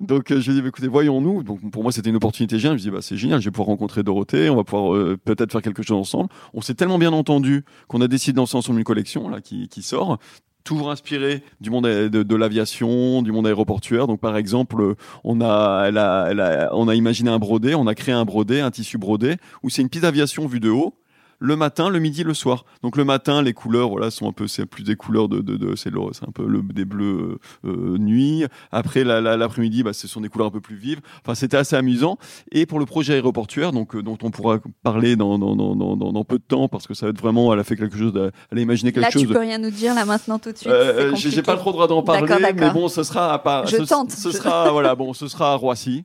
donc 0.00 0.30
euh, 0.30 0.40
je 0.40 0.52
lui 0.52 0.60
ai 0.60 0.66
écoutez 0.66 0.88
voyons-nous. 0.88 1.42
Donc 1.42 1.70
pour 1.70 1.82
moi 1.82 1.92
c'était 1.92 2.10
une 2.10 2.16
opportunité 2.16 2.58
géniale. 2.58 2.78
Je 2.78 2.82
ai 2.82 2.90
dit 2.90 2.94
bah 2.94 3.02
c'est 3.02 3.16
génial 3.16 3.40
je 3.40 3.46
vais 3.46 3.50
pouvoir 3.50 3.68
rencontrer 3.68 4.02
Dorothée 4.02 4.50
on 4.50 4.56
va 4.56 4.64
pouvoir 4.64 4.94
euh, 4.94 5.18
peut-être 5.24 5.52
faire 5.52 5.62
quelque 5.62 5.82
chose 5.82 5.96
ensemble. 5.96 6.28
On 6.54 6.60
s'est 6.60 6.74
tellement 6.74 6.98
bien 6.98 7.12
entendu 7.12 7.64
qu'on 7.88 8.00
a 8.00 8.08
décidé 8.08 8.36
d'en 8.36 8.42
ensemble 8.42 8.78
une 8.78 8.84
collection 8.84 9.28
là 9.28 9.40
qui, 9.40 9.68
qui 9.68 9.82
sort. 9.82 10.18
Toujours 10.64 10.92
inspiré 10.92 11.42
du 11.60 11.70
monde 11.70 11.86
de, 11.86 12.22
de 12.22 12.36
l'aviation, 12.36 13.22
du 13.22 13.32
monde 13.32 13.48
aéroportuaire. 13.48 14.06
Donc, 14.06 14.20
par 14.20 14.36
exemple, 14.36 14.94
on 15.24 15.40
a, 15.40 15.86
elle 15.88 15.98
a, 15.98 16.28
elle 16.30 16.38
a, 16.38 16.70
on 16.72 16.86
a 16.86 16.94
imaginé 16.94 17.30
un 17.30 17.40
brodé, 17.40 17.74
on 17.74 17.88
a 17.88 17.96
créé 17.96 18.14
un 18.14 18.24
brodé, 18.24 18.60
un 18.60 18.70
tissu 18.70 18.96
brodé, 18.96 19.38
où 19.64 19.70
c'est 19.70 19.82
une 19.82 19.88
piste 19.88 20.04
d'aviation 20.04 20.46
vue 20.46 20.60
de 20.60 20.70
haut 20.70 20.94
le 21.42 21.56
matin, 21.56 21.90
le 21.90 21.98
midi, 21.98 22.22
le 22.22 22.34
soir. 22.34 22.64
Donc 22.82 22.96
le 22.96 23.04
matin, 23.04 23.42
les 23.42 23.52
couleurs, 23.52 23.90
voilà, 23.90 24.10
sont 24.10 24.28
un 24.28 24.32
peu, 24.32 24.46
c'est 24.46 24.64
plus 24.64 24.84
des 24.84 24.94
couleurs 24.96 25.28
de, 25.28 25.40
de, 25.40 25.56
de 25.56 25.74
c'est 25.74 25.90
un 25.90 26.32
peu 26.32 26.46
le, 26.46 26.62
des 26.62 26.84
bleus 26.84 27.38
euh, 27.64 27.68
euh, 27.68 27.98
nuit. 27.98 28.44
Après 28.70 29.02
l'après-midi, 29.04 29.82
bah, 29.82 29.92
ce 29.92 30.06
sont 30.06 30.20
des 30.20 30.28
couleurs 30.28 30.46
un 30.46 30.50
peu 30.50 30.60
plus 30.60 30.76
vives. 30.76 31.00
Enfin, 31.22 31.34
c'était 31.34 31.56
assez 31.56 31.74
amusant. 31.74 32.16
Et 32.52 32.64
pour 32.64 32.78
le 32.78 32.86
projet 32.86 33.14
aéroportuaire, 33.14 33.72
donc 33.72 33.96
euh, 33.96 34.02
dont 34.02 34.18
on 34.22 34.30
pourra 34.30 34.60
parler 34.82 35.16
dans, 35.16 35.38
dans, 35.38 35.56
dans, 35.56 35.74
dans, 35.74 35.96
dans 35.96 36.24
peu 36.24 36.38
de 36.38 36.44
temps, 36.44 36.68
parce 36.68 36.86
que 36.86 36.94
ça 36.94 37.06
va 37.06 37.10
être 37.10 37.20
vraiment, 37.20 37.52
elle 37.52 37.58
a 37.58 37.64
fait 37.64 37.76
quelque 37.76 37.98
chose, 37.98 38.12
elle 38.50 38.58
a 38.58 38.60
imaginé 38.60 38.92
quelque 38.92 39.10
chose. 39.10 39.22
Là, 39.22 39.28
tu 39.28 39.34
peux 39.34 39.40
rien 39.40 39.58
nous 39.58 39.70
dire 39.70 39.94
là 39.94 40.04
maintenant 40.04 40.38
tout 40.38 40.52
de 40.52 40.56
suite. 40.56 40.72
J'ai 41.16 41.42
pas 41.42 41.56
trop 41.56 41.70
le 41.70 41.74
droit 41.74 41.88
d'en 41.88 42.02
parler, 42.02 42.52
mais 42.54 42.70
bon, 42.70 42.88
ce 42.88 43.02
sera 43.02 43.32
à 43.32 43.38
part. 43.38 43.66
Je 43.66 43.78
ce, 43.78 43.82
tente. 43.82 44.12
Ce 44.12 44.30
sera, 44.30 44.70
voilà, 44.70 44.94
bon, 44.94 45.12
ce 45.12 45.26
sera 45.26 45.52
à 45.52 45.54
Roissy. 45.56 46.04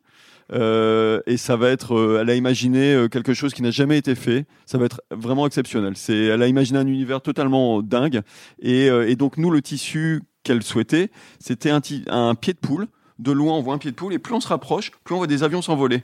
Euh, 0.53 1.21
et 1.25 1.37
ça 1.37 1.55
va 1.55 1.69
être, 1.69 1.95
euh, 1.95 2.19
elle 2.21 2.29
a 2.29 2.35
imaginé 2.35 2.93
euh, 2.93 3.07
quelque 3.07 3.33
chose 3.33 3.53
qui 3.53 3.61
n'a 3.61 3.71
jamais 3.71 3.97
été 3.97 4.15
fait. 4.15 4.45
Ça 4.65 4.77
va 4.77 4.85
être 4.85 5.01
vraiment 5.11 5.45
exceptionnel. 5.45 5.93
C'est, 5.95 6.17
elle 6.17 6.41
a 6.41 6.47
imaginé 6.47 6.79
un 6.79 6.87
univers 6.87 7.21
totalement 7.21 7.81
dingue. 7.81 8.21
Et, 8.59 9.15
donc 9.15 9.37
nous, 9.37 9.51
le 9.51 9.61
tissu 9.61 10.21
qu'elle 10.43 10.63
souhaitait, 10.63 11.09
c'était 11.39 11.69
un, 11.69 11.81
pied 11.81 12.53
de 12.53 12.59
poule. 12.59 12.87
De 13.19 13.31
loin, 13.31 13.53
on 13.53 13.61
voit 13.61 13.73
un 13.73 13.79
pied 13.79 13.89
de 13.89 13.95
poule, 13.95 14.13
et 14.13 14.19
plus 14.19 14.35
on 14.35 14.39
se 14.39 14.47
rapproche, 14.47 14.91
plus 15.03 15.15
on 15.15 15.17
voit 15.17 15.27
des 15.27 15.41
avions 15.41 15.63
s'envoler. 15.63 16.03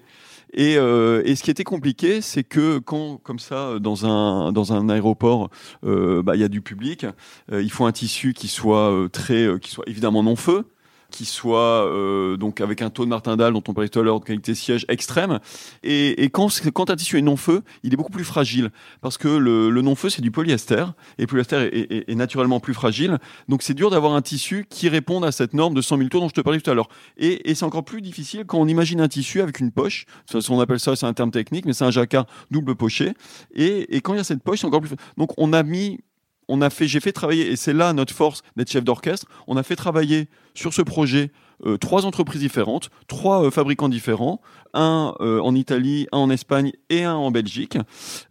Et, 0.51 0.75
ce 0.75 1.43
qui 1.43 1.51
était 1.51 1.63
compliqué, 1.63 2.21
c'est 2.21 2.43
que 2.43 2.79
quand, 2.79 3.17
comme 3.17 3.37
ça, 3.37 3.77
dans 3.79 4.07
un 4.07 4.51
dans 4.51 4.73
un 4.73 4.89
aéroport, 4.89 5.49
bah, 5.83 6.35
il 6.35 6.41
y 6.41 6.43
a 6.43 6.47
du 6.47 6.61
public, 6.61 7.05
il 7.51 7.71
faut 7.71 7.85
un 7.85 7.91
tissu 7.91 8.33
qui 8.33 8.47
soit 8.47 9.07
très, 9.11 9.47
qui 9.59 9.69
soit 9.69 9.85
évidemment 9.87 10.23
non 10.23 10.35
feu, 10.35 10.65
qui 11.13 11.25
soit 11.25 11.87
euh, 11.87 12.37
donc 12.37 12.59
avec 12.59 12.81
un 12.81 12.89
taux 12.89 13.05
de 13.05 13.09
martindale 13.09 13.53
dont 13.53 13.63
on 13.67 13.73
parlait 13.73 13.87
tout 13.87 13.99
à 13.99 14.03
l'heure 14.03 14.19
de 14.19 14.25
qualité 14.25 14.55
siège 14.55 14.83
extrême. 14.89 15.39
Et, 15.83 16.29
quand, 16.33 16.49
quand 16.73 16.89
un 16.89 16.95
tissu 16.95 17.19
est 17.19 17.21
non 17.21 17.37
feu, 17.37 17.61
il 17.83 17.93
est 17.93 17.97
beaucoup 17.97 18.11
plus 18.11 18.23
fragile 18.23 18.71
parce 19.01 19.19
que 19.19 19.27
le, 19.27 19.69
le 19.69 19.81
non 19.83 19.93
feu 19.93 20.09
c'est 20.09 20.23
du 20.23 20.31
polyester 20.31 20.85
et 21.19 21.27
polyester 21.27 22.09
est, 22.09 22.15
naturellement 22.15 22.59
plus 22.59 22.73
fragile. 22.73 23.19
Donc 23.47 23.61
c'est 23.61 23.75
dur 23.75 23.91
d'avoir 23.91 24.13
un 24.13 24.23
tissu 24.23 24.65
qui 24.67 24.89
réponde 24.89 25.23
à 25.23 25.31
cette 25.31 25.53
norme 25.53 25.75
de 25.75 25.81
100 25.81 25.97
000 25.97 26.09
tours 26.09 26.21
dont 26.21 26.29
je 26.29 26.33
te 26.33 26.41
parlais 26.41 26.59
tout 26.59 26.71
à 26.71 26.73
l'heure. 26.73 26.89
Et, 27.17 27.53
c'est 27.53 27.65
encore 27.65 27.85
plus 27.85 28.01
difficile 28.01 28.45
quand 28.45 28.57
on 28.57 28.67
imagine 28.67 28.99
un 28.99 29.07
tissu 29.07 29.39
avec 29.39 29.59
une 29.59 29.71
poche. 29.71 30.05
On 30.49 30.59
appelle 30.59 30.79
ça, 30.79 30.95
c'est 30.95 31.05
un 31.05 31.13
terme 31.13 31.29
technique, 31.29 31.65
mais 31.65 31.73
c'est 31.73 31.85
un 31.85 31.91
jacquard 31.91 32.25
double 32.49 32.75
poché. 32.75 33.13
Et, 33.53 33.95
et 33.95 34.01
quand 34.01 34.15
il 34.15 34.17
y 34.17 34.19
a 34.19 34.23
cette 34.23 34.41
poche, 34.41 34.61
c'est 34.61 34.67
encore 34.67 34.81
plus. 34.81 34.95
Donc 35.17 35.29
on 35.37 35.53
a 35.53 35.61
mis 35.61 35.99
on 36.47 36.61
a 36.61 36.69
fait, 36.69 36.87
j'ai 36.87 36.99
fait 36.99 37.11
travailler, 37.11 37.51
et 37.51 37.55
c'est 37.55 37.73
là 37.73 37.93
notre 37.93 38.13
force 38.13 38.41
d'être 38.55 38.71
chef 38.71 38.83
d'orchestre, 38.83 39.27
on 39.47 39.57
a 39.57 39.63
fait 39.63 39.75
travailler 39.75 40.27
sur 40.53 40.73
ce 40.73 40.81
projet 40.81 41.31
euh, 41.65 41.77
trois 41.77 42.05
entreprises 42.05 42.41
différentes, 42.41 42.89
trois 43.07 43.45
euh, 43.45 43.51
fabricants 43.51 43.89
différents, 43.89 44.41
un 44.73 45.15
euh, 45.21 45.39
en 45.39 45.55
Italie, 45.55 46.07
un 46.11 46.17
en 46.17 46.29
Espagne 46.29 46.73
et 46.89 47.03
un 47.03 47.15
en 47.15 47.31
Belgique, 47.31 47.77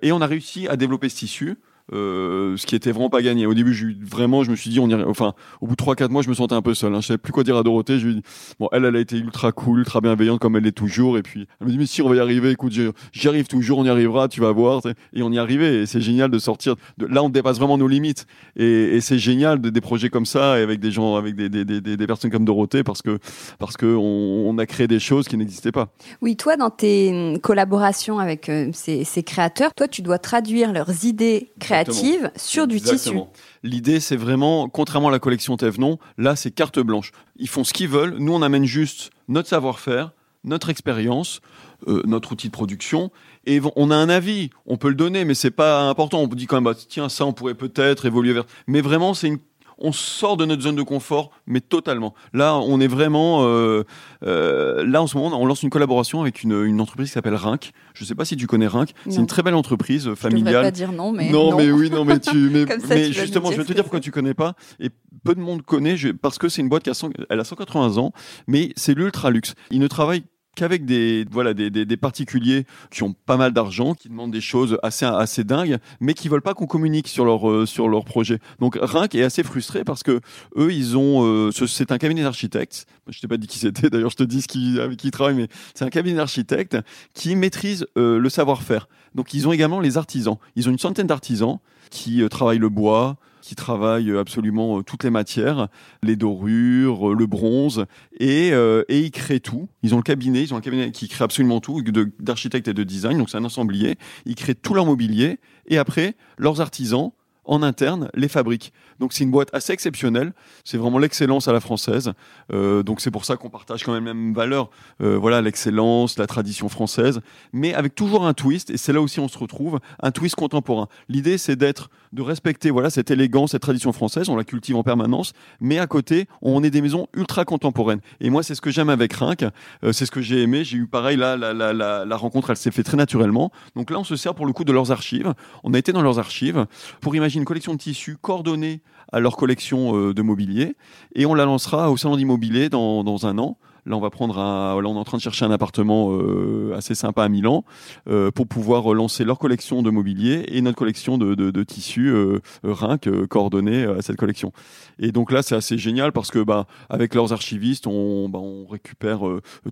et 0.03 0.13
on 0.13 0.21
a 0.21 0.27
réussi 0.27 0.69
à 0.69 0.77
développer 0.77 1.09
ce 1.09 1.17
tissu 1.17 1.59
euh, 1.93 2.57
ce 2.57 2.67
qui 2.67 2.75
était 2.75 2.93
vraiment 2.93 3.11
pas 3.11 3.23
gagné. 3.23 3.47
Au 3.47 3.55
début, 3.55 3.75
je, 3.75 3.87
vraiment, 4.01 4.45
je 4.45 4.51
me 4.51 4.57
suis 4.57 4.71
dit, 4.71 4.81
on 4.81 4.89
y, 4.89 4.95
enfin, 4.95 5.35
au 5.61 5.67
bout 5.67 5.77
de 5.77 5.83
3-4 5.83 6.09
mois, 6.11 6.23
je 6.23 6.29
me 6.29 6.35
sentais 6.35 6.55
un 6.55 6.63
peu 6.63 6.75
seul. 6.75 6.95
Hein. 6.95 7.01
Je 7.01 7.09
savais 7.09 7.19
plus 7.19 7.33
quoi 7.33 7.45
dire 7.45 7.57
à 7.57 7.63
Dorothée. 7.63 7.99
Je 7.99 8.07
lui 8.07 8.15
dit, 8.17 8.23
bon, 8.59 8.69
elle, 8.73 8.85
elle 8.85 8.97
a 8.97 9.01
été 9.01 9.17
ultra 9.19 9.53
cool, 9.53 9.81
ultra 9.81 10.01
bienveillante 10.01 10.41
comme 10.41 10.57
elle 10.57 10.63
l'est 10.63 10.73
toujours. 10.73 11.19
Et 11.19 11.23
puis, 11.23 11.47
elle 11.61 11.67
me 11.67 11.73
dit, 11.73 11.79
mais 11.79 11.87
si, 11.87 12.03
on 12.03 12.09
va 12.09 12.17
y 12.17 12.21
arriver. 12.21 12.51
Écoute, 12.51 12.73
j'y 12.73 13.29
arrive 13.29 13.47
toujours, 13.47 13.79
on 13.79 13.85
y 13.85 13.89
arrivera, 13.89 14.29
tu 14.29 14.41
vas 14.41 14.53
voir. 14.53 14.83
Et 15.13 15.23
on 15.23 15.33
y 15.33 15.39
arrivait. 15.39 15.83
Et 15.83 15.87
c'est 15.87 16.01
génial 16.01 16.31
de 16.31 16.39
sortir. 16.39 16.77
De... 16.99 17.07
Là, 17.07 17.23
on 17.23 17.29
dépasse 17.29 17.59
vraiment 17.59 17.79
nos 17.79 17.89
limites. 17.89 18.27
Et, 18.57 19.01
c'est 19.01 19.19
génial 19.19 19.61
de, 19.61 19.69
des 19.69 19.81
projets 19.81 20.11
comme 20.11 20.27
ça 20.27 20.61
et 20.61 20.63
avec 20.63 20.79
des 20.79 20.93
gens, 20.93 21.17
avec 21.17 21.35
des, 21.35 21.49
des, 21.49 21.65
des, 21.65 21.81
des 21.81 22.07
personnes 22.07 22.31
comme 22.31 22.45
Dorothée 22.45 22.85
parce 22.85 23.03
que, 23.03 23.19
parce 23.59 23.77
que 23.77 23.87
on, 23.87 24.57
a 24.59 24.67
créé 24.67 24.87
des 24.87 25.01
choses 25.01 25.29
qui 25.29 25.37
n'existaient 25.37 25.73
pas. 25.73 25.89
Oui, 26.21 26.37
toi, 26.37 26.57
dans 26.57 26.71
tes 26.71 27.39
collaborations 27.43 28.19
avec 28.19 28.49
euh, 28.49 28.69
ces, 28.73 29.03
ces 29.03 29.23
créateurs, 29.23 29.75
toi, 29.75 29.89
tu 29.89 30.03
dois 30.03 30.19
traduire 30.19 30.73
leurs 30.73 31.05
idées 31.05 31.51
créatives 31.59 31.72
créative 31.73 32.31
sur 32.37 32.67
du 32.67 32.81
tissu. 32.81 33.19
L'idée, 33.63 34.01
c'est 34.01 34.17
vraiment, 34.17 34.69
contrairement 34.69 35.09
à 35.09 35.13
la 35.13 35.19
collection 35.19 35.57
Thévenon, 35.57 35.99
là, 36.19 36.37
c'est 36.37 36.51
carte 36.51 36.79
blanche. 36.79 37.13
Ils 37.37 37.49
font 37.49 37.65
ce 37.65 37.73
qu'ils 37.73 37.89
veulent. 37.89 38.17
Nous, 38.19 38.33
on 38.33 38.43
amène 38.43 38.65
juste 38.65 39.11
notre 39.29 39.49
savoir-faire, 39.49 40.13
notre 40.45 40.71
expérience, 40.71 41.41
euh, 41.89 42.03
notre 42.05 42.33
outil 42.33 42.49
de 42.49 42.53
production. 42.53 43.11
Et 43.47 43.61
on 43.77 43.91
a 43.91 43.97
un 43.97 44.09
avis, 44.09 44.51
on 44.67 44.77
peut 44.77 44.89
le 44.89 44.95
donner, 44.95 45.25
mais 45.25 45.35
c'est 45.35 45.51
pas 45.51 45.83
important. 45.89 46.21
On 46.21 46.27
dit 46.27 46.47
quand 46.47 46.57
même, 46.57 46.65
bah, 46.65 46.75
tiens, 46.75 47.09
ça, 47.09 47.25
on 47.27 47.33
pourrait 47.33 47.55
peut-être 47.55 48.07
évoluer 48.07 48.33
vers. 48.33 48.45
Mais 48.67 48.81
vraiment, 48.81 49.15
c'est 49.15 49.29
une 49.29 49.39
on 49.83 49.93
sort 49.93 50.37
de 50.37 50.45
notre 50.45 50.63
zone 50.63 50.77
de 50.77 50.83
confort, 50.83 51.31
mais 51.47 51.61
totalement. 51.61 52.15
Là, 52.33 52.57
on 52.57 52.81
est 52.81 52.87
vraiment. 52.87 53.45
Euh, 53.45 53.85
euh, 54.25 54.85
là, 54.87 55.03
en 55.03 55.07
ce 55.07 55.17
moment, 55.17 55.39
on 55.39 55.45
lance 55.45 55.63
une 55.63 55.71
collaboration 55.71 56.23
avec 56.23 56.43
une, 56.43 56.81
entreprise 56.81 57.09
qui 57.09 57.15
s'appelle 57.15 57.35
Rinc. 57.35 57.73
Je 57.95 58.05
ne 58.05 58.07
sais 58.07 58.15
pas 58.15 58.25
si 58.25 58.37
tu 58.37 58.47
connais 58.47 58.67
Rinc. 58.67 58.91
C'est 59.09 59.17
une 59.17 59.27
très 59.27 59.43
belle 59.43 59.55
entreprise 59.55 60.15
familiale. 60.15 60.55
Je 60.55 60.59
ne 60.59 60.65
pas 60.65 60.71
dire 60.71 60.93
non, 60.93 61.13
mais. 61.13 61.31
Non, 61.31 61.57
mais 61.57 61.71
oui, 61.71 61.91
non, 61.91 62.05
mais 62.05 62.19
tu. 62.19 62.51
Mais, 62.89 63.13
justement, 63.13 63.51
je 63.51 63.57
vais 63.57 63.65
te 63.65 63.73
dire 63.73 63.83
pourquoi 63.83 64.01
tu 64.01 64.11
connais 64.11 64.35
pas. 64.35 64.55
Et 64.79 64.91
peu 65.25 65.35
de 65.35 65.41
monde 65.41 65.63
connaît, 65.63 65.97
parce 66.21 66.39
que 66.39 66.49
c'est 66.49 66.63
une 66.63 66.69
boîte 66.69 66.83
qui 66.83 66.91
a, 66.91 67.09
elle 67.31 67.41
a 67.41 67.45
180 67.45 67.99
ans, 67.99 68.13
mais 68.47 68.73
c'est 68.77 68.95
l'ultra 68.95 69.31
luxe. 69.31 69.55
Il 69.71 69.81
ne 69.81 69.87
travaille 69.87 70.25
qu'avec 70.55 70.85
des 70.85 71.25
voilà 71.31 71.55
des, 71.55 71.71
des, 71.71 71.97
particuliers 71.97 72.67
qui 72.91 73.03
ont 73.03 73.15
pas 73.15 73.37
mal 73.37 73.53
d'argent, 73.53 73.95
qui 73.95 74.09
demandent 74.09 74.33
des 74.33 74.41
choses 74.41 74.79
assez 74.83 75.07
assez 75.07 75.45
dingues, 75.45 75.79
mais 76.01 76.15
qui 76.15 76.29
veulent 76.29 76.43
pas 76.43 76.55
qu'on 76.55 76.67
communique 76.67 77.09
sur 77.09 77.25
leur 77.25 77.49
euh, 77.49 77.67
sur 77.67 77.89
projet. 78.05 78.39
Donc 78.59 78.79
Rink 78.81 79.15
est 79.15 79.23
assez 79.23 79.43
frustré 79.43 79.85
parce 79.85 80.03
que 80.03 80.21
eux 80.57 80.73
ils 80.73 80.97
ont 80.97 81.25
euh, 81.25 81.51
c'est 81.53 81.93
un 81.93 81.99
cabinet 81.99 82.23
d'architectes. 82.23 82.87
Je 83.09 83.21
t'ai 83.21 83.29
pas 83.29 83.37
dit 83.37 83.47
qui 83.47 83.59
c'était. 83.59 83.89
D'ailleurs 83.91 84.11
je 84.11 84.17
te 84.17 84.23
dis 84.25 84.43
ce 84.43 84.49
qui 84.49 84.79
avec 84.81 84.99
qui 84.99 85.09
ils 85.09 85.11
travaillent, 85.11 85.37
mais 85.37 85.49
c'est 85.75 85.85
un 85.85 85.91
cabinet 85.91 86.17
d'architectes 86.17 86.77
qui 87.15 87.35
maîtrise 87.37 87.87
euh, 87.97 88.19
le 88.19 88.29
savoir-faire. 88.29 88.89
Donc 89.15 89.35
ils 89.35 89.49
ont 89.49 89.53
également 89.53 89.81
les 89.81 89.97
artisans. 89.97 90.37
Ils 90.57 90.69
ont 90.69 90.73
une 90.73 90.79
centaine 90.79 91.07
d'artisans 91.07 91.59
qui 91.91 92.27
travaillent 92.31 92.59
le 92.59 92.71
bois, 92.71 93.17
qui 93.43 93.55
travaillent 93.55 94.17
absolument 94.17 94.79
euh, 94.79 94.83
toutes 94.83 95.05
les 95.05 95.11
matières, 95.11 95.69
les 96.03 96.17
dorures, 96.17 97.11
euh, 97.11 97.15
le 97.15 97.27
bronze, 97.27 97.85
et, 98.19 98.51
euh, 98.53 98.85
et 98.89 99.01
ils 99.01 99.11
créent 99.11 99.41
tout. 99.41 99.69
Ils 99.83 99.95
ont 99.95 99.99
le 99.99 100.03
cabinet, 100.03 100.43
ils 100.43 100.55
ont 100.55 100.57
un 100.57 100.63
cabinet 100.63 100.91
qui 100.93 101.09
crée 101.09 101.25
absolument 101.25 101.61
tout, 101.61 101.83
d'architecte 102.21 102.69
et 102.69 102.73
de 102.73 102.85
design, 102.85 103.19
donc 103.19 103.29
c'est 103.29 103.37
un 103.37 103.45
ensemblier. 103.45 103.99
Ils 104.25 104.37
créent 104.37 104.55
tout 104.55 104.73
leur 104.73 104.87
mobilier, 104.87 105.41
et 105.67 105.77
après, 105.77 106.15
leurs 106.39 106.63
artisans 106.63 107.11
en 107.45 107.63
interne 107.63 108.09
les 108.15 108.29
fabriquent. 108.29 108.73
Donc 109.03 109.13
c'est 109.13 109.25
une 109.25 109.33
boîte 109.33 109.49
assez 109.53 109.73
exceptionnelle. 109.73 110.33
C'est 110.63 110.79
vraiment 110.79 111.01
l'excellence 111.01 111.49
à 111.49 111.53
la 111.53 111.59
française. 111.59 112.13
Euh, 112.53 112.85
donc 112.85 113.01
c'est 113.01 113.11
pour 113.11 113.25
ça 113.25 113.37
qu'on 113.37 113.51
partage 113.51 113.83
quand 113.83 113.93
même 113.93 114.05
la 114.05 114.15
même 114.15 114.33
valeur. 114.33 114.71
Euh, 115.01 115.19
voilà 115.19 115.43
l'excellence, 115.43 116.21
la 116.21 116.29
tradition 116.29 116.69
française, 116.69 117.21
mais 117.53 117.75
avec 117.75 117.97
toujours 117.97 118.25
un 118.25 118.33
twist. 118.33 118.71
Et 118.71 118.77
c'est 118.77 118.93
là 118.93 119.01
aussi 119.01 119.19
on 119.19 119.27
se 119.27 119.37
retrouve 119.37 119.81
un 120.01 120.13
twist 120.13 120.37
contemporain. 120.37 120.87
L'idée 121.09 121.37
c'est 121.37 121.57
d'être, 121.57 121.91
de 122.13 122.23
respecter 122.23 122.71
voilà 122.71 122.91
cette 122.91 123.11
élégance, 123.11 123.51
cette 123.51 123.63
tradition 123.63 123.93
française. 123.93 124.29
On 124.29 124.37
la 124.37 124.45
cultive 124.45 124.77
en 124.77 124.85
permanence, 124.85 125.33
mais 125.61 125.81
à 125.81 125.89
côté 125.89 126.29
on 126.41 126.63
est 126.63 126.71
des 126.71 126.81
maisons 126.81 127.09
ultra 127.13 127.45
contemporaines. 127.45 128.03
Et 128.21 128.31
moi 128.31 128.45
c'est 128.45 128.55
ce 128.55 128.61
que 128.61 128.71
j'aime 128.71 128.89
avec 128.89 129.15
Rinck. 129.15 129.43
Euh, 129.83 129.91
c'est 129.93 130.07
ce 130.07 130.13
que 130.13 130.21
j'ai 130.21 130.43
aimé. 130.43 130.63
J'ai 130.63 130.77
eu 130.77 130.87
pareil 130.87 131.17
là 131.17 131.37
la, 131.37 132.17
rencontre 132.17 132.51
elle 132.51 132.57
s'est 132.57 132.71
fait 132.71 132.85
très 132.85 132.97
naturellement. 132.97 133.51
Donc 133.75 133.91
là 133.91 133.99
on 133.99 134.05
se 134.05 134.15
sert 134.15 134.37
pour 134.37 134.47
le 134.47 134.53
coup 134.53 134.63
de 134.63 134.71
leurs 134.71 134.93
archives. 134.93 135.35
On 135.65 135.75
a 135.75 135.79
été 135.79 135.91
dans 135.91 136.03
leurs 136.03 136.21
archives 136.21 136.67
pour 137.01 137.17
imaginer 137.17 137.41
une 137.41 137.47
collection 137.47 137.73
de 137.73 137.79
tissus 137.79 138.17
coordonnée 138.17 138.81
à 139.13 139.21
leur 139.21 139.37
collection 139.37 139.97
euh, 139.97 140.15
de 140.15 140.23
mobilier 140.23 140.77
et 141.15 141.27
on 141.27 141.35
la 141.35 141.45
lancera 141.45 141.91
au 141.91 141.97
salon 141.97 142.17
d'immobilier 142.17 142.69
dans, 142.69 143.05
dans 143.05 143.27
un 143.27 143.39
an. 143.39 143.59
Là, 143.85 143.97
on 143.97 144.01
va 144.01 144.11
prendre 144.11 144.39
un. 144.39 144.81
Là, 144.81 144.89
on 144.89 144.95
est 144.95 144.99
en 144.99 145.05
train 145.05 145.17
de 145.17 145.23
chercher 145.23 145.45
un 145.45 145.51
appartement 145.51 146.13
euh, 146.13 146.73
assez 146.77 146.95
sympa 146.95 147.25
à 147.25 147.29
Milan 147.29 147.65
euh, 148.09 148.31
pour 148.31 148.47
pouvoir 148.47 148.95
lancer 148.95 149.25
leur 149.25 149.41
collection 149.41 149.83
de 149.83 149.91
mobilier 149.91 150.45
et 150.49 150.61
notre 150.61 150.79
collection 150.79 151.19
de, 151.19 151.35
de, 151.35 151.51
de 151.51 151.63
tissus 151.65 152.09
euh, 152.09 152.39
Rinc 152.63 153.09
coordonnés 153.27 153.85
à 153.85 154.01
cette 154.01 154.17
collection. 154.17 154.53
Et 155.01 155.11
donc 155.11 155.33
là, 155.33 155.43
c'est 155.43 155.57
assez 155.57 155.79
génial 155.79 156.13
parce 156.13 156.31
que, 156.31 156.39
bah, 156.39 156.67
avec 156.91 157.15
leurs 157.15 157.33
archivistes, 157.33 157.89
on, 157.89 158.29
bah, 158.29 158.39
on 158.39 158.67
récupère 158.67 159.23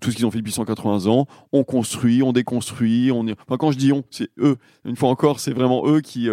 tout 0.01 0.11
ce 0.11 0.17
qu'ils 0.17 0.27
ont 0.27 0.31
fait 0.33 0.39
depuis 0.39 0.53
180 0.53 1.07
ans. 1.07 1.27
On 1.53 1.63
construit, 1.63 2.23
on 2.25 2.33
déconstruit. 2.33 3.13
On. 3.13 3.21
Enfin, 3.21 3.59
quand 3.59 3.71
je 3.71 3.79
dis 3.79 3.93
on, 3.93 4.03
c'est 4.11 4.31
eux. 4.39 4.57
Une 4.85 4.97
fois 4.97 5.11
encore, 5.11 5.39
c'est 5.39 5.53
vraiment 5.53 5.87
eux 5.87 6.01
qui 6.01 6.29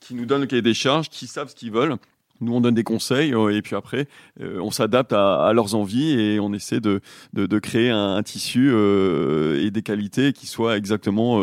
qui 0.00 0.14
nous 0.14 0.26
donnent 0.26 0.42
le 0.42 0.46
cahier 0.46 0.62
des 0.62 0.74
charges, 0.74 1.08
qui 1.08 1.26
savent 1.26 1.48
ce 1.48 1.54
qu'ils 1.54 1.72
veulent. 1.72 1.96
Nous, 2.40 2.54
on 2.54 2.60
donne 2.60 2.74
des 2.74 2.84
conseils 2.84 3.34
euh, 3.34 3.54
et 3.54 3.62
puis 3.62 3.74
après, 3.74 4.06
euh, 4.40 4.60
on 4.60 4.70
s'adapte 4.70 5.12
à, 5.12 5.50
leurs 5.52 5.74
envies 5.74 6.12
et 6.12 6.38
on 6.38 6.52
essaie 6.52 6.78
de, 6.78 7.00
de, 7.32 7.58
créer 7.58 7.90
un, 7.90 8.22
tissu 8.22 8.70
euh, 8.70 9.64
et 9.64 9.70
des 9.70 9.82
qualités 9.82 10.32
qui 10.32 10.46
soient 10.46 10.76
exactement 10.76 11.38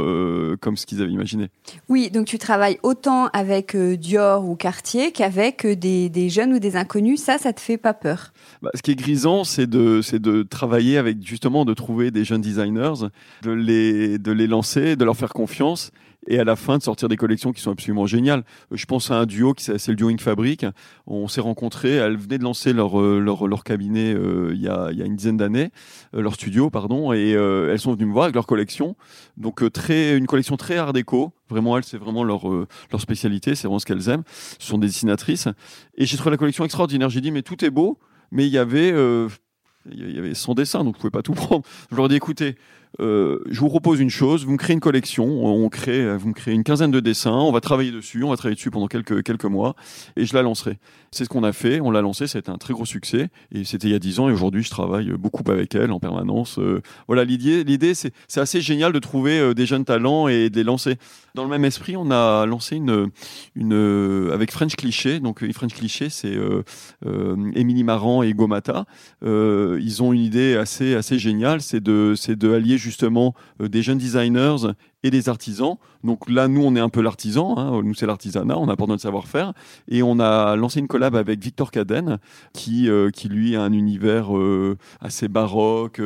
comme 0.62 0.78
ce 0.78 0.86
qu'ils 0.86 1.02
avaient 1.02 1.12
imaginé. 1.12 1.50
Oui, 1.90 2.10
donc 2.10 2.28
tu 2.28 2.38
travailles 2.38 2.80
autant 2.84 3.28
avec 3.28 3.76
Dior 3.76 4.48
ou 4.48 4.56
Cartier 4.56 5.12
qu'avec 5.12 5.66
des, 5.68 6.10
des, 6.10 6.30
jeunes 6.30 6.54
ou 6.54 6.60
des 6.60 6.76
inconnus. 6.76 7.22
Ça, 7.22 7.38
ça 7.38 7.52
te 7.54 7.60
fait 7.60 7.78
pas 7.78 7.94
peur? 7.94 8.32
Bah, 8.62 8.70
Ce 8.76 8.82
qui 8.82 8.92
est 8.92 8.96
grisant, 8.96 9.44
c'est 9.44 9.68
de, 9.68 10.02
de 10.18 10.44
travailler 10.44 10.98
avec 10.98 11.26
justement 11.26 11.66
de 11.66 11.74
trouver 11.74 12.12
des 12.12 12.24
jeunes 12.24 12.42
designers, 12.42 13.10
de 13.42 13.52
les, 13.52 14.18
de 14.18 14.32
les 14.32 14.48
lancer, 14.48 14.96
de 14.96 15.04
leur 15.04 15.18
faire 15.18 15.34
confiance 15.34 15.92
et 16.28 16.40
à 16.40 16.44
la 16.44 16.56
fin 16.56 16.78
de 16.78 16.84
sortir 16.84 17.08
des 17.08 17.18
collections 17.18 17.52
qui 17.52 17.62
sont 17.62 17.72
absolument 17.72 18.06
géniales. 18.06 18.44
Euh, 18.72 18.76
je 18.78 18.86
pense 18.86 19.12
à 19.12 19.20
un 19.20 19.26
duo 19.26 19.54
qui 19.54 19.64
c'est 19.64 19.88
le 19.88 19.96
duo 19.96 20.10
Ink 20.10 20.22
Fabric. 20.22 20.66
On 21.08 21.28
s'est 21.28 21.42
rencontrés, 21.42 21.96
elles 21.96 22.18
venaient 22.18 22.38
de 22.38 22.44
lancer 22.44 22.74
leur 22.74 23.00
euh, 23.00 23.20
leur, 23.20 23.48
leur 23.48 23.64
cabinet 23.64 24.14
euh, 24.14 24.52
il 24.54 24.62
y 24.62 24.68
a 24.68 24.90
il 24.92 24.98
y 24.98 25.02
a 25.02 25.06
une 25.06 25.16
dizaine 25.16 25.38
d'années, 25.38 25.72
leur 26.14 26.36
studio 26.36 26.70
pardon, 26.70 27.14
et 27.14 27.32
elles 27.32 27.80
sont 27.80 27.94
venues 27.94 28.06
me 28.06 28.14
voir 28.14 28.26
avec 28.26 28.36
leur 28.36 28.48
collection. 28.48 28.96
Donc 29.38 29.72
très 29.72 30.18
une 30.18 30.28
collection 30.28 30.58
très 30.58 30.78
art 30.78 30.94
déco. 30.94 31.34
Vraiment 31.50 31.78
elles 31.78 31.84
c'est 31.84 31.98
vraiment 31.98 32.24
leur 32.24 32.48
leur 32.48 33.02
spécialité, 33.02 33.56
c'est 33.56 33.68
vraiment 33.68 33.80
ce 33.80 33.86
qu'elles 33.86 34.10
aiment. 34.10 34.24
Ce 34.60 34.68
sont 34.68 34.78
des 34.78 34.88
dessinatrices 34.88 35.48
et 35.96 36.06
j'ai 36.06 36.18
trouvé 36.18 36.32
la 36.32 36.38
collection 36.38 36.66
extraordinaire. 36.66 37.10
J'ai 37.10 37.22
dit 37.22 37.32
mais 37.32 37.42
tout 37.42 37.64
est 37.64 37.70
beau, 37.70 38.00
mais 38.32 38.46
il 38.46 38.52
y 38.52 38.58
avait 38.58 38.94
il 39.92 40.16
y 40.16 40.18
avait 40.18 40.34
son 40.34 40.54
dessin, 40.54 40.84
donc 40.84 40.96
vous 40.96 41.02
pouvez 41.02 41.12
pas 41.12 41.22
tout 41.22 41.34
prendre. 41.34 41.64
Je 41.92 41.96
leur 41.96 42.06
ai 42.06 42.10
dit 42.10 42.16
écoutez, 42.16 42.56
euh, 43.00 43.40
je 43.50 43.60
vous 43.60 43.70
propose 43.70 44.00
une 44.00 44.10
chose, 44.10 44.46
vous 44.46 44.52
me 44.52 44.58
créez 44.58 44.74
une 44.74 44.80
collection, 44.80 45.46
on 45.46 45.68
crée, 45.70 46.18
vous 46.18 46.30
me 46.30 46.34
créez 46.34 46.54
une 46.54 46.64
quinzaine 46.64 46.92
de 46.92 47.00
dessins, 47.00 47.32
on 47.32 47.52
va 47.52 47.62
travailler 47.62 47.92
dessus, 47.92 48.24
on 48.24 48.30
va 48.30 48.38
travailler 48.38 48.56
dessus 48.56 48.72
pendant 48.72 48.88
quelques, 48.88 49.24
quelques 49.24 49.46
mois, 49.46 49.76
et 50.16 50.26
je 50.26 50.34
la 50.34 50.42
lancerai. 50.42 50.78
C'est 51.12 51.24
ce 51.24 51.30
qu'on 51.30 51.44
a 51.44 51.54
fait, 51.54 51.80
on 51.80 51.92
l'a 51.92 52.02
lancé, 52.02 52.28
ça 52.28 52.40
un 52.48 52.58
très 52.58 52.74
gros 52.74 52.86
succès, 52.86 53.30
et 53.52 53.64
c'était 53.64 53.88
il 53.88 53.92
y 53.92 53.96
a 53.96 54.00
dix 54.00 54.20
ans, 54.20 54.30
et 54.30 54.32
aujourd'hui 54.32 54.64
je 54.64 54.70
travaille 54.70 55.10
beaucoup 55.18 55.44
avec 55.50 55.74
elle 55.76 55.92
en 55.92 56.00
permanence. 56.00 56.60
Euh, 56.60 56.82
voilà, 57.08 57.24
l'idée, 57.24 57.94
c'est 57.94 58.40
assez 58.40 58.62
génial 58.62 58.92
de 58.92 59.00
trouver 59.00 59.40
euh, 59.40 59.54
des 59.54 59.66
jeunes 59.66 59.86
talents 59.86 60.28
et 60.28 60.50
de 60.50 60.56
les 60.56 60.64
lancer. 60.64 60.98
Dans 61.34 61.44
le 61.44 61.50
même 61.50 61.66
esprit, 61.66 61.98
on 61.98 62.12
a 62.12 62.46
lancé 62.46 62.76
une, 62.78 63.10
une 63.56 64.30
avec 64.32 64.52
French 64.52 64.76
Cliché, 64.76 65.20
donc 65.20 65.44
French 65.52 65.74
Cliché, 65.74 66.10
c'est 66.10 66.38
Émilie 67.56 67.84
Marant 67.84 68.24
et 68.24 68.34
Gomata. 68.34 68.86
ils 69.22 70.02
ont 70.02 70.14
une 70.14 70.22
idée 70.22 70.56
assez, 70.56 70.96
assez 70.96 71.20
géniale, 71.20 71.62
c'est 71.62 71.82
de, 71.82 72.14
c'est 72.16 72.38
de 72.38 72.54
allier 72.54 72.78
justement 72.86 73.34
euh, 73.62 73.68
des 73.68 73.82
jeunes 73.82 73.98
designers 73.98 74.74
et 75.04 75.12
des 75.12 75.28
artisans. 75.30 75.78
Donc 76.04 76.30
là, 76.30 76.48
nous, 76.48 76.64
on 76.64 76.76
est 76.76 76.80
un 76.80 76.90
peu 76.90 77.02
l'artisan, 77.02 77.58
hein. 77.58 77.82
nous, 77.84 77.94
c'est 77.96 78.06
l'artisanat, 78.06 78.58
on 78.58 78.70
apporte 78.70 78.90
notre 78.90 79.02
savoir-faire. 79.02 79.54
Et 79.88 80.04
on 80.04 80.20
a 80.20 80.56
lancé 80.56 80.80
une 80.80 80.88
collab 80.88 81.16
avec 81.16 81.44
Victor 81.44 81.72
Caden, 81.72 82.20
qui, 82.54 82.90
euh, 82.90 83.10
qui 83.10 83.28
lui 83.28 83.56
a 83.56 83.62
un 83.64 83.74
univers 83.74 84.36
euh, 84.36 84.78
assez 85.00 85.28
baroque, 85.28 86.02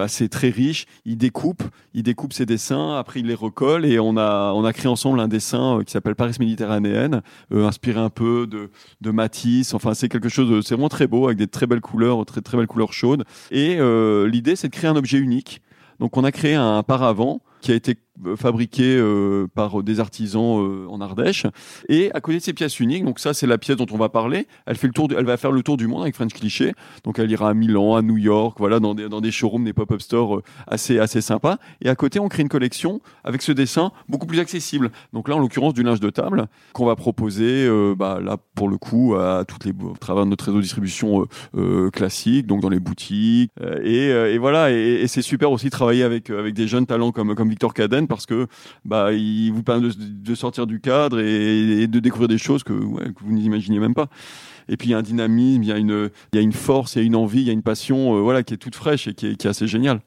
assez 0.00 0.28
très 0.28 0.50
riche. 0.50 0.86
Il 1.04 1.16
découpe, 1.16 1.62
il 1.94 2.02
découpe 2.02 2.32
ses 2.32 2.46
dessins, 2.46 2.96
après 2.96 3.20
il 3.20 3.26
les 3.26 3.34
recolle, 3.34 3.84
et 3.84 3.98
on 3.98 4.16
a, 4.16 4.52
on 4.54 4.64
a 4.64 4.72
créé 4.72 4.88
ensemble 4.88 5.20
un 5.20 5.28
dessin 5.28 5.80
qui 5.84 5.92
s'appelle 5.92 6.16
Paris 6.16 6.34
méditerranéenne, 6.38 7.22
inspiré 7.52 8.00
un 8.00 8.10
peu 8.10 8.46
de, 8.46 8.70
de 9.00 9.10
Matisse. 9.10 9.74
Enfin, 9.74 9.94
c'est 9.94 10.08
quelque 10.08 10.28
chose, 10.28 10.64
c'est 10.64 10.74
vraiment 10.74 10.88
très 10.88 11.06
beau, 11.06 11.26
avec 11.26 11.38
des 11.38 11.46
très 11.46 11.66
belles 11.66 11.80
couleurs, 11.80 12.24
très, 12.26 12.40
très 12.40 12.56
belles 12.56 12.66
couleurs 12.66 12.92
chaudes. 12.92 13.24
Et 13.50 13.78
l'idée, 14.28 14.56
c'est 14.56 14.68
de 14.68 14.74
créer 14.74 14.90
un 14.90 14.96
objet 14.96 15.18
unique 15.18 15.62
donc 16.02 16.16
on 16.16 16.24
a 16.24 16.32
créé 16.32 16.54
un 16.54 16.82
paravent 16.82 17.40
qui 17.60 17.70
a 17.70 17.76
été 17.76 17.96
euh, 18.26 18.36
fabriqué 18.36 18.96
euh, 18.98 19.46
par 19.54 19.82
des 19.82 19.98
artisans 19.98 20.60
euh, 20.60 20.86
en 20.88 21.00
Ardèche. 21.00 21.46
Et 21.88 22.12
à 22.12 22.20
côté 22.20 22.38
de 22.38 22.42
ces 22.42 22.52
pièces 22.52 22.78
uniques, 22.78 23.06
donc 23.06 23.18
ça 23.18 23.32
c'est 23.32 23.46
la 23.46 23.56
pièce 23.56 23.78
dont 23.78 23.86
on 23.90 23.96
va 23.96 24.10
parler, 24.10 24.46
elle, 24.66 24.76
fait 24.76 24.86
le 24.86 24.92
tour 24.92 25.08
elle 25.16 25.24
va 25.24 25.38
faire 25.38 25.50
le 25.50 25.62
tour 25.62 25.78
du 25.78 25.86
monde 25.86 26.02
avec 26.02 26.14
French 26.14 26.34
Cliché. 26.34 26.74
Donc 27.04 27.18
elle 27.18 27.30
ira 27.30 27.48
à 27.48 27.54
Milan, 27.54 27.94
à 27.96 28.02
New 28.02 28.18
York, 28.18 28.58
voilà, 28.58 28.80
dans 28.80 28.94
des, 28.94 29.08
dans 29.08 29.22
des 29.22 29.30
showrooms, 29.30 29.64
des 29.64 29.72
pop-up 29.72 30.02
stores 30.02 30.42
assez, 30.66 30.98
assez 30.98 31.22
sympas. 31.22 31.56
Et 31.80 31.88
à 31.88 31.94
côté, 31.94 32.20
on 32.20 32.28
crée 32.28 32.42
une 32.42 32.50
collection 32.50 33.00
avec 33.24 33.40
ce 33.40 33.50
dessin 33.50 33.92
beaucoup 34.10 34.26
plus 34.26 34.40
accessible. 34.40 34.90
Donc 35.14 35.28
là, 35.28 35.36
en 35.36 35.38
l'occurrence, 35.38 35.72
du 35.72 35.82
linge 35.82 36.00
de 36.00 36.10
table 36.10 36.48
qu'on 36.74 36.84
va 36.84 36.96
proposer, 36.96 37.66
bah, 37.96 38.20
là, 38.22 38.36
pour 38.54 38.68
le 38.68 38.76
coup, 38.76 39.14
à 39.14 39.44
toutes 39.46 39.64
les, 39.64 39.72
au 39.72 39.96
travers 39.98 40.24
de 40.24 40.30
notre 40.30 40.44
réseau 40.44 40.58
de 40.58 40.62
distribution 40.62 41.26
classique, 41.92 42.46
donc 42.46 42.60
dans 42.60 42.68
les 42.68 42.80
boutiques. 42.80 43.50
et, 43.82 44.08
et 44.08 44.38
voilà, 44.38 44.70
et, 44.70 45.06
c'est 45.08 45.22
super 45.22 45.50
aussi 45.50 45.66
de 45.66 45.70
travailler 45.70 46.02
avec, 46.02 46.28
avec 46.28 46.54
des 46.54 46.68
jeunes 46.68 46.86
talents 46.86 47.12
comme, 47.12 47.34
comme 47.34 47.48
Victor 47.48 47.72
Caden 47.72 48.01
parce 48.06 48.26
que 48.26 48.46
bah 48.84 49.12
il 49.12 49.50
vous 49.50 49.62
permet 49.62 49.88
de, 49.96 50.34
sortir 50.34 50.66
du 50.66 50.80
cadre 50.80 51.20
et, 51.20 51.86
de 51.86 52.00
découvrir 52.00 52.28
des 52.28 52.38
choses 52.38 52.62
que, 52.62 52.72
que 52.72 53.24
vous 53.24 53.32
n'imaginiez 53.32 53.78
même 53.80 53.94
pas. 53.94 54.08
Et 54.68 54.76
puis 54.76 54.88
il 54.88 54.90
y 54.92 54.94
a 54.94 54.98
un 54.98 55.02
dynamisme, 55.02 55.62
il 55.62 55.68
y 55.68 55.72
a 55.72 55.78
une, 55.78 56.10
il 56.32 56.36
y 56.36 56.38
a 56.38 56.42
une 56.42 56.52
force, 56.52 56.94
il 56.94 57.00
y 57.00 57.02
a 57.02 57.04
une 57.04 57.16
envie, 57.16 57.40
il 57.40 57.46
y 57.46 57.50
a 57.50 57.52
une 57.52 57.62
passion, 57.62 58.16
euh, 58.16 58.20
voilà, 58.20 58.42
qui 58.42 58.54
est 58.54 58.58
toute 58.58 58.76
fraîche 58.76 59.08
et 59.08 59.14
qui 59.14 59.26
est, 59.26 59.36
qui 59.36 59.46
est 59.46 59.50
assez 59.50 59.66
géniale. 59.66 60.00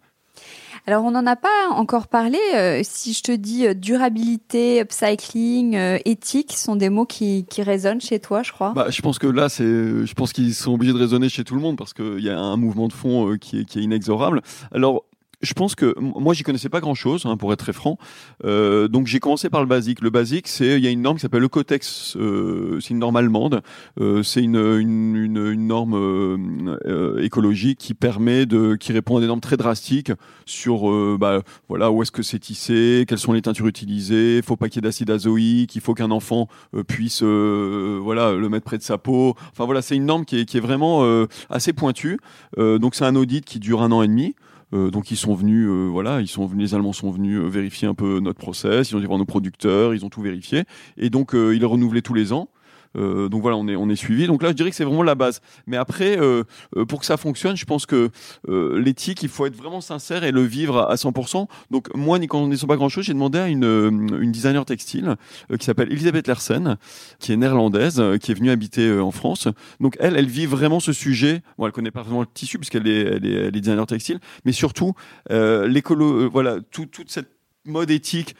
Alors 0.88 1.04
on 1.04 1.12
n'en 1.12 1.26
a 1.26 1.36
pas 1.36 1.70
encore 1.72 2.08
parlé. 2.08 2.38
Euh, 2.54 2.82
si 2.84 3.14
je 3.14 3.24
te 3.24 3.32
dis 3.32 3.66
euh, 3.66 3.74
durabilité, 3.74 4.80
upcycling, 4.82 5.76
euh, 5.76 5.98
éthique, 6.06 6.54
sont 6.54 6.76
des 6.76 6.89
mots 6.89 7.08
qui, 7.08 7.46
qui 7.50 7.64
résonnent 7.64 8.02
chez 8.02 8.20
toi, 8.20 8.43
je 8.43 8.52
crois. 8.52 8.74
Bah, 8.74 8.88
je 8.89 9.02
pense 9.02 9.18
que 9.18 9.26
là, 9.26 9.50
c'est, 9.50 9.64
je 9.64 10.14
pense 10.14 10.32
qu'ils 10.32 10.54
sont 10.54 10.74
obligés 10.74 10.93
de 10.93 11.00
résonner 11.00 11.28
chez 11.28 11.43
tout 11.43 11.56
le 11.56 11.62
monde 11.62 11.76
parce 11.76 11.93
qu'il 11.93 12.20
y 12.20 12.30
a 12.30 12.38
un 12.38 12.58
mouvement 12.58 12.88
de 12.88 12.93
fond 12.93 13.36
qui 13.41 13.62
est, 13.62 13.66
qui 13.66 13.80
est 13.80 13.82
inexorable. 13.82 14.41
Alors 14.72 15.06
je 15.46 15.54
pense 15.54 15.76
que 15.76 15.96
moi 16.00 16.34
j'y 16.34 16.43
connaissais 16.43 16.70
pas 16.70 16.82
grand 16.82 16.96
chose 16.96 17.26
hein, 17.26 17.38
pour 17.38 17.54
être 17.54 17.60
très 17.60 17.74
franc. 17.74 17.98
Euh, 18.43 18.88
donc 18.88 19.08
j'ai 19.08 19.20
commencé 19.20 19.50
par 19.50 19.62
le 19.62 19.68
basique. 19.68 20.02
Le 20.02 20.10
basique 20.10 20.48
c'est 20.48 20.78
il 20.78 20.84
y 20.84 20.88
a 20.88 20.89
une 20.89 21.02
norme 21.02 21.18
qui 21.18 21.22
s'appelle 21.22 21.41
le 21.41 21.48
Cotex 21.48 22.18
euh, 22.18 22.80
c'est 22.82 22.89
une 22.89 23.00
norme 23.00 23.16
allemande. 23.16 23.62
Euh, 24.00 24.24
c'est 24.24 24.41
une, 24.41 24.58
une, 24.58 25.16
une, 25.16 25.68
norme 25.68 26.78
écologique 27.20 27.80
qui 27.80 27.93
permet 27.93 28.46
de 28.46 28.76
qui 28.76 28.91
répond 28.91 29.18
à 29.18 29.22
des 29.22 29.28
normes 29.28 29.39
très 29.39 29.58
drastiques 29.58 30.12
sur 30.46 31.18
bah, 31.18 31.41
voilà 31.70 31.91
où 31.91 32.02
est-ce 32.02 32.12
que 32.12 32.24
c'est 32.24 32.39
tissé 32.39 33.06
quelles 33.08 33.20
sont 33.20 33.34
les 33.34 33.41
teintures 33.41 33.68
utilisées 33.68 34.41
faut 34.43 34.56
pas 34.56 34.70
qu'il 34.70 34.78
y 34.78 34.86
ait 34.86 34.89
d'acide 34.89 35.10
azoïque 35.10 35.76
il 35.76 35.82
faut 35.82 35.93
qu'un 35.93 36.12
enfant 36.12 36.48
puisse 36.88 37.24
voilà 37.24 38.34
le 38.34 38.50
mettre 38.50 38.66
près 38.66 38.78
de 38.78 38.84
sa 38.84 38.98
peau. 38.98 39.36
Enfin 39.52 39.66
voilà 39.66 39.82
c'est 39.82 39.96
une 39.96 40.06
norme 40.06 40.26
qui 40.26 40.39
est, 40.39 40.46
qui 40.46 40.58
est 40.58 40.62
vraiment 40.62 41.26
assez 41.50 41.74
pointue. 41.74 42.20
Donc 42.58 42.96
c'est 42.96 43.06
un 43.06 43.16
audit 43.16 43.46
qui 43.46 43.60
dure 43.60 43.82
un 43.82 43.91
an 43.91 44.02
et 44.02 44.08
demi 44.08 44.36
euh, 44.74 44.89
donc 44.89 45.11
ils 45.11 45.18
sont 45.18 45.36
venus, 45.36 45.68
euh, 45.68 45.88
voilà, 45.91 46.22
ils 46.22 46.28
sont 46.28 46.45
venus, 46.45 46.72
les 46.72 46.76
Allemands 46.76 46.93
sont 46.93 47.11
venus 47.11 47.39
euh, 47.39 47.47
vérifier 47.47 47.88
un 47.88 47.93
peu 47.93 48.20
notre 48.20 48.39
process, 48.39 48.89
ils 48.89 48.95
ont 48.95 48.99
été 48.99 49.07
voir 49.07 49.20
nos 49.20 49.26
producteurs, 49.26 49.93
ils 49.93 50.05
ont 50.05 50.09
tout 50.09 50.22
vérifié, 50.22 50.63
et 50.97 51.09
donc 51.09 51.32
ils 51.34 51.66
renouvelaient 51.66 52.01
tous 52.01 52.13
les 52.13 52.34
ans. 52.34 52.49
Euh, 52.96 53.30
donc 53.30 53.41
voilà, 53.41 53.58
on 53.58 53.89
est 53.89 53.96
suivi. 53.96 54.28
Donc 54.28 54.43
là, 54.43 54.50
je 54.50 54.54
dirais 54.54 54.70
que 54.70 54.76
c'est 54.76 54.84
vraiment 54.84 55.04
la 55.04 55.16
base. 55.16 55.41
Mais 55.68 55.78
après, 55.78 56.18
euh, 56.20 56.43
euh, 56.76 56.86
pour 56.86 57.00
que 57.00 57.06
ça 57.06 57.18
fonctionne, 57.18 57.56
je 57.56 57.66
pense 57.66 57.86
que 57.86 58.10
l'éthique, 58.48 59.24
il 59.24 59.30
faut 59.30 59.46
être 59.46 59.56
vraiment 59.56 59.82
sincère 59.82 60.24
et 60.24 60.32
le 60.32 60.41
vivre 60.41 60.80
à, 60.80 60.96
100%. 60.96 61.48
Donc 61.72 61.93
moi, 61.96 62.20
n'y 62.20 62.28
connaissant 62.28 62.68
pas 62.68 62.76
grand-chose, 62.76 63.06
j'ai 63.06 63.14
demandé 63.14 63.39
à 63.39 63.48
une 63.48 64.32
designer 64.32 64.66
textile 64.66 65.16
qui 65.58 65.66
s'appelle 65.66 65.91
Elisabeth 65.91 66.28
Lersen, 66.28 66.78
qui 67.20 67.34
est 67.34 67.38
néerlandaise, 67.38 68.02
qui 68.22 68.32
est 68.32 68.36
venue 68.36 68.50
habiter 68.50 69.00
en 69.00 69.12
France. 69.12 69.48
Donc 69.80 69.96
elle, 70.00 70.16
elle 70.16 70.28
vit 70.28 70.46
vraiment 70.46 70.80
ce 70.80 70.93
sujet. 70.93 71.41
Bon, 71.58 71.66
elle 71.66 71.72
connaît 71.72 71.91
pas 71.91 72.04
vraiment 72.04 72.22
le 72.22 72.28
tissu 72.28 72.58
puisqu'elle 72.58 72.88
est 72.88 73.06
est 73.26 73.52
designer 73.52 73.86
textile, 73.86 74.20
mais 74.46 74.52
surtout 74.52 74.93
l'écolo, 75.30 76.30
voilà, 76.30 76.58
tout, 76.72 76.86
toute 76.86 77.12
cette 77.12 77.35
mode 77.66 77.91
éthique, 77.91 78.36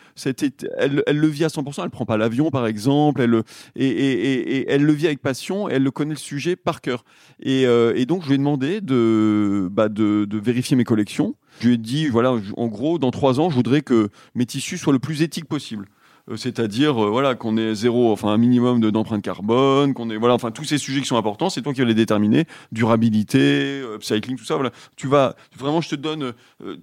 elle, 0.78 1.04
le 1.08 1.28
vit 1.28 1.46
à 1.46 1.48
100%, 1.48 1.84
elle 1.84 1.90
prend 1.90 2.06
pas 2.06 2.18
l'avion 2.18 2.52
par 2.52 2.68
exemple, 2.68 3.22
elle, 3.22 3.30
le 3.76 4.94
vit 4.94 5.06
avec 5.06 5.22
passion, 5.22 5.70
elle 5.70 5.84
le 5.84 5.92
connaît 5.92 6.14
le 6.14 6.20
sujet 6.20 6.56
par 6.56 6.82
cœur. 6.82 7.06
Et, 7.42 7.66
euh, 7.66 8.06
donc 8.06 8.24
je 8.24 8.28
lui 8.28 8.36
ai 8.36 8.38
demandé 8.38 8.82
de, 8.82 9.68
bah 9.72 9.90
de, 9.90 10.26
de 10.26 10.38
vérifier 10.38 10.78
mes 10.78 10.84
collections. 10.84 11.36
Je 11.60 11.68
lui 11.68 11.76
ai 11.76 11.78
dit, 11.78 12.08
voilà, 12.08 12.36
en 12.58 12.68
gros, 12.68 13.00
dans 13.00 13.12
trois 13.12 13.40
ans, 13.40 13.50
je 13.50 13.56
voudrais 13.56 13.82
que 13.82 14.10
mes 14.36 14.46
tissus 14.46 14.78
soient 14.78 14.94
le 14.94 15.00
plus 15.00 15.22
éthiques 15.22 15.46
possible. 15.46 15.88
Euh, 16.30 16.38
c'est-à-dire 16.38 17.04
euh, 17.04 17.10
voilà 17.10 17.36
qu'on 17.36 17.56
ait 17.58 17.76
zéro, 17.76 18.12
enfin 18.12 18.30
un 18.30 18.38
minimum 18.38 18.80
d'empreinte 18.80 19.22
carbone, 19.22 19.94
qu'on 19.94 20.10
ait 20.10 20.18
voilà, 20.18 20.34
enfin 20.34 20.50
tous 20.50 20.64
ces 20.64 20.78
sujets 20.78 21.02
qui 21.02 21.08
sont 21.08 21.18
importants, 21.18 21.50
c'est 21.50 21.62
toi 21.62 21.74
qui 21.74 21.82
vas 21.82 21.86
les 21.86 21.94
déterminer, 21.94 22.46
durabilité, 22.72 23.40
euh, 23.40 23.96
upcycling, 23.96 24.36
tout 24.38 24.46
ça. 24.46 24.56
Voilà, 24.56 24.72
tu 24.96 25.08
vas 25.08 25.36
vraiment, 25.58 25.82
je 25.82 25.90
te 25.90 25.96
donne, 25.96 26.34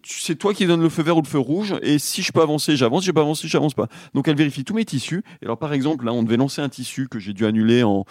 c'est 0.04 0.36
toi 0.36 0.54
qui 0.54 0.66
donne 0.66 0.80
le 0.80 0.88
feu 0.88 1.02
vert 1.02 1.16
ou 1.16 1.22
le 1.22 1.26
feu 1.26 1.38
rouge, 1.38 1.74
et 1.82 1.98
si 1.98 2.22
je 2.22 2.30
peux 2.32 2.40
avancer, 2.40 2.76
j'avance, 2.76 3.02
si 3.02 3.08
je 3.08 3.12
peux 3.12 3.20
avancer, 3.20 3.48
j'avance 3.48 3.74
pas. 3.74 3.88
Donc 4.14 4.28
elle 4.28 4.36
vérifie 4.36 4.64
tous 4.64 4.74
mes 4.74 4.84
tissus. 4.84 5.24
Et 5.42 5.46
alors 5.46 5.58
par 5.58 5.72
exemple 5.72 6.04
là, 6.04 6.12
on 6.12 6.22
devait 6.22 6.36
lancer 6.36 6.62
un 6.62 6.68
tissu 6.68 7.08
que 7.08 7.18
j'ai 7.18 7.32
dû 7.32 7.44
annuler 7.44 7.82
en 7.82 8.04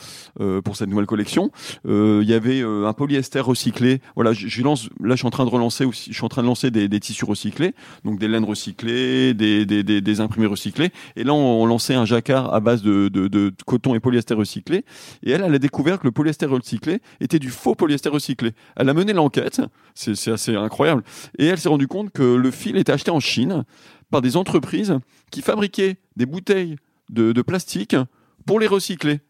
pour 0.64 0.76
cette 0.76 0.90
nouvelle 0.90 1.06
collection. 1.06 1.52
Il 1.86 2.24
y 2.24 2.34
avait 2.34 2.62
un 2.62 2.94
polyester 2.94 3.40
recyclé. 3.40 4.02
Voilà, 4.16 4.34
je, 4.34 4.62
lance, 4.62 4.90
là 5.02 5.16
je 5.16 5.20
suis 5.20 5.28
en 5.28 5.32
train 5.32 5.46
de 5.46 5.50
relancer 5.50 5.86
aussi, 5.86 6.12
je 6.12 6.16
suis 6.16 6.26
en 6.26 6.30
train 6.30 6.42
de 6.42 6.48
lancer 6.48 6.72
des, 6.72 7.00
tissus 7.00 7.26
recyclés, 7.26 7.74
donc 8.04 8.20
des 8.20 8.28
laines 8.28 8.44
recyclées, 8.44 9.34
des, 9.34 9.66
des, 9.66 9.84
des, 9.84 10.20
imprimés 10.20 10.48
recyclés. 10.48 10.92
Là, 11.24 11.34
on, 11.34 11.66
lançait 11.66 11.94
un 11.94 12.06
jacquard 12.06 12.54
à 12.54 12.60
base 12.60 12.82
de, 12.82 13.54
coton 13.66 13.96
et 13.96 14.00
polyester 14.00 14.34
recyclé. 14.34 14.86
Et 15.24 15.32
elle, 15.32 15.44
elle 15.44 15.56
a 15.56 15.60
découvert 15.60 16.00
que 16.00 16.06
le 16.06 16.12
polyester 16.12 16.46
recyclé 16.46 17.02
était 17.20 17.40
du 17.40 17.50
faux 17.50 17.76
polyester 17.76 18.10
recyclé. 18.10 18.52
Elle 18.76 18.90
a 18.90 18.94
mené 18.94 19.14
l'enquête, 19.14 19.62
c'est 19.94 20.32
assez 20.32 20.56
incroyable. 20.56 21.04
Et 21.38 21.46
elle 21.48 21.58
s'est 21.58 21.70
rendue 21.70 21.88
compte 21.88 22.12
que 22.12 22.36
le 22.36 22.52
fil 22.52 22.78
était 22.78 22.92
acheté 22.92 23.12
en 23.12 23.20
Chine 23.20 23.64
par 24.10 24.22
des 24.22 24.38
entreprises 24.38 24.98
qui 25.32 25.42
fabriquaient 25.42 25.98
des 26.16 26.26
bouteilles 26.26 26.76
de 27.10 27.42
plastique 27.42 27.96
pour 28.46 28.60
les 28.60 28.68
recycler. 28.68 29.22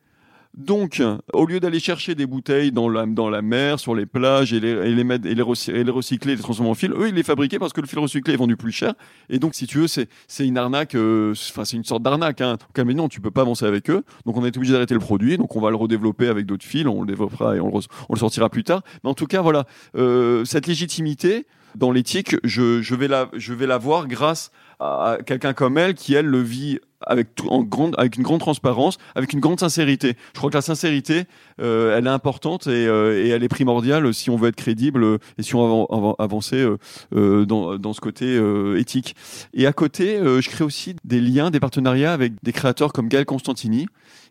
Donc, 0.57 1.01
au 1.33 1.45
lieu 1.45 1.61
d'aller 1.61 1.79
chercher 1.79 2.13
des 2.13 2.25
bouteilles 2.25 2.73
dans 2.73 2.89
la, 2.89 3.05
dans 3.05 3.29
la 3.29 3.41
mer, 3.41 3.79
sur 3.79 3.95
les 3.95 4.05
plages 4.05 4.51
et 4.51 4.59
les, 4.59 4.69
et 4.69 4.93
les, 4.93 5.03
mettre, 5.05 5.25
et 5.25 5.33
les, 5.33 5.41
recycler, 5.41 6.35
les 6.35 6.41
transformer 6.41 6.69
en 6.69 6.75
fil, 6.75 6.91
eux, 6.91 7.07
ils 7.07 7.15
les 7.15 7.23
fabriquaient 7.23 7.59
parce 7.59 7.71
que 7.71 7.79
le 7.79 7.87
fil 7.87 7.99
recyclé 7.99 8.33
est 8.33 8.37
vendu 8.37 8.57
plus 8.57 8.73
cher. 8.73 8.93
Et 9.29 9.39
donc, 9.39 9.55
si 9.55 9.65
tu 9.65 9.79
veux, 9.79 9.87
c'est, 9.87 10.07
une 10.39 10.57
arnaque, 10.57 10.95
euh, 10.95 11.31
enfin, 11.31 11.63
c'est 11.63 11.77
une 11.77 11.85
sorte 11.85 12.03
d'arnaque. 12.03 12.41
Hein. 12.41 12.57
Donc, 12.75 12.85
mais 12.85 12.93
non, 12.93 13.07
tu 13.07 13.21
peux 13.21 13.31
pas 13.31 13.41
avancer 13.41 13.65
avec 13.65 13.89
eux. 13.89 14.03
Donc, 14.25 14.35
on 14.35 14.43
est 14.43 14.55
obligé 14.57 14.73
d'arrêter 14.73 14.93
le 14.93 14.99
produit. 14.99 15.37
Donc, 15.37 15.55
on 15.55 15.61
va 15.61 15.69
le 15.69 15.77
redévelopper 15.77 16.27
avec 16.27 16.45
d'autres 16.45 16.65
fils. 16.65 16.85
On 16.85 17.01
le 17.01 17.07
développera 17.07 17.55
et 17.55 17.61
on 17.61 17.67
le, 17.67 17.83
on 18.09 18.13
le 18.13 18.19
sortira 18.19 18.49
plus 18.49 18.65
tard. 18.65 18.83
Mais 19.03 19.09
en 19.09 19.13
tout 19.13 19.27
cas, 19.27 19.41
voilà, 19.41 19.65
euh, 19.95 20.43
cette 20.43 20.67
légitimité 20.67 21.45
dans 21.75 21.91
l'éthique, 21.91 22.35
je, 22.43 22.81
je, 22.81 22.95
vais 22.95 23.07
la, 23.07 23.29
je 23.33 23.53
vais 23.53 23.67
la 23.67 23.77
voir 23.77 24.07
grâce 24.07 24.51
à 24.81 25.17
quelqu'un 25.25 25.53
comme 25.53 25.77
elle 25.77 25.93
qui, 25.93 26.13
elle, 26.13 26.25
le 26.25 26.41
vit 26.41 26.79
avec, 27.05 27.35
tout, 27.35 27.47
en 27.49 27.63
grande, 27.63 27.95
avec 27.97 28.17
une 28.17 28.23
grande 28.23 28.39
transparence, 28.39 28.97
avec 29.15 29.33
une 29.33 29.39
grande 29.39 29.59
sincérité. 29.59 30.15
Je 30.33 30.37
crois 30.37 30.49
que 30.49 30.55
la 30.55 30.61
sincérité, 30.61 31.23
euh, 31.61 31.97
elle 31.97 32.07
est 32.07 32.11
importante 32.11 32.67
et, 32.67 32.87
euh, 32.87 33.25
et, 33.25 33.29
elle 33.29 33.43
est 33.43 33.49
primordiale 33.49 34.13
si 34.13 34.29
on 34.29 34.35
veut 34.35 34.49
être 34.49 34.55
crédible 34.55 35.19
et 35.37 35.43
si 35.43 35.55
on 35.55 35.87
veut 35.87 36.13
avancer 36.19 36.65
euh, 37.13 37.45
dans, 37.45 37.77
dans, 37.77 37.93
ce 37.93 38.01
côté 38.01 38.39
éthique. 38.77 39.15
Et 39.53 39.65
à 39.65 39.73
côté, 39.73 40.17
je 40.17 40.49
crée 40.49 40.63
aussi 40.63 40.95
des 41.03 41.21
liens, 41.21 41.51
des 41.51 41.59
partenariats 41.59 42.13
avec 42.13 42.33
des 42.43 42.51
créateurs 42.51 42.93
comme 42.93 43.07
Gaël 43.07 43.25
Constantini, 43.25 43.87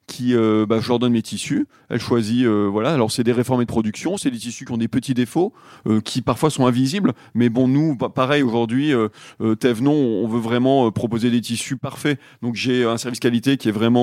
qui, 0.07 0.34
euh, 0.34 0.66
bah, 0.66 0.80
je 0.80 0.88
leur 0.88 0.98
donne 0.98 1.12
mes 1.12 1.22
tissus. 1.22 1.66
Elle 1.88 2.01
choisit, 2.01 2.44
euh, 2.44 2.68
voilà. 2.70 2.92
Alors 2.92 3.11
c'est 3.11 3.24
des 3.24 3.32
réformés 3.32 3.64
de 3.64 3.70
production, 3.70 4.16
c'est 4.16 4.30
des 4.30 4.38
tissus 4.38 4.64
qui 4.64 4.72
ont 4.72 4.76
des 4.76 4.88
petits 4.88 5.14
défauts, 5.14 5.53
euh, 5.86 6.01
qui 6.01 6.20
parfois 6.20 6.51
sont 6.51 6.66
invisibles. 6.66 7.12
Mais 7.34 7.48
bon, 7.48 7.68
nous, 7.68 7.96
pareil 7.96 8.42
aujourd'hui, 8.42 8.92
euh, 8.92 9.09
Thévenon, 9.55 9.92
on 9.92 10.26
veut 10.26 10.40
vraiment 10.40 10.90
proposer 10.90 11.30
des 11.30 11.40
tissus 11.40 11.76
parfaits. 11.76 12.18
Donc 12.42 12.57
j'ai 12.57 12.84
un 12.84 12.98
service 12.98 13.20
qualité 13.20 13.57
qui 13.57 13.68
est 13.68 13.72
vraiment 13.72 14.01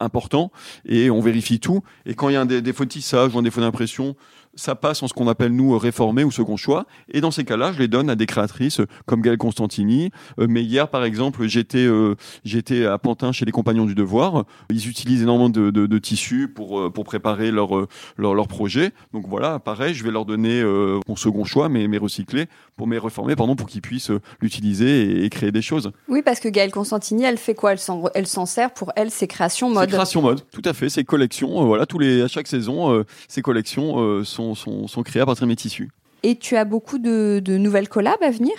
important 0.00 0.50
et 0.84 1.10
on 1.10 1.20
vérifie 1.20 1.60
tout. 1.60 1.82
Et 2.06 2.14
quand 2.14 2.28
il 2.28 2.34
y 2.34 2.36
a 2.36 2.40
un 2.40 2.46
défaut 2.46 2.84
de 2.84 2.90
tissage 2.90 3.34
ou 3.34 3.38
un 3.38 3.42
défaut 3.42 3.60
d'impression, 3.60 4.16
ça 4.54 4.74
passe 4.74 5.02
en 5.02 5.08
ce 5.08 5.14
qu'on 5.14 5.28
appelle 5.28 5.52
nous 5.52 5.76
réformé 5.78 6.24
ou 6.24 6.30
second 6.30 6.56
choix. 6.56 6.86
Et 7.12 7.20
dans 7.20 7.30
ces 7.30 7.44
cas-là, 7.44 7.72
je 7.72 7.78
les 7.78 7.88
donne 7.88 8.10
à 8.10 8.16
des 8.16 8.26
créatrices 8.26 8.80
comme 9.06 9.22
Gaëlle 9.22 9.38
Constantini. 9.38 10.10
Euh, 10.38 10.46
mais 10.48 10.62
hier, 10.62 10.88
par 10.88 11.04
exemple, 11.04 11.46
j'étais 11.46 11.78
euh, 11.78 12.14
j'étais 12.44 12.84
à 12.86 12.98
Pantin 12.98 13.32
chez 13.32 13.44
les 13.44 13.52
Compagnons 13.52 13.86
du 13.86 13.94
Devoir. 13.94 14.44
Ils 14.70 14.88
utilisent 14.88 15.22
énormément 15.22 15.48
de, 15.48 15.70
de, 15.70 15.86
de 15.86 15.98
tissus 15.98 16.48
pour 16.48 16.80
euh, 16.80 16.90
pour 16.90 17.04
préparer 17.04 17.50
leur, 17.50 17.70
leur, 18.16 18.34
leur 18.34 18.48
projet. 18.48 18.92
Donc 19.12 19.26
voilà, 19.28 19.58
pareil, 19.58 19.94
je 19.94 20.04
vais 20.04 20.10
leur 20.10 20.24
donner 20.24 20.62
mon 21.08 21.16
second 21.16 21.44
choix, 21.44 21.68
mais 21.68 21.86
mes 21.88 21.98
recyclés, 21.98 22.46
pour 22.76 22.86
mes 22.86 22.98
réformer, 22.98 23.36
pardon, 23.36 23.56
pour 23.56 23.68
qu'ils 23.68 23.82
puissent 23.82 24.12
l'utiliser 24.40 25.24
et, 25.24 25.30
créer 25.30 25.52
des 25.52 25.62
choses. 25.62 25.92
Oui, 26.08 26.22
parce 26.22 26.40
que 26.40 26.48
Gaëlle 26.48 26.70
Constantini, 26.72 27.24
elle 27.24 27.38
fait 27.38 27.54
quoi? 27.54 27.74
Elle 28.14 28.26
s'en 28.26 28.46
sert 28.46 28.72
pour 28.72 28.92
elle 28.96 29.10
ses 29.10 29.26
créations 29.26 29.70
mode. 29.70 29.88
Ses 29.88 29.94
créations 29.94 30.22
mode, 30.22 30.42
tout 30.50 30.62
à 30.64 30.72
fait. 30.72 30.88
Ses 30.88 31.04
collections, 31.04 31.64
voilà, 31.66 31.86
tous 31.86 31.98
les 31.98 32.22
à 32.22 32.28
chaque 32.28 32.46
saison, 32.46 33.04
ses 33.28 33.42
collections 33.42 34.24
sont 34.24 34.39
sont, 34.54 35.02
créés 35.04 35.22
à 35.22 35.26
partir 35.26 35.46
de 35.46 35.48
mes 35.48 35.56
tissus. 35.56 35.90
Et 36.22 36.36
tu 36.36 36.56
as 36.56 36.64
beaucoup 36.64 36.98
de, 36.98 37.40
de 37.42 37.56
nouvelles 37.56 37.88
collabs 37.88 38.22
à 38.22 38.30
venir? 38.30 38.52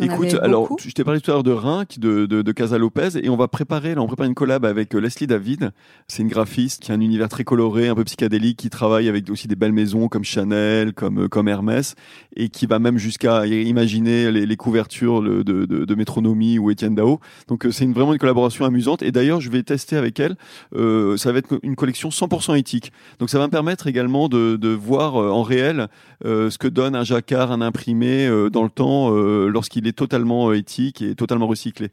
Écoute, 0.00 0.34
alors 0.42 0.76
je 0.78 0.90
t'ai 0.90 1.04
parlé 1.04 1.20
tout 1.20 1.30
à 1.30 1.34
l'heure 1.34 1.42
de 1.42 1.52
Rhin, 1.52 1.84
de, 1.98 2.26
de, 2.26 2.42
de 2.42 2.52
Casa 2.52 2.76
Lopez, 2.76 3.10
et 3.22 3.28
on 3.28 3.36
va 3.36 3.48
préparer, 3.48 3.94
là, 3.94 4.02
on 4.02 4.06
prépare 4.06 4.26
une 4.26 4.34
collab 4.34 4.64
avec 4.64 4.94
euh, 4.94 4.98
Leslie 4.98 5.26
David. 5.26 5.70
C'est 6.08 6.22
une 6.22 6.28
graphiste 6.28 6.82
qui 6.82 6.92
a 6.92 6.94
un 6.94 7.00
univers 7.00 7.28
très 7.28 7.44
coloré, 7.44 7.88
un 7.88 7.94
peu 7.94 8.04
psychédélique, 8.04 8.58
qui 8.58 8.70
travaille 8.70 9.08
avec 9.08 9.30
aussi 9.30 9.48
des 9.48 9.56
belles 9.56 9.72
maisons 9.72 10.08
comme 10.08 10.24
Chanel, 10.24 10.92
comme 10.92 11.24
euh, 11.24 11.28
comme 11.28 11.48
Hermès, 11.48 11.94
et 12.34 12.48
qui 12.48 12.66
va 12.66 12.78
même 12.78 12.98
jusqu'à 12.98 13.46
imaginer 13.46 14.30
les, 14.30 14.44
les 14.44 14.56
couvertures 14.56 15.22
de, 15.22 15.42
de, 15.42 15.94
Métronomie 15.94 16.58
ou 16.58 16.70
Étienne 16.70 16.94
Dao. 16.94 17.20
Donc 17.48 17.64
euh, 17.64 17.70
c'est 17.70 17.84
une, 17.84 17.92
vraiment 17.92 18.12
une 18.12 18.18
collaboration 18.18 18.64
amusante. 18.64 19.02
Et 19.02 19.12
d'ailleurs, 19.12 19.40
je 19.40 19.50
vais 19.50 19.62
tester 19.62 19.96
avec 19.96 20.20
elle. 20.20 20.36
Euh, 20.74 21.16
ça 21.16 21.32
va 21.32 21.38
être 21.38 21.58
une 21.62 21.76
collection 21.76 22.10
100% 22.10 22.58
éthique. 22.58 22.92
Donc 23.18 23.30
ça 23.30 23.38
va 23.38 23.46
me 23.46 23.50
permettre 23.50 23.86
également 23.86 24.28
de, 24.28 24.56
de 24.56 24.68
voir 24.68 25.14
en 25.14 25.42
réel 25.42 25.88
ce 26.24 26.56
que 26.58 26.68
donne 26.68 26.94
un 26.94 27.04
jacquard, 27.06 27.52
un 27.52 27.62
imprimé 27.62 28.28
dans 28.50 28.62
le 28.62 28.70
temps 28.70 29.10
lorsqu'il 29.48 29.76
il 29.76 29.86
est 29.86 29.92
totalement 29.92 30.50
euh, 30.50 30.56
éthique 30.56 31.02
et 31.02 31.14
totalement 31.14 31.46
recyclé. 31.46 31.90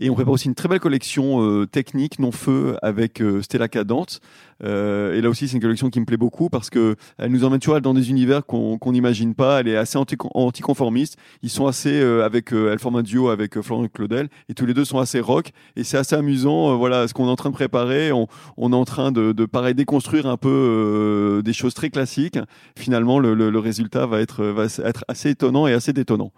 Et 0.00 0.10
on 0.10 0.14
prépare 0.14 0.34
aussi 0.34 0.46
une 0.46 0.54
très 0.54 0.68
belle 0.68 0.78
collection 0.78 1.42
euh, 1.42 1.66
technique 1.66 2.20
non 2.20 2.30
feu 2.30 2.76
avec 2.82 3.20
euh, 3.20 3.42
Stella 3.42 3.66
Cadente. 3.66 4.20
Euh, 4.62 5.14
et 5.14 5.20
là 5.20 5.28
aussi, 5.28 5.48
c'est 5.48 5.56
une 5.56 5.62
collection 5.62 5.90
qui 5.90 5.98
me 5.98 6.04
plaît 6.04 6.16
beaucoup 6.16 6.48
parce 6.48 6.70
que 6.70 6.94
elle 7.16 7.32
nous 7.32 7.44
emmène 7.44 7.58
toujours 7.58 7.80
dans 7.80 7.94
des 7.94 8.10
univers 8.10 8.46
qu'on 8.46 8.78
n'imagine 8.86 9.34
pas. 9.34 9.60
Elle 9.60 9.68
est 9.68 9.76
assez 9.76 9.98
anti 9.98 10.16
anticonformiste. 10.34 11.16
Ils 11.42 11.50
sont 11.50 11.66
assez 11.66 12.00
avec, 12.00 12.52
elle 12.52 12.78
forme 12.78 12.96
un 12.96 13.02
duo 13.02 13.28
avec 13.28 13.60
Florent 13.60 13.86
Claudel 13.88 14.28
et 14.48 14.54
tous 14.54 14.66
les 14.66 14.74
deux 14.74 14.84
sont 14.84 14.98
assez 14.98 15.20
rock. 15.20 15.50
Et 15.76 15.84
c'est 15.84 15.96
assez 15.96 16.14
amusant. 16.16 16.76
voilà, 16.76 17.08
ce 17.08 17.14
qu'on 17.14 17.26
est 17.26 17.30
en 17.30 17.36
train 17.36 17.50
de 17.50 17.54
préparer, 17.54 18.12
on, 18.12 18.26
on 18.56 18.72
est 18.72 18.76
en 18.76 18.84
train 18.84 19.12
de, 19.12 19.32
de 19.32 19.46
pareil 19.46 19.74
déconstruire 19.74 20.26
un 20.26 20.36
peu 20.36 21.42
des 21.44 21.52
choses 21.52 21.74
très 21.74 21.90
classiques. 21.90 22.38
Finalement, 22.76 23.18
le, 23.18 23.34
le, 23.34 23.50
le 23.50 23.58
résultat 23.58 24.06
va 24.06 24.20
être, 24.20 24.44
va 24.44 24.64
être 24.64 25.04
assez 25.08 25.30
étonnant 25.30 25.66
et 25.66 25.72
assez 25.72 25.92
détonnant. 25.92 26.32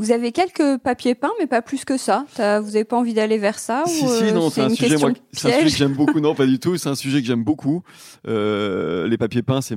Vous 0.00 0.12
avez 0.12 0.30
quelques 0.30 0.78
papiers 0.78 1.16
peints, 1.16 1.32
mais 1.40 1.48
pas 1.48 1.60
plus 1.60 1.84
que 1.84 1.96
ça. 1.96 2.24
Vous 2.36 2.42
n'avez 2.42 2.84
pas 2.84 2.96
envie 2.96 3.14
d'aller 3.14 3.36
vers 3.36 3.58
ça 3.58 3.82
Si, 3.86 4.06
si, 4.06 4.32
non, 4.32 4.48
c'est 4.48 4.60
un, 4.60 4.68
sujet, 4.68 4.96
moi, 4.96 5.10
un 5.10 5.36
sujet 5.36 5.62
que 5.64 5.68
j'aime 5.68 5.94
beaucoup. 5.94 6.20
Non, 6.20 6.36
pas 6.36 6.46
du 6.46 6.60
tout. 6.60 6.76
C'est 6.76 6.88
un 6.88 6.94
sujet 6.94 7.20
que 7.20 7.26
j'aime 7.26 7.42
beaucoup. 7.42 7.82
Euh, 8.28 9.08
les 9.08 9.18
papiers 9.18 9.42
peints, 9.42 9.60
c'est 9.60 9.76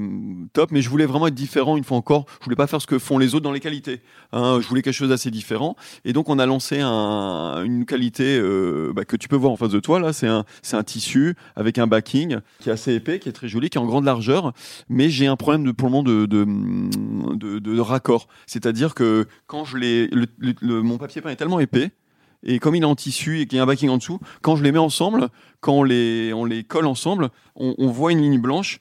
top, 0.53 0.69
mais 0.71 0.83
je 0.83 0.89
voulais 0.91 1.07
vraiment 1.07 1.25
être 1.25 1.33
différent 1.33 1.75
une 1.75 1.83
fois 1.83 1.97
encore. 1.97 2.25
Je 2.39 2.45
voulais 2.45 2.55
pas 2.55 2.67
faire 2.67 2.79
ce 2.79 2.85
que 2.85 2.99
font 2.99 3.17
les 3.17 3.33
autres 3.33 3.43
dans 3.43 3.51
les 3.51 3.59
qualités. 3.59 4.01
Hein, 4.31 4.59
je 4.61 4.67
voulais 4.67 4.83
quelque 4.83 4.93
chose 4.93 5.09
d'assez 5.09 5.31
différent. 5.31 5.75
Et 6.05 6.13
donc, 6.13 6.29
on 6.29 6.37
a 6.37 6.45
lancé 6.45 6.81
un, 6.81 7.63
une 7.63 7.85
qualité 7.85 8.37
euh, 8.37 8.93
bah, 8.93 9.05
que 9.05 9.15
tu 9.15 9.27
peux 9.27 9.35
voir 9.35 9.51
en 9.51 9.57
face 9.57 9.71
de 9.71 9.79
toi. 9.79 9.99
Là, 9.99 10.13
c'est 10.13 10.27
un, 10.27 10.45
c'est 10.61 10.77
un 10.77 10.83
tissu 10.83 11.35
avec 11.55 11.79
un 11.79 11.87
backing 11.87 12.37
qui 12.59 12.69
est 12.69 12.71
assez 12.71 12.93
épais, 12.93 13.17
qui 13.17 13.27
est 13.27 13.33
très 13.33 13.47
joli, 13.47 13.71
qui 13.71 13.79
est 13.79 13.81
en 13.81 13.87
grande 13.87 14.05
largeur. 14.05 14.53
Mais 14.87 15.09
j'ai 15.09 15.25
un 15.25 15.35
problème 15.35 15.63
de, 15.63 15.71
pour 15.71 15.87
le 15.87 15.91
moment 15.93 16.03
de, 16.03 16.27
de, 16.27 16.45
de, 17.35 17.57
de 17.57 17.79
raccord. 17.79 18.27
C'est-à-dire 18.45 18.93
que 18.93 19.25
quand 19.47 19.65
je 19.65 19.77
l'ai 19.77 20.10
le, 20.11 20.81
mon 20.81 20.97
papier 20.97 21.21
peint 21.21 21.29
est 21.29 21.35
tellement 21.35 21.59
épais 21.59 21.91
et 22.43 22.59
comme 22.59 22.75
il 22.75 22.83
est 22.83 22.85
en 22.85 22.95
tissu 22.95 23.39
et 23.39 23.45
qu'il 23.45 23.57
y 23.57 23.59
a 23.59 23.63
un 23.63 23.67
backing 23.67 23.89
en 23.89 23.97
dessous, 23.97 24.19
quand 24.41 24.55
je 24.55 24.63
les 24.63 24.71
mets 24.71 24.79
ensemble, 24.79 25.29
quand 25.59 25.73
on 25.73 25.83
les, 25.83 26.33
on 26.33 26.45
les 26.45 26.63
colle 26.63 26.87
ensemble, 26.87 27.29
on, 27.55 27.87
voit 27.87 28.11
une 28.11 28.21
ligne 28.21 28.39
blanche. 28.39 28.79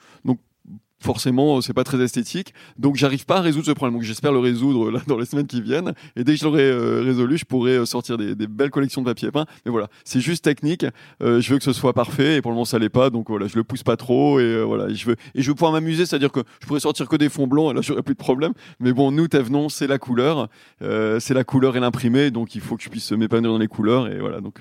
Forcément 1.01 1.61
c'est 1.61 1.73
pas 1.73 1.85
très 1.85 2.01
esthétique. 2.01 2.55
Donc 2.79 2.97
j'arrive 2.97 3.25
pas 3.27 3.39
à 3.39 3.41
résoudre 3.41 3.67
ce 3.67 3.73
problème. 3.73 3.95
Donc 3.95 4.03
j'espère 4.03 4.33
le 4.33 4.39
résoudre 4.39 4.91
là 4.91 5.01
dans 5.07 5.19
les 5.19 5.27
semaines 5.27 5.47
qui 5.47 5.61
viennent. 5.61 5.93
Et 6.17 6.25
dès 6.25 6.35
que 6.35 6.39
je 6.39 6.45
l'aurai 6.45 6.63
euh, 6.63 7.03
résolu 7.03 7.39
je 7.39 7.45
pourrai 7.45 7.73
euh, 7.73 7.87
sortir 7.87 8.19
des, 8.19 8.35
des, 8.35 8.47
belles 8.47 8.71
collections 8.71 9.01
de 9.01 9.07
papier 9.07 9.31
peint. 9.31 9.47
Mais 9.65 9.73
voilà. 9.73 9.89
C'est 10.05 10.21
juste 10.21 10.45
technique. 10.45 10.87
Euh, 11.23 11.41
je 11.41 11.53
veux 11.53 11.59
que 11.59 11.65
ce 11.65 11.73
soit 11.73 11.93
parfait. 11.93 12.37
Et 12.37 12.43
pour 12.43 12.51
le 12.51 12.55
moment 12.55 12.65
ça 12.65 12.79
l'est 12.79 12.89
pas. 12.89 13.11
Donc 13.11 13.29
voilà. 13.31 13.47
Je 13.47 13.57
le 13.57 13.65
pousse 13.65 13.83
pas 13.83 13.97
trop. 13.97 14.41
Et 14.41 14.63
voilà. 14.63 14.93
Je 14.93 15.07
veux 15.07 15.17
et 15.35 15.43
je 15.43 15.49
veux 15.49 15.55
pouvoir 15.55 15.73
m'amuser. 15.73 16.07
C'est 16.07 16.17
à 16.17 16.19
dire 16.19 16.33
que 16.33 16.41
je 16.61 16.67
pourrais 16.67 16.81
sortir 16.81 17.09
que 17.09 17.17
des 17.17 17.29
fonds 17.29 17.47
blancs. 17.47 17.73
Et 17.73 17.75
là 17.75 17.81
j'aurais 17.83 18.03
plus 18.03 18.15
de 18.15 18.21
problème. 18.21 18.53
Mais 18.79 18.93
bon 18.93 19.11
nous 19.11 19.29
Thévenon 19.29 19.69
c'est 19.69 19.87
la 19.87 19.99
couleur. 19.99 20.49
C'est 20.81 21.35
la 21.35 21.45
couleur 21.45 21.77
et 21.77 21.81
l'imprimé. 21.81 22.31
Donc 22.31 22.55
il 22.55 22.61
faut 22.61 22.77
que 22.77 22.83
je 22.83 22.89
puisse 22.89 23.11
m'épanouir 23.13 23.53
dans 23.53 23.59
les 23.59 23.69
couleurs. 23.69 24.09
Et 24.09 24.19
voilà. 24.19 24.41
Donc 24.41 24.61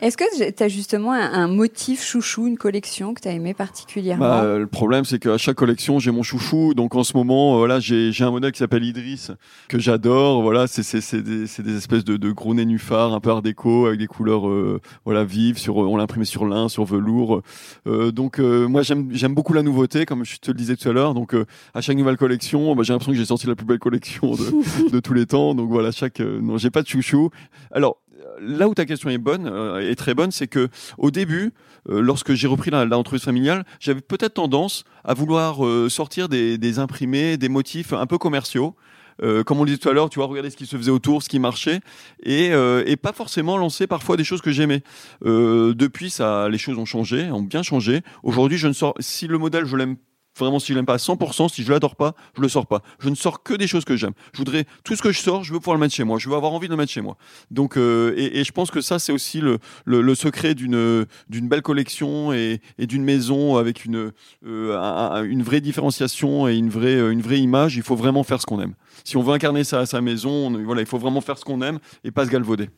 est-ce 0.00 0.16
que 0.16 0.50
tu 0.50 0.62
as 0.62 0.68
justement 0.68 1.12
un, 1.12 1.46
motif 1.46 2.02
chouchou, 2.02 2.46
une 2.46 2.56
collection 2.56 3.12
que 3.12 3.20
tu 3.20 3.28
as 3.28 3.32
aimé 3.32 3.52
particulièrement? 3.52 4.24
Bah, 4.24 4.58
Le 4.58 4.66
problème, 4.66 5.04
c'est 5.04 5.18
qu'à 5.18 5.36
chaque 5.36 5.56
collection, 5.56 5.79
j'ai 5.98 6.10
mon 6.10 6.22
chouchou. 6.22 6.74
Donc 6.74 6.94
en 6.94 7.04
ce 7.04 7.16
moment, 7.16 7.54
euh, 7.54 7.58
voilà, 7.58 7.80
j'ai 7.80 8.12
un 8.20 8.30
modèle 8.30 8.52
qui 8.52 8.58
s'appelle 8.58 8.84
Idriss, 8.84 9.32
que 9.68 9.78
j'adore. 9.78 10.42
Voilà, 10.42 10.66
c'est 10.66 10.82
des, 11.22 11.44
des, 11.62 11.76
espèces 11.76 12.04
de, 12.04 12.16
de 12.16 12.30
gros 12.30 12.54
nénuphars, 12.54 13.14
un 13.14 13.20
peu 13.20 13.30
art 13.30 13.42
déco, 13.42 13.86
avec 13.86 13.98
des 13.98 14.06
couleurs 14.06 14.48
euh, 14.48 14.80
voilà, 15.04 15.24
vives. 15.24 15.58
Sur, 15.58 15.76
on 15.76 15.96
l'a 15.96 16.04
imprimé 16.04 16.24
sur 16.24 16.46
lin, 16.46 16.68
sur 16.68 16.84
velours. 16.84 17.42
Euh, 17.86 18.12
donc 18.12 18.38
moi, 18.38 18.82
j'aime 18.82 19.34
beaucoup 19.34 19.52
la 19.52 19.62
nouveauté, 19.62 20.06
comme 20.06 20.24
je 20.24 20.36
te 20.36 20.50
le 20.50 20.56
disais 20.56 20.76
tout 20.76 20.88
à 20.88 20.92
l'heure. 20.92 21.14
Donc 21.14 21.34
à 21.74 21.80
chaque 21.80 21.96
nouvelle 21.96 22.16
collection, 22.16 22.74
bah, 22.74 22.82
j'ai 22.82 22.92
l'impression 22.92 23.12
que 23.12 23.18
j'ai 23.18 23.24
sorti 23.24 23.46
la 23.46 23.54
plus 23.54 23.66
belle 23.66 23.78
collection 23.78 24.32
de, 24.32 24.90
de 24.92 25.00
tous 25.00 25.14
les 25.14 25.26
temps. 25.26 25.54
Donc 25.54 25.70
voilà, 25.70 25.90
chaque... 25.90 26.20
non, 26.20 26.58
j'ai 26.58 26.70
pas 26.70 26.82
de 26.82 26.88
chouchou. 26.88 27.30
Alors, 27.70 27.98
là 28.40 28.68
où 28.68 28.74
ta 28.74 28.84
question 28.84 29.10
est 29.10 29.18
bonne, 29.18 29.46
euh, 29.46 29.90
est 29.90 29.94
très 29.94 30.14
bonne, 30.14 30.30
c'est 30.30 30.46
que 30.46 30.68
au 30.98 31.10
début, 31.10 31.52
euh, 31.88 32.00
lorsque 32.00 32.34
j'ai 32.34 32.46
repris 32.46 32.70
l'entreprise 32.70 33.22
familiale, 33.22 33.64
j'avais 33.78 34.00
peut-être 34.00 34.34
tendance 34.34 34.84
à 35.04 35.14
vouloir 35.14 35.64
euh, 35.64 35.88
sortir 35.88 36.28
des, 36.28 36.58
des, 36.58 36.78
imprimés, 36.78 37.36
des 37.36 37.48
motifs 37.48 37.92
un 37.92 38.06
peu 38.06 38.18
commerciaux. 38.18 38.74
comme 39.44 39.58
on 39.58 39.64
le 39.64 39.66
disait 39.66 39.78
tout 39.78 39.90
à 39.90 39.92
l'heure, 39.92 40.08
tu 40.08 40.18
vois, 40.18 40.26
regarder 40.26 40.48
ce 40.48 40.56
qui 40.56 40.64
se 40.64 40.76
faisait 40.76 40.90
autour, 40.90 41.22
ce 41.22 41.28
qui 41.28 41.38
marchait, 41.38 41.80
et, 42.22 42.52
et 42.86 42.96
pas 42.96 43.12
forcément 43.12 43.58
lancer 43.58 43.86
parfois 43.86 44.16
des 44.16 44.24
choses 44.24 44.40
que 44.40 44.50
j'aimais. 44.50 44.82
depuis, 45.22 46.08
ça, 46.08 46.48
les 46.48 46.56
choses 46.56 46.78
ont 46.78 46.86
changé, 46.86 47.30
ont 47.30 47.42
bien 47.42 47.62
changé. 47.62 48.00
Aujourd'hui, 48.22 48.56
je 48.56 48.68
ne 48.68 48.72
sors, 48.72 48.94
si 48.98 49.26
le 49.26 49.36
modèle 49.36 49.66
je 49.66 49.76
l'aime 49.76 49.96
Vraiment, 50.40 50.58
si 50.58 50.72
je 50.72 50.74
l'aime 50.74 50.86
pas 50.86 50.94
à 50.94 50.98
100%, 50.98 51.52
si 51.52 51.62
je 51.62 51.70
l'adore 51.70 51.96
pas, 51.96 52.14
je 52.36 52.40
le 52.40 52.48
sors 52.48 52.66
pas. 52.66 52.82
Je 52.98 53.08
ne 53.08 53.14
sors 53.14 53.42
que 53.42 53.54
des 53.54 53.66
choses 53.66 53.84
que 53.84 53.96
j'aime. 53.96 54.12
Je 54.32 54.38
voudrais 54.38 54.64
tout 54.84 54.96
ce 54.96 55.02
que 55.02 55.12
je 55.12 55.20
sors, 55.20 55.44
je 55.44 55.52
veux 55.52 55.58
pouvoir 55.60 55.76
le 55.76 55.80
mettre 55.80 55.94
chez 55.94 56.04
moi. 56.04 56.18
Je 56.18 56.28
veux 56.28 56.36
avoir 56.36 56.52
envie 56.52 56.68
de 56.68 56.72
le 56.72 56.76
mettre 56.76 56.92
chez 56.92 57.00
moi. 57.00 57.16
Donc, 57.50 57.76
euh, 57.76 58.14
et, 58.16 58.44
je 58.44 58.52
pense 58.52 58.70
que 58.70 58.80
ça, 58.80 58.98
c'est 58.98 59.12
aussi 59.12 59.40
le, 59.40 59.58
le, 59.84 60.14
secret 60.14 60.54
d'une 60.54 61.06
d'une 61.28 61.48
belle 61.48 61.62
collection 61.62 62.32
et, 62.32 62.60
et 62.78 62.86
d'une 62.86 63.04
maison 63.04 63.56
avec 63.56 63.84
une 63.84 64.12
euh, 64.46 65.22
une 65.24 65.42
vraie 65.42 65.60
différenciation 65.60 66.48
et 66.48 66.56
une 66.56 66.70
vraie 66.70 66.98
une 67.10 67.22
vraie 67.22 67.38
image. 67.38 67.76
Il 67.76 67.82
faut 67.82 67.96
vraiment 67.96 68.22
faire 68.22 68.40
ce 68.40 68.46
qu'on 68.46 68.60
aime. 68.60 68.74
Si 69.04 69.16
on 69.16 69.22
veut 69.22 69.32
incarner 69.32 69.64
ça 69.64 69.80
à 69.80 69.86
sa 69.86 70.00
maison, 70.00 70.50
voilà, 70.64 70.80
il 70.80 70.86
faut 70.86 70.98
vraiment 70.98 71.20
faire 71.20 71.38
ce 71.38 71.44
qu'on 71.44 71.62
aime 71.62 71.78
et 72.04 72.10
pas 72.10 72.24
se 72.24 72.30
galvauder. 72.30 72.70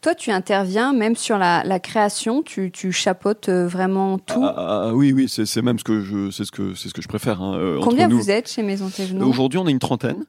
Toi, 0.00 0.14
tu 0.14 0.30
interviens 0.30 0.92
même 0.92 1.16
sur 1.16 1.38
la, 1.38 1.62
la 1.64 1.78
création. 1.78 2.42
Tu, 2.42 2.70
tu 2.70 2.92
chapeautes 2.92 3.48
euh, 3.48 3.66
vraiment 3.66 4.18
tout. 4.18 4.40
Ah, 4.42 4.54
ah, 4.56 4.82
ah, 4.88 4.94
oui, 4.94 5.12
oui, 5.12 5.28
c'est 5.28 5.62
même 5.62 5.78
ce 5.78 5.84
que 5.84 6.00
je, 6.00 6.30
c'est 6.30 6.44
ce 6.44 6.50
que 6.52 6.74
c'est 6.74 6.88
ce 6.88 6.94
que 6.94 7.02
je 7.02 7.08
préfère. 7.08 7.42
Hein, 7.42 7.54
euh, 7.56 7.80
Combien 7.82 8.08
vous 8.08 8.30
êtes 8.30 8.50
chez 8.50 8.62
Maison 8.62 8.88
Thévenon? 8.88 9.26
Aujourd'hui, 9.26 9.58
on 9.58 9.66
est 9.66 9.70
une 9.72 9.78
trentaine. 9.78 10.24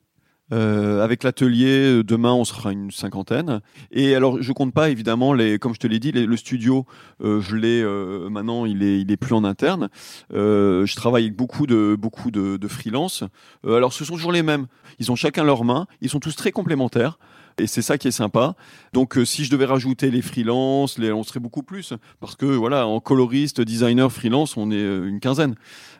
Euh, 0.51 1.03
avec 1.03 1.23
l'atelier, 1.23 2.03
demain 2.03 2.33
on 2.33 2.45
sera 2.45 2.71
une 2.71 2.91
cinquantaine. 2.91 3.61
Et 3.91 4.15
alors 4.15 4.41
je 4.41 4.51
compte 4.51 4.73
pas 4.73 4.89
évidemment 4.89 5.33
les, 5.33 5.59
comme 5.59 5.73
je 5.73 5.79
te 5.79 5.87
l'ai 5.87 5.99
dit, 5.99 6.11
le 6.11 6.37
studio, 6.37 6.85
euh, 7.21 7.41
je 7.41 7.55
l'ai 7.55 7.81
euh, 7.81 8.29
maintenant, 8.29 8.65
il 8.65 8.83
est, 8.83 9.01
il 9.01 9.11
est 9.11 9.17
plus 9.17 9.33
en 9.33 9.43
interne. 9.43 9.89
Euh, 10.33 10.85
je 10.85 10.95
travaille 10.95 11.25
avec 11.25 11.35
beaucoup 11.35 11.67
de, 11.67 11.95
beaucoup 11.99 12.31
de, 12.31 12.57
de 12.57 12.67
freelance. 12.67 13.23
alors 13.65 13.93
ce 13.93 14.05
sont 14.05 14.15
toujours 14.15 14.31
les 14.31 14.43
mêmes. 14.43 14.67
Ils 14.99 15.11
ont 15.11 15.15
chacun 15.15 15.43
leurs 15.43 15.63
mains. 15.63 15.87
Ils 16.01 16.09
sont 16.09 16.19
tous 16.19 16.35
très 16.35 16.51
complémentaires. 16.51 17.19
Et 17.59 17.67
c'est 17.67 17.81
ça 17.81 17.97
qui 17.97 18.07
est 18.07 18.11
sympa. 18.11 18.55
Donc, 18.93 19.17
euh, 19.17 19.25
si 19.25 19.43
je 19.43 19.51
devais 19.51 19.65
rajouter 19.65 20.11
les 20.11 20.21
freelances, 20.21 20.97
les, 20.97 21.11
on 21.11 21.23
serait 21.23 21.39
beaucoup 21.39 21.63
plus. 21.63 21.93
Parce 22.19 22.35
que, 22.35 22.45
voilà, 22.45 22.87
en 22.87 22.99
coloriste, 22.99 23.61
designer, 23.61 24.11
freelance, 24.11 24.57
on 24.57 24.71
est 24.71 24.75
euh, 24.75 25.07
une 25.07 25.19
quinzaine. 25.19 25.55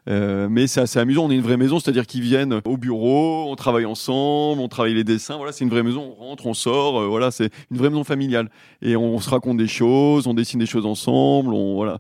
Euh, 0.10 0.48
mais 0.50 0.68
c'est 0.68 0.82
assez 0.82 1.00
amusant. 1.00 1.26
On 1.26 1.32
est 1.32 1.36
une 1.36 1.42
vraie 1.42 1.58
maison, 1.58 1.80
c'est-à-dire 1.80 2.08
qu'ils 2.08 2.22
viennent 2.22 2.62
au 2.66 2.78
bureau, 2.78 3.52
on 3.52 3.56
travaille 3.56 3.86
ensemble, 3.86 4.62
on 4.62 4.68
travaille 4.68 4.94
les 4.94 5.04
dessins. 5.04 5.38
Voilà, 5.38 5.52
c'est 5.52 5.64
une 5.64 5.70
vraie 5.70 5.84
maison. 5.84 6.16
On 6.20 6.30
rentre, 6.30 6.48
on 6.48 6.54
sort. 6.54 7.08
voilà, 7.10 7.32
c'est 7.32 7.52
une 7.70 7.78
vraie 7.78 7.90
maison 7.90 8.04
familiale. 8.04 8.50
Et 8.82 8.96
on, 8.96 9.20
se 9.20 9.30
raconte 9.30 9.58
des 9.58 9.68
choses, 9.68 10.28
on 10.28 10.34
dessine 10.34 10.60
des 10.60 10.66
choses 10.66 10.86
ensemble. 10.86 11.54
On, 11.54 11.76
voilà. 11.76 12.00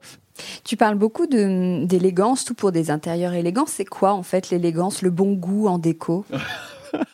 Tu 0.63 0.77
parles 0.77 0.95
beaucoup 0.95 1.27
d'élégance, 1.27 2.45
tout 2.45 2.53
pour 2.53 2.71
des 2.71 2.91
intérieurs 2.91 3.33
élégants. 3.33 3.65
C'est 3.67 3.85
quoi 3.85 4.13
en 4.13 4.23
fait 4.23 4.49
l'élégance, 4.49 5.01
le 5.01 5.09
bon 5.09 5.33
goût 5.33 5.67
en 5.67 5.77
déco? 5.77 6.25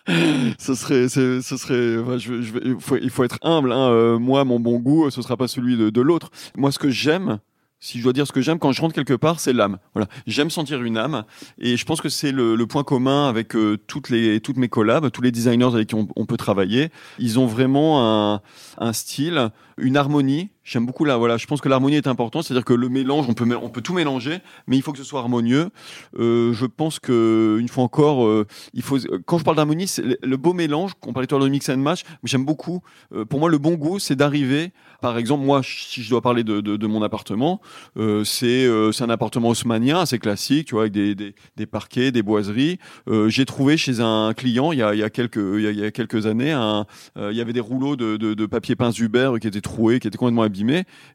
ce 0.59 0.75
serait, 0.75 1.09
ce 1.09 1.41
serait, 1.41 2.19
je, 2.19 2.33
il, 2.63 2.79
faut, 2.79 2.97
il 2.97 3.09
faut 3.09 3.23
être 3.23 3.39
humble. 3.41 3.71
Hein. 3.71 3.89
Euh, 3.89 4.19
moi, 4.19 4.43
mon 4.45 4.59
bon 4.59 4.79
goût, 4.79 5.09
ce 5.09 5.21
sera 5.21 5.37
pas 5.37 5.47
celui 5.47 5.77
de, 5.77 6.01
l'autre. 6.01 6.31
Moi, 6.55 6.71
ce 6.71 6.79
que 6.79 6.89
j'aime, 6.89 7.39
si 7.79 7.99
je 7.99 8.03
dois 8.03 8.13
dire 8.13 8.25
ce 8.27 8.31
que 8.31 8.41
j'aime 8.41 8.59
quand 8.59 8.71
je 8.71 8.81
rentre 8.81 8.93
quelque 8.93 9.13
part, 9.13 9.39
c'est 9.39 9.53
l'âme. 9.53 9.77
Voilà, 9.93 10.07
j'aime 10.27 10.49
sentir 10.49 10.81
une 10.83 10.97
âme, 10.97 11.23
et 11.59 11.77
je 11.77 11.85
pense 11.85 12.01
que 12.01 12.09
c'est 12.09 12.31
le, 12.31 12.55
le, 12.55 12.67
point 12.67 12.83
commun 12.83 13.27
avec 13.27 13.55
euh, 13.55 13.77
toutes 13.87 14.09
les 14.09 14.39
toutes 14.39 14.57
mes 14.57 14.69
collabs, 14.69 15.11
tous 15.11 15.21
les 15.21 15.31
designers 15.31 15.73
avec 15.73 15.89
qui 15.89 15.95
on, 15.95 16.07
on 16.15 16.25
peut 16.25 16.37
travailler. 16.37 16.89
Ils 17.19 17.39
ont 17.39 17.45
vraiment 17.45 18.33
un, 18.33 18.41
un 18.77 18.93
style, 18.93 19.51
une 19.77 19.97
harmonie 19.97 20.49
J'aime 20.65 20.87
beaucoup 20.87 21.05
là, 21.05 21.15
voilà. 21.17 21.37
Je 21.37 21.45
pense 21.45 21.61
que 21.61 21.69
l'harmonie 21.69 21.95
est 21.95 22.07
importante, 22.07 22.43
c'est-à-dire 22.43 22.65
que 22.65 22.73
le 22.73 22.89
mélange, 22.89 23.27
on 23.29 23.35
peut, 23.35 23.47
on 23.61 23.69
peut 23.69 23.81
tout 23.81 23.93
mélanger, 23.93 24.39
mais 24.65 24.75
il 24.75 24.81
faut 24.81 24.91
que 24.91 24.97
ce 24.97 25.03
soit 25.03 25.19
harmonieux. 25.19 25.69
Euh, 26.17 26.53
je 26.53 26.65
pense 26.65 26.97
que 26.97 27.57
une 27.59 27.67
fois 27.67 27.83
encore, 27.83 28.25
euh, 28.25 28.47
il 28.73 28.81
faut. 28.81 28.97
Quand 29.27 29.37
je 29.37 29.43
parle 29.43 29.57
d'harmonie, 29.57 29.85
c'est 29.85 30.03
le, 30.23 30.37
beau 30.37 30.53
mélange. 30.53 30.93
On 31.05 31.13
parlait 31.13 31.27
tout 31.27 31.35
à 31.35 31.37
l'heure 31.37 31.45
de 31.45 31.51
mix 31.51 31.69
and 31.69 31.77
match. 31.77 32.01
J'aime 32.23 32.45
beaucoup. 32.45 32.81
Euh, 33.13 33.25
pour 33.25 33.39
moi, 33.39 33.47
le 33.47 33.59
bon 33.59 33.75
goût, 33.75 33.99
c'est 33.99 34.15
d'arriver. 34.15 34.71
Par 35.01 35.19
exemple, 35.19 35.45
moi, 35.45 35.61
si 35.63 36.01
je 36.01 36.09
dois 36.09 36.21
parler 36.21 36.43
de, 36.43 36.87
mon 36.87 37.03
appartement, 37.03 37.61
c'est 38.23 38.67
c'est 38.91 39.03
un 39.03 39.09
appartement 39.09 39.49
haussmanien, 39.49 39.99
assez 39.99 40.17
classique, 40.17 40.67
tu 40.67 40.73
vois, 40.73 40.83
avec 40.83 40.93
des, 40.93 41.13
des, 41.13 41.65
parquets, 41.67 42.11
des 42.11 42.23
boiseries. 42.23 42.79
J'ai 43.27 43.45
trouvé 43.45 43.77
chez 43.77 43.99
un 43.99 44.33
client 44.33 44.71
il 44.71 44.79
y 44.79 44.81
a, 44.81 44.95
il 44.95 44.99
y 44.99 45.03
a 45.03 45.11
quelques 45.11 45.35
il 45.35 45.61
y 45.61 45.85
a, 45.85 45.91
quelques 45.91 46.25
années, 46.25 46.53
un, 46.53 46.87
il 47.17 47.35
y 47.35 47.41
avait 47.41 47.53
des 47.53 47.59
rouleaux 47.59 47.95
de, 47.95 48.17
de, 48.17 48.33
de 48.33 48.45
papier 48.47 48.75
peint 48.75 48.91
Zuber 48.91 49.33
qui 49.39 49.47
étaient 49.47 49.61
troués, 49.65 49.99
qui 49.99 50.07
étaient 50.07 50.17
complètement 50.17 50.45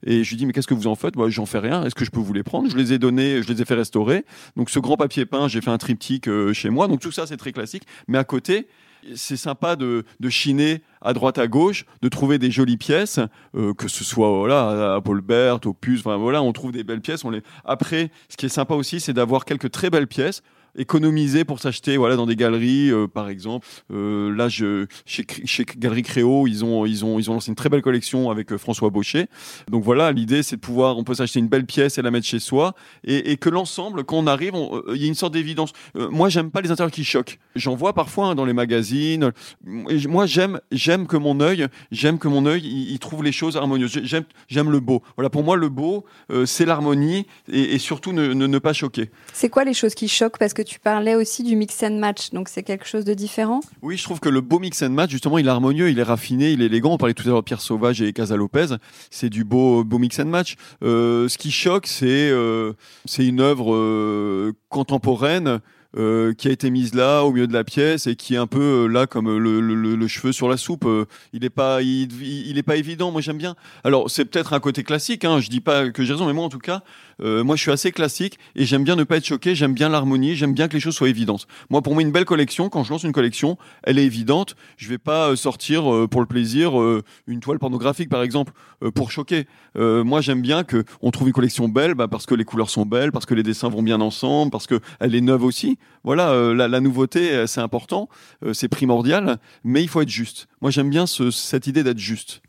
et 0.07 0.25
je 0.25 0.31
lui 0.31 0.37
dis, 0.37 0.47
mais 0.47 0.53
qu'est-ce 0.53 0.67
que 0.67 0.75
vous 0.75 0.87
en 0.87 0.95
faites? 0.95 1.17
Moi, 1.17 1.31
j'en 1.31 1.47
fais 1.47 1.59
rien. 1.59 1.85
Est-ce 1.85 1.95
que 1.95 2.05
je 2.05 2.11
peux 2.11 2.21
vous 2.21 2.33
les 2.33 2.43
prendre? 2.43 2.71
Je 2.71 2.77
les 2.77 2.93
ai 2.93 2.99
donnés, 2.99 3.43
je 3.43 3.53
les 3.53 3.63
ai 3.63 3.65
fait 3.65 3.75
restaurer. 3.75 4.25
Donc, 4.57 4.71
ce 4.71 4.79
grand 4.79 4.97
papier 4.97 5.25
peint, 5.25 5.49
j'ai 5.49 5.61
fait 5.61 5.71
un 5.71 5.79
triptyque 5.79 6.29
euh, 6.29 6.53
chez 6.53 6.71
moi. 6.71 6.89
Donc, 6.89 7.01
tout 7.01 7.13
ça, 7.13 7.27
c'est 7.27 7.37
très 7.37 7.53
classique. 7.53 7.85
Mais 8.09 8.19
à 8.19 8.25
côté, 8.25 8.67
c'est 9.15 9.37
sympa 9.37 9.77
de, 9.77 10.05
de, 10.21 10.29
chiner 10.29 10.83
à 11.01 11.13
droite 11.15 11.39
à 11.39 11.47
gauche, 11.47 11.87
de 12.03 12.09
trouver 12.09 12.39
des 12.39 12.51
jolies 12.51 12.77
pièces, 12.77 13.19
euh, 13.57 13.73
que 13.73 13.89
ce 13.89 14.05
soit 14.05 14.29
voilà 14.29 14.95
à 14.97 15.01
Paul 15.01 15.23
Bert, 15.23 15.61
Puce, 15.81 16.01
enfin 16.01 16.17
voilà, 16.17 16.43
on 16.43 16.53
trouve 16.53 16.73
des 16.73 16.85
belles 16.85 17.01
pièces. 17.01 17.25
On 17.25 17.31
les. 17.31 17.43
Après, 17.65 18.11
ce 18.29 18.37
qui 18.37 18.47
est 18.47 18.51
sympa 18.51 18.75
aussi, 18.75 19.01
c'est 19.01 19.15
d'avoir 19.15 19.45
quelques 19.45 19.71
très 19.71 19.89
belles 19.89 20.09
pièces 20.09 20.43
économiser 20.77 21.45
pour 21.45 21.61
s'acheter 21.61 21.97
voilà 21.97 22.17
dans 22.17 22.27
des 22.27 22.37
galeries 22.37 22.91
euh, 22.91 23.07
par 23.07 23.29
exemple. 23.29 23.67
Euh, 23.93 24.35
là 24.35 24.49
je 24.49 24.87
chez, 25.05 25.25
Galerie 25.77 26.03
Créo 26.03 26.47
ils 26.47 26.65
ont 26.65 26.87
ils 26.87 27.05
ont 27.05 27.19
ils 27.19 27.31
ont 27.31 27.35
lancé 27.35 27.51
une 27.51 27.57
très 27.57 27.69
belle 27.69 27.83
collection 27.83 28.31
avec 28.31 28.53
euh, 28.53 28.59
François 28.59 28.91
Baucher. 28.91 29.27
Donc 29.69 29.85
voilà 29.85 30.13
l'idée 30.13 30.43
c'est 30.43 30.57
de 30.57 30.61
pouvoir 30.61 30.97
on 30.97 31.05
peut 31.05 31.15
s'acheter 31.15 31.41
une 31.41 31.49
belle 31.49 31.67
pièce 31.67 31.99
et 31.99 32.03
la 32.03 32.11
mettre 32.11 32.27
chez 32.27 32.39
soi. 32.39 32.75
Et, 33.05 33.37
que 33.37 33.49
l'ensemble 33.49 34.05
quand 34.05 34.19
on 34.19 34.27
arrive 34.27 34.55
il 34.95 35.01
y 35.01 35.05
a 35.05 35.09
une 35.09 35.15
sorte 35.15 35.33
d'évidence. 35.33 35.73
Moi 35.95 36.29
j'aime 36.29 36.51
pas 36.51 36.61
les 36.61 36.71
intérieurs 36.71 36.93
qui 36.93 37.05
choquent. 37.05 37.39
J'en 37.55 37.75
vois 37.75 37.95
parfois 37.95 38.29
hein, 38.29 38.35
dans 38.35 38.45
les 38.45 38.53
magazines. 38.53 39.33
Moi 39.65 40.27
j'aime 40.27 40.61
j'aime 40.73 41.07
que 41.07 41.17
mon 41.17 41.41
œil 41.41 41.67
j'aime 41.91 42.19
que 42.19 42.29
mon 42.29 42.47
œil 42.47 42.63
il, 42.65 42.99
trouve 42.99 43.23
les 43.23 43.33
choses 43.33 43.57
harmonieuses. 43.57 44.01
J'aime 44.05 44.25
j'aime 44.49 44.71
le 44.71 44.81
beau. 44.81 45.03
Voilà 45.17 45.31
pour 45.31 45.45
moi 45.45 45.57
le 45.57 45.69
beau 45.69 46.05
c'est 46.45 46.67
l'harmonie 46.67 47.27
et, 47.51 47.79
surtout 47.79 48.13
ne, 48.13 48.33
ne, 48.33 48.47
ne 48.47 48.59
pas 48.59 48.73
choquer. 48.73 49.11
C'est 49.33 49.49
quoi 49.49 49.65
les 49.65 49.75
choses 49.75 49.95
qui 49.95 50.09
choquent? 50.09 50.39
Parce 50.39 50.55
que 50.55 50.60
tu 50.63 50.79
parlais 50.79 51.15
aussi 51.15 51.43
du 51.43 51.57
mix 51.57 51.83
and 51.83 51.99
match, 51.99 52.31
donc 52.31 52.49
c'est 52.49 52.63
quelque 52.63 52.87
chose 52.87 53.05
de 53.05 53.15
différent? 53.15 53.61
Oui, 53.83 53.97
je 53.97 54.05
trouve 54.05 54.21
que 54.21 54.29
le 54.29 54.41
beau 54.41 54.59
mix 54.59 54.83
and 54.83 54.91
match, 54.91 55.11
justement, 55.11 55.39
il 55.39 55.47
est 55.47 55.51
harmonieux, 55.51 55.91
il 55.91 55.99
est 55.99 56.05
raffiné, 56.05 56.51
il 56.53 56.63
est 56.63 56.67
élégant. 56.67 56.93
On 56.93 56.99
parlait 56.99 57.15
tout 57.15 57.25
à 57.25 57.27
l'heure 57.27 57.39
de 57.39 57.45
Pierre 57.45 57.61
Sauvage 57.61 58.03
et 58.03 58.13
Casa 58.13 58.37
Lopez. 58.37 58.77
C'est 59.11 59.31
du 59.31 59.45
beau, 59.45 59.85
beau 59.85 59.99
mix 59.99 60.19
and 60.19 60.27
match. 60.27 60.57
Euh, 60.83 61.29
ce 61.29 61.39
qui 61.39 61.51
choque, 61.51 61.87
c'est 61.87 62.31
euh, 62.31 62.73
une 63.19 63.41
œuvre 63.41 63.75
euh, 63.75 64.53
contemporaine 64.69 65.61
euh, 65.97 66.35
qui 66.35 66.47
a 66.47 66.53
été 66.53 66.71
mise 66.71 66.95
là 66.95 67.23
au 67.25 67.33
milieu 67.33 67.49
de 67.49 67.53
la 67.53 67.65
pièce 67.65 68.07
et 68.07 68.15
qui 68.15 68.35
est 68.35 68.39
un 68.39 68.47
peu 68.47 68.85
euh, 68.85 68.87
là 68.87 69.09
comme 69.09 69.29
euh, 69.29 69.39
le, 69.39 69.61
le, 69.61 69.97
le, 69.97 70.07
cheveu 70.07 70.31
sur 70.31 70.49
la 70.49 70.57
soupe. 70.57 70.87
il 71.33 71.45
est 71.45 71.51
pas, 71.51 71.83
il, 71.83 72.09
il 72.23 72.59
est 72.59 72.63
pas 72.63 72.77
évident. 72.77 73.11
Moi 73.11 73.21
j'aime 73.21 73.39
bien. 73.39 73.57
Alors 73.83 74.09
c'est 74.09 74.25
peut-être 74.25 74.53
un 74.53 74.61
côté 74.61 74.85
classique. 74.85 75.25
Hein, 75.25 75.41
je 75.41 75.49
dis 75.49 75.61
pas 75.61 75.91
que 75.91 76.05
j'ai 76.05 76.13
raison, 76.13 76.27
mais 76.27 76.33
moi 76.33 76.45
en 76.45 76.49
tout 76.49 76.59
cas, 76.59 76.83
euh, 77.21 77.43
moi 77.43 77.57
je 77.57 77.63
suis 77.63 77.73
assez 77.73 77.91
classique 77.91 78.39
et 78.55 78.67
j'aime 78.67 78.85
bien 78.85 78.95
ne 78.95 79.03
pas 79.03 79.17
être 79.17 79.27
choqué. 79.27 79.57
J'aime 79.57 79.75
bien 79.75 79.89
l'harmonie. 79.89 80.37
J'aime 80.37 80.55
bien 80.55 80.69
que 80.69 80.75
les 80.75 80.81
choses 80.81 80.95
soient 80.95 81.09
évidentes. 81.09 81.49
Moi 81.71 81.83
pour 81.83 81.95
moi 81.95 82.03
une 82.03 82.13
belle 82.13 82.25
collection, 82.25 82.69
quand 82.69 82.85
je 82.85 82.91
lance 82.91 83.03
une 83.03 83.13
collection, 83.13 83.59
elle 83.83 83.99
est 83.99 84.05
évidente. 84.05 84.55
Je 84.77 84.89
vais 84.89 84.99
pas 84.99 85.35
sortir 85.35 86.07
pour 86.09 86.21
le 86.21 86.27
plaisir 86.27 86.73
une 87.27 87.41
toile 87.41 87.59
pornographique 87.59 88.09
par 88.09 88.23
exemple 88.23 88.53
pour 88.95 89.11
choquer. 89.11 89.47
moi 89.75 90.21
j'aime 90.21 90.43
bien 90.43 90.63
que 90.63 90.85
on 91.03 91.11
trouve 91.11 91.29
une 91.29 91.35
collection 91.35 91.69
belle 91.69 91.95
bah, 91.95 92.09
parce 92.09 92.27
que 92.27 92.35
les 92.35 92.45
couleurs 92.45 92.71
sont 92.71 92.87
belles, 92.87 93.13
parce 93.13 93.27
que 93.27 93.35
les 93.35 93.43
dessins 93.43 93.69
vont 93.69 93.83
bien 93.83 94.01
ensemble, 94.01 94.51
parce 94.51 94.67
que 94.67 94.81
elle 95.01 95.15
est 95.15 95.21
neuve 95.21 95.43
aussi 95.43 95.79
voilà, 96.05 96.31
euh, 96.31 96.55
la, 96.55 96.81
nouveauté, 96.81 97.33
euh, 97.33 97.47
c'est 97.47 97.61
important, 97.61 98.09
euh, 98.45 98.55
c'est 98.55 98.69
primordial, 98.69 99.39
mais 99.65 99.83
il 99.83 99.89
faut 99.89 100.01
être 100.01 100.09
juste. 100.09 100.49
Moi, 100.61 100.71
j'aime 100.71 100.91
bien 100.91 101.07
cette 101.07 101.67
idée 101.67 101.83
d'être 101.83 101.99
juste. 101.99 102.43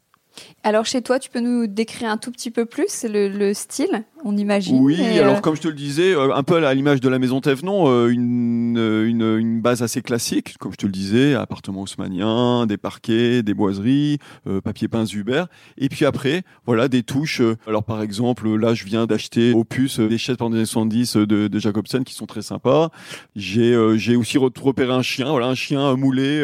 Alors 0.64 0.86
chez 0.86 1.02
toi, 1.02 1.20
tu 1.20 1.30
peux 1.30 1.40
nous 1.40 1.68
décrire 1.68 2.10
un 2.10 2.18
tout 2.18 2.32
petit 2.32 2.52
peu 2.52 2.66
plus 2.66 3.06
le 3.08 3.54
style 3.54 4.04
on 4.24 4.38
imagine. 4.38 4.80
Oui, 4.80 5.02
alors 5.18 5.38
euh, 5.38 5.40
comme 5.40 5.56
je 5.56 5.62
te 5.62 5.68
le 5.68 5.74
disais, 5.74 6.14
euh, 6.14 6.34
un 6.34 6.44
peu 6.44 6.66
à 6.66 6.74
l'image 6.74 7.02
de 7.02 7.10
la 7.10 7.20
maison 7.20 7.42
Thévenon, 7.42 7.86
euh, 7.88 8.08
une, 8.08 8.78
une, 8.78 9.38
une, 9.38 9.62
base 9.62 9.82
assez 9.82 10.02
classique, 10.02 10.58
comme 10.60 10.72
je 10.72 10.78
te 10.78 10.86
le 10.86 10.92
disais, 10.92 11.34
appartement 11.34 11.82
haussmanien, 11.82 12.66
des 12.66 12.78
parquets, 12.78 13.44
des 13.44 13.54
boiseries, 13.54 14.18
papier 14.64 14.88
peint 14.88 15.06
Zuber, 15.06 15.46
et 15.78 15.90
puis 15.90 16.06
après, 16.06 16.44
voilà, 16.66 16.88
des 16.88 17.04
touches. 17.04 17.42
alors 17.68 17.84
par 17.84 18.02
exemple, 18.02 18.50
là, 18.56 18.74
je 18.74 18.86
viens 18.86 19.06
d'acheter 19.06 19.54
Opus 19.54 20.00
des 20.00 20.18
chaises 20.18 20.38
pendant 20.38 20.58
les 20.58 20.66
70 20.66 21.18
de, 21.18 21.48
de 21.48 21.60
Jacobsen 21.60 22.04
qui 22.04 22.14
sont 22.14 22.26
très 22.26 22.42
sympas. 22.42 22.90
J'ai 23.36 23.72
j'ai 23.98 24.16
aussi 24.16 24.38
repéré 24.38 24.92
un 24.92 25.02
chien, 25.02 25.30
voilà, 25.30 25.48
un 25.48 25.56
chien 25.56 25.96
moulé 25.96 26.40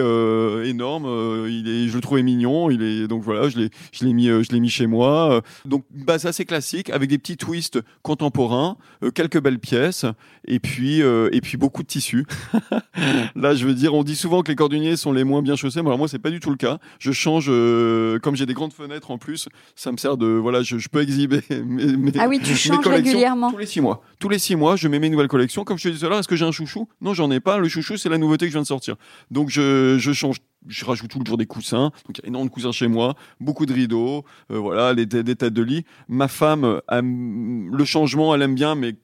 énorme. 0.65 1.05
il 1.49 1.67
est, 1.67 1.87
je 1.87 1.95
le 1.95 2.01
trouvais 2.01 2.23
mignon. 2.23 2.69
Il 2.69 2.83
est 2.83 3.07
donc 3.07 3.23
voilà, 3.23 3.49
je 3.49 3.57
l'ai 3.57 3.69
je 3.91 4.05
l'ai 4.05 4.13
mis 4.13 4.27
je 4.27 4.51
l'ai 4.51 4.59
mis 4.59 4.69
chez 4.69 4.87
moi. 4.87 5.41
donc 5.65 5.83
base 5.91 6.25
assez 6.25 6.45
classique 6.45 6.89
avec 6.89 7.09
des 7.09 7.17
petits 7.17 7.37
twists 7.37 7.79
contemporain, 8.01 8.77
euh, 9.03 9.11
quelques 9.11 9.41
belles 9.41 9.59
pièces 9.59 10.05
et 10.45 10.59
puis 10.59 11.01
euh, 11.01 11.29
et 11.31 11.41
puis 11.41 11.57
beaucoup 11.57 11.83
de 11.83 11.87
tissus. 11.87 12.25
Là, 13.35 13.55
je 13.55 13.65
veux 13.65 13.73
dire, 13.73 13.93
on 13.93 14.03
dit 14.03 14.15
souvent 14.15 14.41
que 14.41 14.49
les 14.49 14.55
cordonniers 14.55 14.95
sont 14.95 15.11
les 15.11 15.23
moins 15.23 15.41
bien 15.41 15.55
chaussés, 15.55 15.81
mais 15.81 15.87
alors 15.87 15.97
moi 15.97 16.07
c'est 16.07 16.19
pas 16.19 16.29
du 16.29 16.39
tout 16.39 16.49
le 16.49 16.55
cas. 16.55 16.79
Je 16.99 17.11
change 17.11 17.47
euh, 17.49 18.19
comme 18.19 18.35
j'ai 18.35 18.45
des 18.45 18.53
grandes 18.53 18.73
fenêtres 18.73 19.11
en 19.11 19.17
plus, 19.17 19.49
ça 19.75 19.91
me 19.91 19.97
sert 19.97 20.17
de 20.17 20.27
voilà, 20.27 20.61
je, 20.61 20.87
peux 20.89 21.01
exhiber 21.01 21.41
mes, 21.49 22.11
ah 22.19 22.27
oui, 22.27 22.39
tu 22.39 22.55
changes 22.55 22.85
régulièrement 22.87 23.51
tous 23.51 23.57
les 23.57 23.65
six 23.65 23.81
mois. 23.81 24.01
Tous 24.19 24.29
les 24.29 24.39
six 24.39 24.55
mois, 24.55 24.75
je 24.75 24.87
mets 24.87 24.99
mes 24.99 25.09
nouvelles 25.09 25.27
collections. 25.27 25.63
Comme 25.63 25.77
je 25.77 25.83
te 25.83 25.89
disais 25.89 25.99
tout 25.99 26.05
à 26.07 26.09
l'heure, 26.09 26.19
est-ce 26.19 26.27
que 26.27 26.35
j'ai 26.35 26.45
un 26.45 26.51
chouchou? 26.51 26.87
Non, 27.01 27.13
j'en 27.13 27.29
ai 27.31 27.39
pas. 27.39 27.57
Le 27.57 27.67
chouchou, 27.67 27.97
c'est 27.97 28.09
la 28.09 28.17
nouveauté 28.17 28.45
que 28.45 28.51
je 28.51 28.57
viens 28.57 28.61
de 28.61 28.67
sortir. 28.67 28.95
Donc 29.31 29.49
je, 29.49 29.97
je 29.99 30.13
change 30.13 30.37
je 30.67 30.85
rajoute 30.85 31.09
toujours 31.09 31.37
des 31.37 31.45
coussins. 31.45 31.91
Donc 32.05 32.17
il 32.17 32.23
y 32.23 32.25
a 32.25 32.27
énormément 32.27 32.49
de 32.49 32.53
coussins 32.53 32.71
chez 32.71 32.87
moi, 32.87 33.15
beaucoup 33.39 33.65
de 33.65 33.73
rideaux, 33.73 34.25
euh, 34.51 34.57
voilà, 34.57 34.93
des, 34.93 35.05
des, 35.05 35.35
têtes 35.35 35.53
de 35.53 35.61
lit. 35.61 35.85
Ma 36.07 36.27
femme, 36.27 36.81
le 36.91 37.85
changement, 37.85 38.33
elle 38.35 38.41
aime 38.41 38.55
bien, 38.55 38.75
mais 38.75 38.95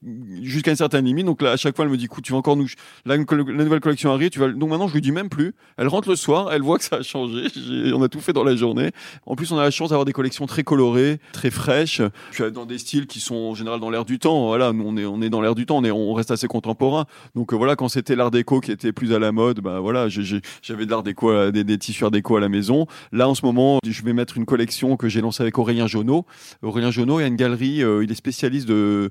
jusqu'à 0.41 0.71
une 0.71 0.77
certaine 0.77 1.05
limite. 1.05 1.25
Donc 1.25 1.41
là, 1.41 1.51
à 1.51 1.57
chaque 1.57 1.75
fois, 1.75 1.85
elle 1.85 1.91
me 1.91 1.97
dit, 1.97 2.05
écoute, 2.05 2.23
tu 2.23 2.31
vas 2.31 2.37
encore 2.37 2.55
nous, 2.55 2.67
la, 3.05 3.17
nouvelle 3.17 3.79
collection 3.79 4.11
arrive, 4.11 4.29
tu 4.29 4.39
vas. 4.39 4.49
Donc 4.49 4.69
maintenant, 4.69 4.87
je 4.87 4.93
lui 4.93 5.01
dis 5.01 5.11
même 5.11 5.29
plus. 5.29 5.53
Elle 5.77 5.87
rentre 5.87 6.09
le 6.09 6.15
soir, 6.15 6.51
elle 6.51 6.61
voit 6.61 6.77
que 6.77 6.83
ça 6.83 6.97
a 6.97 7.01
changé. 7.01 7.47
On 7.93 8.01
a 8.01 8.09
tout 8.09 8.19
fait 8.19 8.33
dans 8.33 8.43
la 8.43 8.55
journée. 8.55 8.91
En 9.25 9.35
plus, 9.35 9.51
on 9.51 9.57
a 9.57 9.63
la 9.63 9.71
chance 9.71 9.89
d'avoir 9.89 10.05
des 10.05 10.13
collections 10.13 10.45
très 10.45 10.63
colorées, 10.63 11.19
très 11.31 11.51
fraîches. 11.51 12.01
Dans 12.53 12.65
des 12.65 12.77
styles 12.77 13.07
qui 13.07 13.19
sont 13.19 13.35
en 13.35 13.55
général 13.55 13.79
dans 13.79 13.89
l'air 13.89 14.05
du 14.05 14.19
temps. 14.19 14.47
Voilà, 14.47 14.73
nous 14.73 14.83
on 14.85 14.97
est 14.97 15.05
on 15.05 15.21
est 15.21 15.29
dans 15.29 15.41
l'air 15.41 15.55
du 15.55 15.65
temps, 15.65 15.77
on 15.77 15.83
est 15.83 15.91
on 15.91 16.13
reste 16.13 16.31
assez 16.31 16.47
contemporain. 16.47 17.05
Donc 17.35 17.53
euh, 17.53 17.55
voilà, 17.55 17.75
quand 17.75 17.87
c'était 17.87 18.15
l'art 18.15 18.31
déco 18.31 18.59
qui 18.59 18.71
était 18.71 18.91
plus 18.91 19.13
à 19.13 19.19
la 19.19 19.31
mode, 19.31 19.61
bah 19.61 19.79
voilà, 19.79 20.07
j'avais 20.09 20.85
de 20.85 20.91
l'art 20.91 21.03
déco 21.03 21.31
des, 21.53 21.63
des 21.63 21.77
tissus 21.77 22.03
déco 22.11 22.37
à 22.37 22.39
la 22.39 22.49
maison. 22.49 22.87
Là, 23.11 23.27
en 23.27 23.35
ce 23.35 23.45
moment, 23.45 23.79
je 23.85 24.03
vais 24.03 24.13
mettre 24.13 24.37
une 24.37 24.45
collection 24.45 24.97
que 24.97 25.09
j'ai 25.09 25.21
lancée 25.21 25.43
avec 25.43 25.57
Aurélien 25.57 25.87
Jonot. 25.87 26.25
Aurélien 26.61 26.91
Jonot, 26.91 27.19
il 27.19 27.23
a 27.23 27.27
une 27.27 27.35
galerie, 27.35 27.83
euh, 27.83 28.03
il 28.03 28.11
est 28.11 28.15
spécialiste 28.15 28.67
de, 28.67 29.09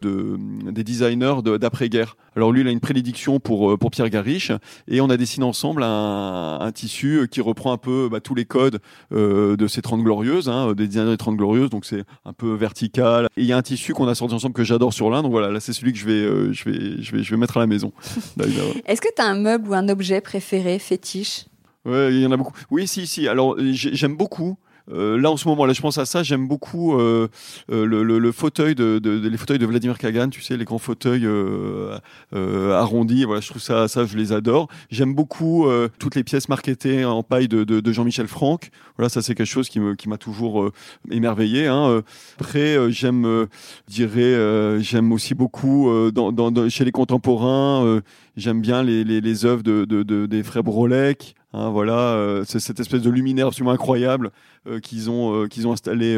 des 0.71 0.85
designers 0.85 1.37
d'après-guerre. 1.61 2.17
Alors 2.37 2.53
lui, 2.53 2.63
il 2.63 2.69
a 2.69 2.71
une 2.71 2.81
prédiction 2.81 3.41
pour, 3.41 3.73
euh, 3.73 3.77
pour 3.77 3.91
Pierre 3.91 4.09
Gariche 4.09 4.53
et 4.89 5.01
on 5.01 5.11
a 5.11 5.17
dessiné 5.17 5.45
ensemble 5.45 5.83
un, 5.85 6.71
tissu 6.75 7.29
qui 7.31 7.43
reprend 7.43 7.73
un 7.73 7.77
peu 7.77 8.09
bah, 8.11 8.21
tous 8.21 8.35
les 8.35 8.47
codes 8.47 8.81
euh, 9.13 9.57
de 9.57 9.67
ces 9.67 9.83
30 9.83 10.03
glorieuses, 10.03 10.49
hein, 10.49 10.73
des 10.73 10.87
designers 10.87 11.11
des 11.11 11.17
30 11.17 11.37
glorieuses. 11.37 11.71
Donc 11.71 11.85
c'est 11.85 12.05
un 12.25 12.33
peu 12.33 12.55
vertical. 12.55 13.27
Et 13.37 13.43
il 13.43 13.47
y 13.47 13.53
a 13.53 13.57
un 13.57 13.63
tissu 13.63 13.93
qu'on 13.93 14.09
a 14.09 14.15
sorti 14.15 14.35
ensemble 14.35 14.55
que 14.55 14.65
j'adore 14.65 14.93
sur 14.93 15.11
l'un. 15.11 15.23
Donc 15.23 15.33
voilà, 15.33 15.51
là 15.51 15.61
c'est 15.61 15.73
celui 15.73 15.93
que 15.93 15.99
je 15.99 16.07
vais, 16.07 16.53
je 16.53 16.71
vais, 16.71 17.03
je 17.03 17.17
vais, 17.17 17.23
je 17.23 17.31
vais 17.31 17.37
mettre 17.37 17.59
à 17.59 17.61
la 17.61 17.67
maison. 17.67 17.93
Est-ce 18.87 19.01
que 19.01 19.09
tu 19.15 19.23
as 19.23 19.27
un 19.27 19.39
meuble 19.39 19.69
ou 19.69 19.75
un 19.75 19.89
objet 19.89 20.21
préféré, 20.21 20.79
fétiche? 20.79 21.45
Ouais, 21.85 22.15
il 22.15 22.21
y 22.21 22.27
en 22.27 22.33
a 22.33 22.37
beaucoup. 22.37 22.55
Oui, 22.71 22.87
si, 22.87 23.07
si. 23.07 23.29
Alors, 23.29 23.57
j'aime 23.59 24.17
beaucoup. 24.17 24.57
Euh, 24.91 25.17
là 25.17 25.31
en 25.31 25.37
ce 25.37 25.47
moment 25.47 25.65
là 25.65 25.73
je 25.73 25.81
pense 25.81 25.97
à 25.99 26.05
ça 26.05 26.25
j'aime 26.25 26.49
beaucoup 26.49 26.99
euh, 26.99 27.29
euh 27.71 27.87
le, 27.87 28.03
le, 28.03 28.19
le, 28.19 28.33
fauteuil 28.33 28.75
de, 28.75 28.99
de, 28.99 29.21
de, 29.21 29.29
les 29.29 29.37
fauteuils 29.37 29.61
de 29.61 29.67
Vladimir 29.67 29.97
Kagan 29.97 30.29
tu 30.29 30.43
sais 30.43 30.57
les 30.57 30.65
grands 30.65 30.79
fauteuils 30.79 31.25
euh, 31.25 31.97
euh 32.35 32.73
arrondis 32.73 33.25
voilà 33.25 33.41
je 33.41 33.49
trouve 33.49 33.63
ça 33.63 33.87
ça 33.87 34.05
je 34.07 34.17
les 34.17 34.33
adore 34.33 34.67
j'aime 34.91 35.15
beaucoup 35.15 35.69
toutes 36.01 36.17
les 36.17 36.25
pièces 36.25 36.49
marketées 36.49 37.05
en 37.05 37.23
paille 37.23 37.47
de, 37.47 37.63
de 37.63 37.93
Jean-Michel 37.93 38.27
Franck 38.27 38.71
voilà 38.97 39.09
ça 39.09 39.23
c'est 39.23 39.37
quelque 39.37 39.47
chose 39.47 39.69
qui 39.69 39.79
me 39.79 39.95
qui 39.95 40.09
m'a 40.09 40.19
toujours 40.19 40.71
émerveillé 41.13 41.69
hein. 41.69 42.03
après 42.41 42.91
j'aime 42.91 43.47
dirais 43.87 44.81
j'aime 44.81 45.13
aussi 45.13 45.35
beaucoup 45.35 46.11
dans, 46.13 46.33
dans, 46.33 46.69
chez 46.69 46.85
les 46.85 46.93
contemporains 46.93 48.03
j'aime 48.37 48.61
bien 48.61 48.83
les, 48.83 49.05
les, 49.05 49.21
les 49.21 49.45
œuvres 49.47 49.63
de, 49.63 50.27
des 50.27 50.43
frères 50.43 50.65
Brolec 50.65 51.37
Hein, 51.55 51.69
voilà, 51.71 52.15
euh, 52.15 52.45
c'est 52.47 52.61
cette 52.61 52.81
espèce 52.81 53.03
de 53.03 53.11
luminaire 53.11 53.49
absolument 53.49 53.73
incroyable 53.73 54.31
euh, 54.67 54.81
qu'ils 54.81 55.11
ont 55.11 55.35
euh, 55.35 55.49
qu'ils 55.49 55.69
ont 55.69 55.73
installé 55.73 56.17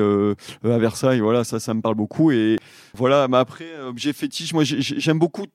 à 0.65 0.79
Versailles. 0.79 1.21
Voilà, 1.21 1.45
ça, 1.45 1.59
ça 1.59 1.75
me 1.75 1.81
parle 1.81 1.97
beaucoup. 1.97 2.31
Et 2.31 2.59
voilà, 2.95 3.27
mais 3.29 3.39
après, 3.39 3.67
objet 3.81 4.13
fétiche, 4.13 4.53
moi, 4.53 4.63
j'aime 4.65 5.19
beaucoup 5.19 5.47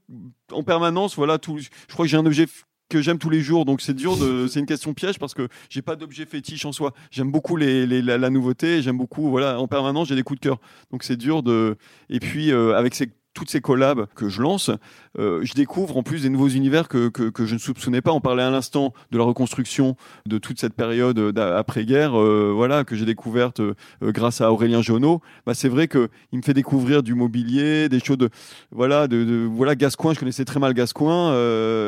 en 0.52 0.64
permanence. 0.64 1.16
Voilà, 1.16 1.38
tout. 1.38 1.58
Je 1.60 1.94
crois 1.94 2.06
que 2.06 2.10
j'ai 2.10 2.18
un 2.18 2.26
objet 2.26 2.46
que 2.90 3.02
j'aime 3.04 3.20
tous 3.20 3.30
les 3.30 3.42
jours, 3.42 3.66
donc 3.66 3.82
c'est 3.82 3.94
dur 3.94 4.18
de, 4.18 4.48
c'est 4.48 4.60
une 4.60 4.66
question 4.66 4.96
piège 4.96 5.20
parce 5.20 5.36
que 5.36 5.48
j'ai 5.70 5.84
pas 5.84 5.96
d'objet 5.96 6.26
fétiche 6.26 6.66
en 6.66 6.72
soi. 6.72 6.92
J'aime 7.12 7.32
beaucoup 7.32 7.56
les, 7.56 7.86
la, 7.86 8.18
la, 8.18 8.30
nouveauté, 8.32 8.82
j'aime 8.82 8.98
beaucoup, 8.98 9.30
voilà, 9.30 9.60
en 9.60 9.68
permanence 9.68 10.08
j'ai 10.08 10.16
des 10.16 10.24
coups 10.24 10.40
de 10.40 10.48
cœur. 10.48 10.58
Donc 10.92 11.04
c'est 11.04 11.16
dur 11.16 11.44
de. 11.44 11.78
Et 12.10 12.20
puis 12.20 12.52
avec 12.52 12.96
ces 12.96 13.12
toutes 13.40 13.50
ces 13.50 13.62
collabs 13.62 14.06
que 14.16 14.28
je 14.28 14.42
lance, 14.42 14.70
euh, 15.18 15.40
je 15.44 15.54
découvre 15.54 15.96
en 15.96 16.04
plus 16.04 16.24
des 16.24 16.30
nouveaux 16.30 16.50
univers 16.50 16.90
que, 16.90 17.08
que, 17.08 17.46
je 17.46 17.54
ne 17.54 17.60
soupçonnais 17.60 18.02
pas. 18.02 18.12
On 18.12 18.20
parlait 18.20 18.44
à 18.44 18.50
l'instant 18.50 18.94
de 19.12 19.18
la 19.18 19.24
reconstruction 19.24 19.96
de 20.26 20.38
toute 20.38 20.60
cette 20.60 20.74
période 20.74 21.38
après-guerre, 21.38 22.20
euh, 22.20 22.52
voilà, 22.54 22.84
que 22.84 22.98
j'ai 22.98 23.06
découverte 23.06 23.62
euh, 23.62 23.76
grâce 24.04 24.42
à 24.42 24.52
Aurélien 24.52 24.82
Jonot. 24.82 25.22
Bah, 25.46 25.54
c'est 25.54 25.70
vrai 25.70 25.88
que 25.88 26.10
il 26.34 26.40
me 26.40 26.44
fait 26.44 26.54
découvrir 26.54 27.02
du 27.02 27.16
mobilier, 27.16 27.88
des 27.88 28.02
choses 28.02 28.18
de, 28.18 28.30
voilà, 28.72 29.08
de, 29.08 29.24
de 29.24 29.48
voilà, 29.50 29.76
Gascoin. 29.76 30.14
Je 30.14 30.20
connaissais 30.20 30.44
très 30.44 30.60
mal 30.60 30.74
Gascoin, 30.74 31.34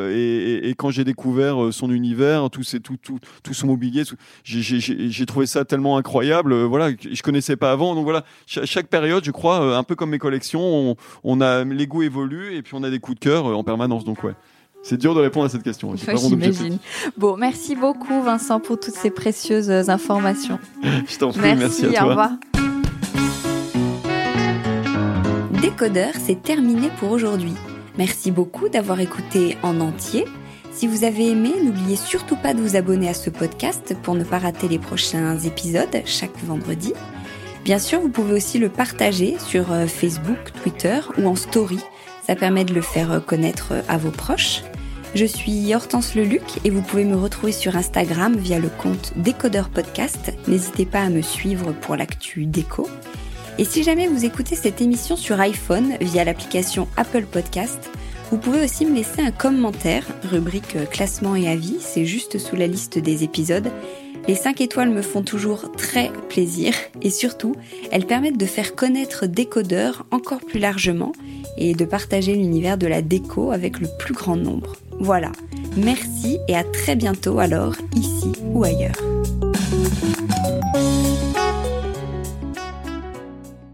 et, 0.10 0.74
quand 0.78 0.90
j'ai 0.90 1.04
découvert 1.04 1.58
son 1.72 1.92
univers, 1.92 2.50
tout, 2.50 2.64
ces, 2.64 2.80
tout, 2.80 2.96
tout, 2.96 3.20
tout 3.44 3.54
son 3.54 3.68
mobilier, 3.68 4.04
j'ai 4.46 5.26
trouvé 5.26 5.46
ça 5.48 5.66
tellement 5.66 5.98
incroyable. 5.98 6.64
voilà, 6.64 6.92
je 6.92 7.22
connaissais 7.22 7.58
pas 7.58 7.74
avant. 7.74 7.94
Donc 7.94 8.06
voilà, 8.06 8.24
chaque, 8.46 8.88
période, 8.88 9.26
je 9.26 9.32
crois, 9.32 9.78
un 9.78 9.84
peu 9.84 9.96
comme 9.96 10.12
mes 10.12 10.20
collections, 10.20 10.62
on, 10.62 10.96
on 11.24 11.41
a 11.42 11.64
les 11.64 11.88
goûts 11.88 12.04
évoluent 12.04 12.56
et 12.56 12.62
puis 12.62 12.74
on 12.76 12.84
a 12.84 12.90
des 12.90 13.00
coups 13.00 13.20
de 13.20 13.24
cœur 13.24 13.48
euh, 13.48 13.54
en 13.54 13.64
permanence. 13.64 14.04
Donc 14.06 14.24
ouais. 14.24 14.34
C'est 14.84 14.98
dur 14.98 15.14
de 15.14 15.20
répondre 15.20 15.46
à 15.46 15.50
cette 15.50 15.64
question. 15.64 15.96
J'imagine. 15.96 16.80
Bon, 17.16 17.38
merci 17.38 17.76
beaucoup 17.76 18.22
Vincent 18.24 18.60
pour 18.60 18.80
toutes 18.80 18.96
ces 18.96 19.12
précieuses 19.12 19.70
euh, 19.70 19.84
informations. 19.90 20.60
Je 20.84 21.18
t'en 21.18 21.32
prie, 21.32 21.56
merci, 21.56 21.86
à 21.86 21.90
toi. 21.90 22.04
Au 22.04 22.10
revoir. 22.10 22.32
Décodeur, 25.62 26.14
c'est 26.20 26.42
terminé 26.42 26.90
pour 27.00 27.12
aujourd'hui. 27.12 27.54
Merci 27.98 28.32
beaucoup 28.32 28.70
d'avoir 28.70 29.00
écouté 29.00 29.58
en 29.62 29.80
entier. 29.80 30.26
Si 30.72 30.88
vous 30.88 31.04
avez 31.04 31.30
aimé, 31.30 31.52
n'oubliez 31.64 31.98
surtout 31.98 32.38
pas 32.38 32.54
de 32.54 32.62
vous 32.62 32.76
abonner 32.76 33.10
à 33.10 33.14
ce 33.14 33.30
podcast 33.30 33.96
pour 34.02 34.16
ne 34.16 34.24
pas 34.24 34.40
rater 34.40 34.68
les 34.68 34.80
prochains 34.80 35.38
épisodes 35.38 36.02
chaque 36.06 36.38
vendredi. 36.44 36.94
Bien 37.64 37.80
sûr, 37.80 38.00
vous 38.00 38.10
pouvez 38.10 38.34
aussi 38.34 38.58
le 38.58 38.70
partager 38.70 39.38
sur 39.40 39.72
euh, 39.72 39.88
Facebook, 39.88 40.52
Twitter 40.64 41.00
ou 41.18 41.28
en 41.28 41.36
story 41.36 41.80
ça 42.22 42.36
permet 42.36 42.66
de 42.66 42.74
le 42.74 42.82
faire 42.82 43.22
connaître 43.26 43.74
à 43.88 43.98
vos 43.98 44.12
proches. 44.12 44.62
Je 45.16 45.26
suis 45.26 45.76
Hortense 45.76 46.16
Leluc 46.16 46.60
et 46.64 46.70
vous 46.70 46.82
pouvez 46.82 47.04
me 47.04 47.18
retrouver 47.18 47.52
sur 47.52 47.76
Instagram 47.76 48.38
via 48.38 48.60
le 48.60 48.70
compte 48.70 49.12
Décodeur 49.18 49.70
Podcast. 49.70 50.32
N'hésitez 50.48 50.86
pas 50.86 51.02
à 51.02 51.10
me 51.10 51.22
suivre 51.22 51.74
pour 51.74 51.98
l'actu 51.98 52.46
déco. 52.46 52.88
Et 53.58 53.66
si 53.66 53.84
jamais 53.84 54.08
vous 54.08 54.24
écoutez 54.24 54.56
cette 54.56 54.82
émission 54.82 55.18
sur 55.18 55.42
iPhone 55.42 55.98
via 56.00 56.24
l'application 56.24 56.88
Apple 56.96 57.26
Podcast, 57.26 57.90
Vous 58.30 58.38
pouvez 58.38 58.64
aussi 58.64 58.86
me 58.86 58.96
laisser 58.96 59.22
un 59.22 59.32
commentaire, 59.32 60.06
rubrique 60.24 60.78
euh, 60.78 60.86
classement 60.86 61.36
et 61.36 61.50
avis, 61.50 61.76
c'est 61.82 62.06
juste 62.06 62.38
sous 62.38 62.56
la 62.56 62.66
liste 62.66 62.98
des 62.98 63.26
épisodes. 63.26 63.70
Les 64.28 64.36
5 64.36 64.62
étoiles 64.62 64.90
me 64.90 65.02
font 65.02 65.24
toujours 65.24 65.72
très 65.72 66.12
plaisir 66.30 66.74
et 67.02 67.10
surtout, 67.10 67.56
elles 67.92 68.06
permettent 68.06 68.38
de 68.38 68.46
faire 68.46 68.76
connaître 68.76 69.26
Décodeur 69.26 70.06
encore 70.12 70.42
plus 70.42 70.60
largement 70.60 71.12
et 71.58 71.74
de 71.74 71.86
partager 71.86 72.36
l'univers 72.36 72.78
de 72.78 72.88
la 72.88 73.02
déco 73.02 73.52
avec 73.52 73.80
le 73.80 73.88
plus 74.00 74.14
grand 74.14 74.36
nombre. 74.36 74.76
Voilà, 75.00 75.32
merci 75.76 76.38
et 76.48 76.56
à 76.56 76.64
très 76.64 76.96
bientôt 76.96 77.40
alors, 77.40 77.76
ici 77.96 78.32
ou 78.54 78.64
ailleurs. 78.64 79.02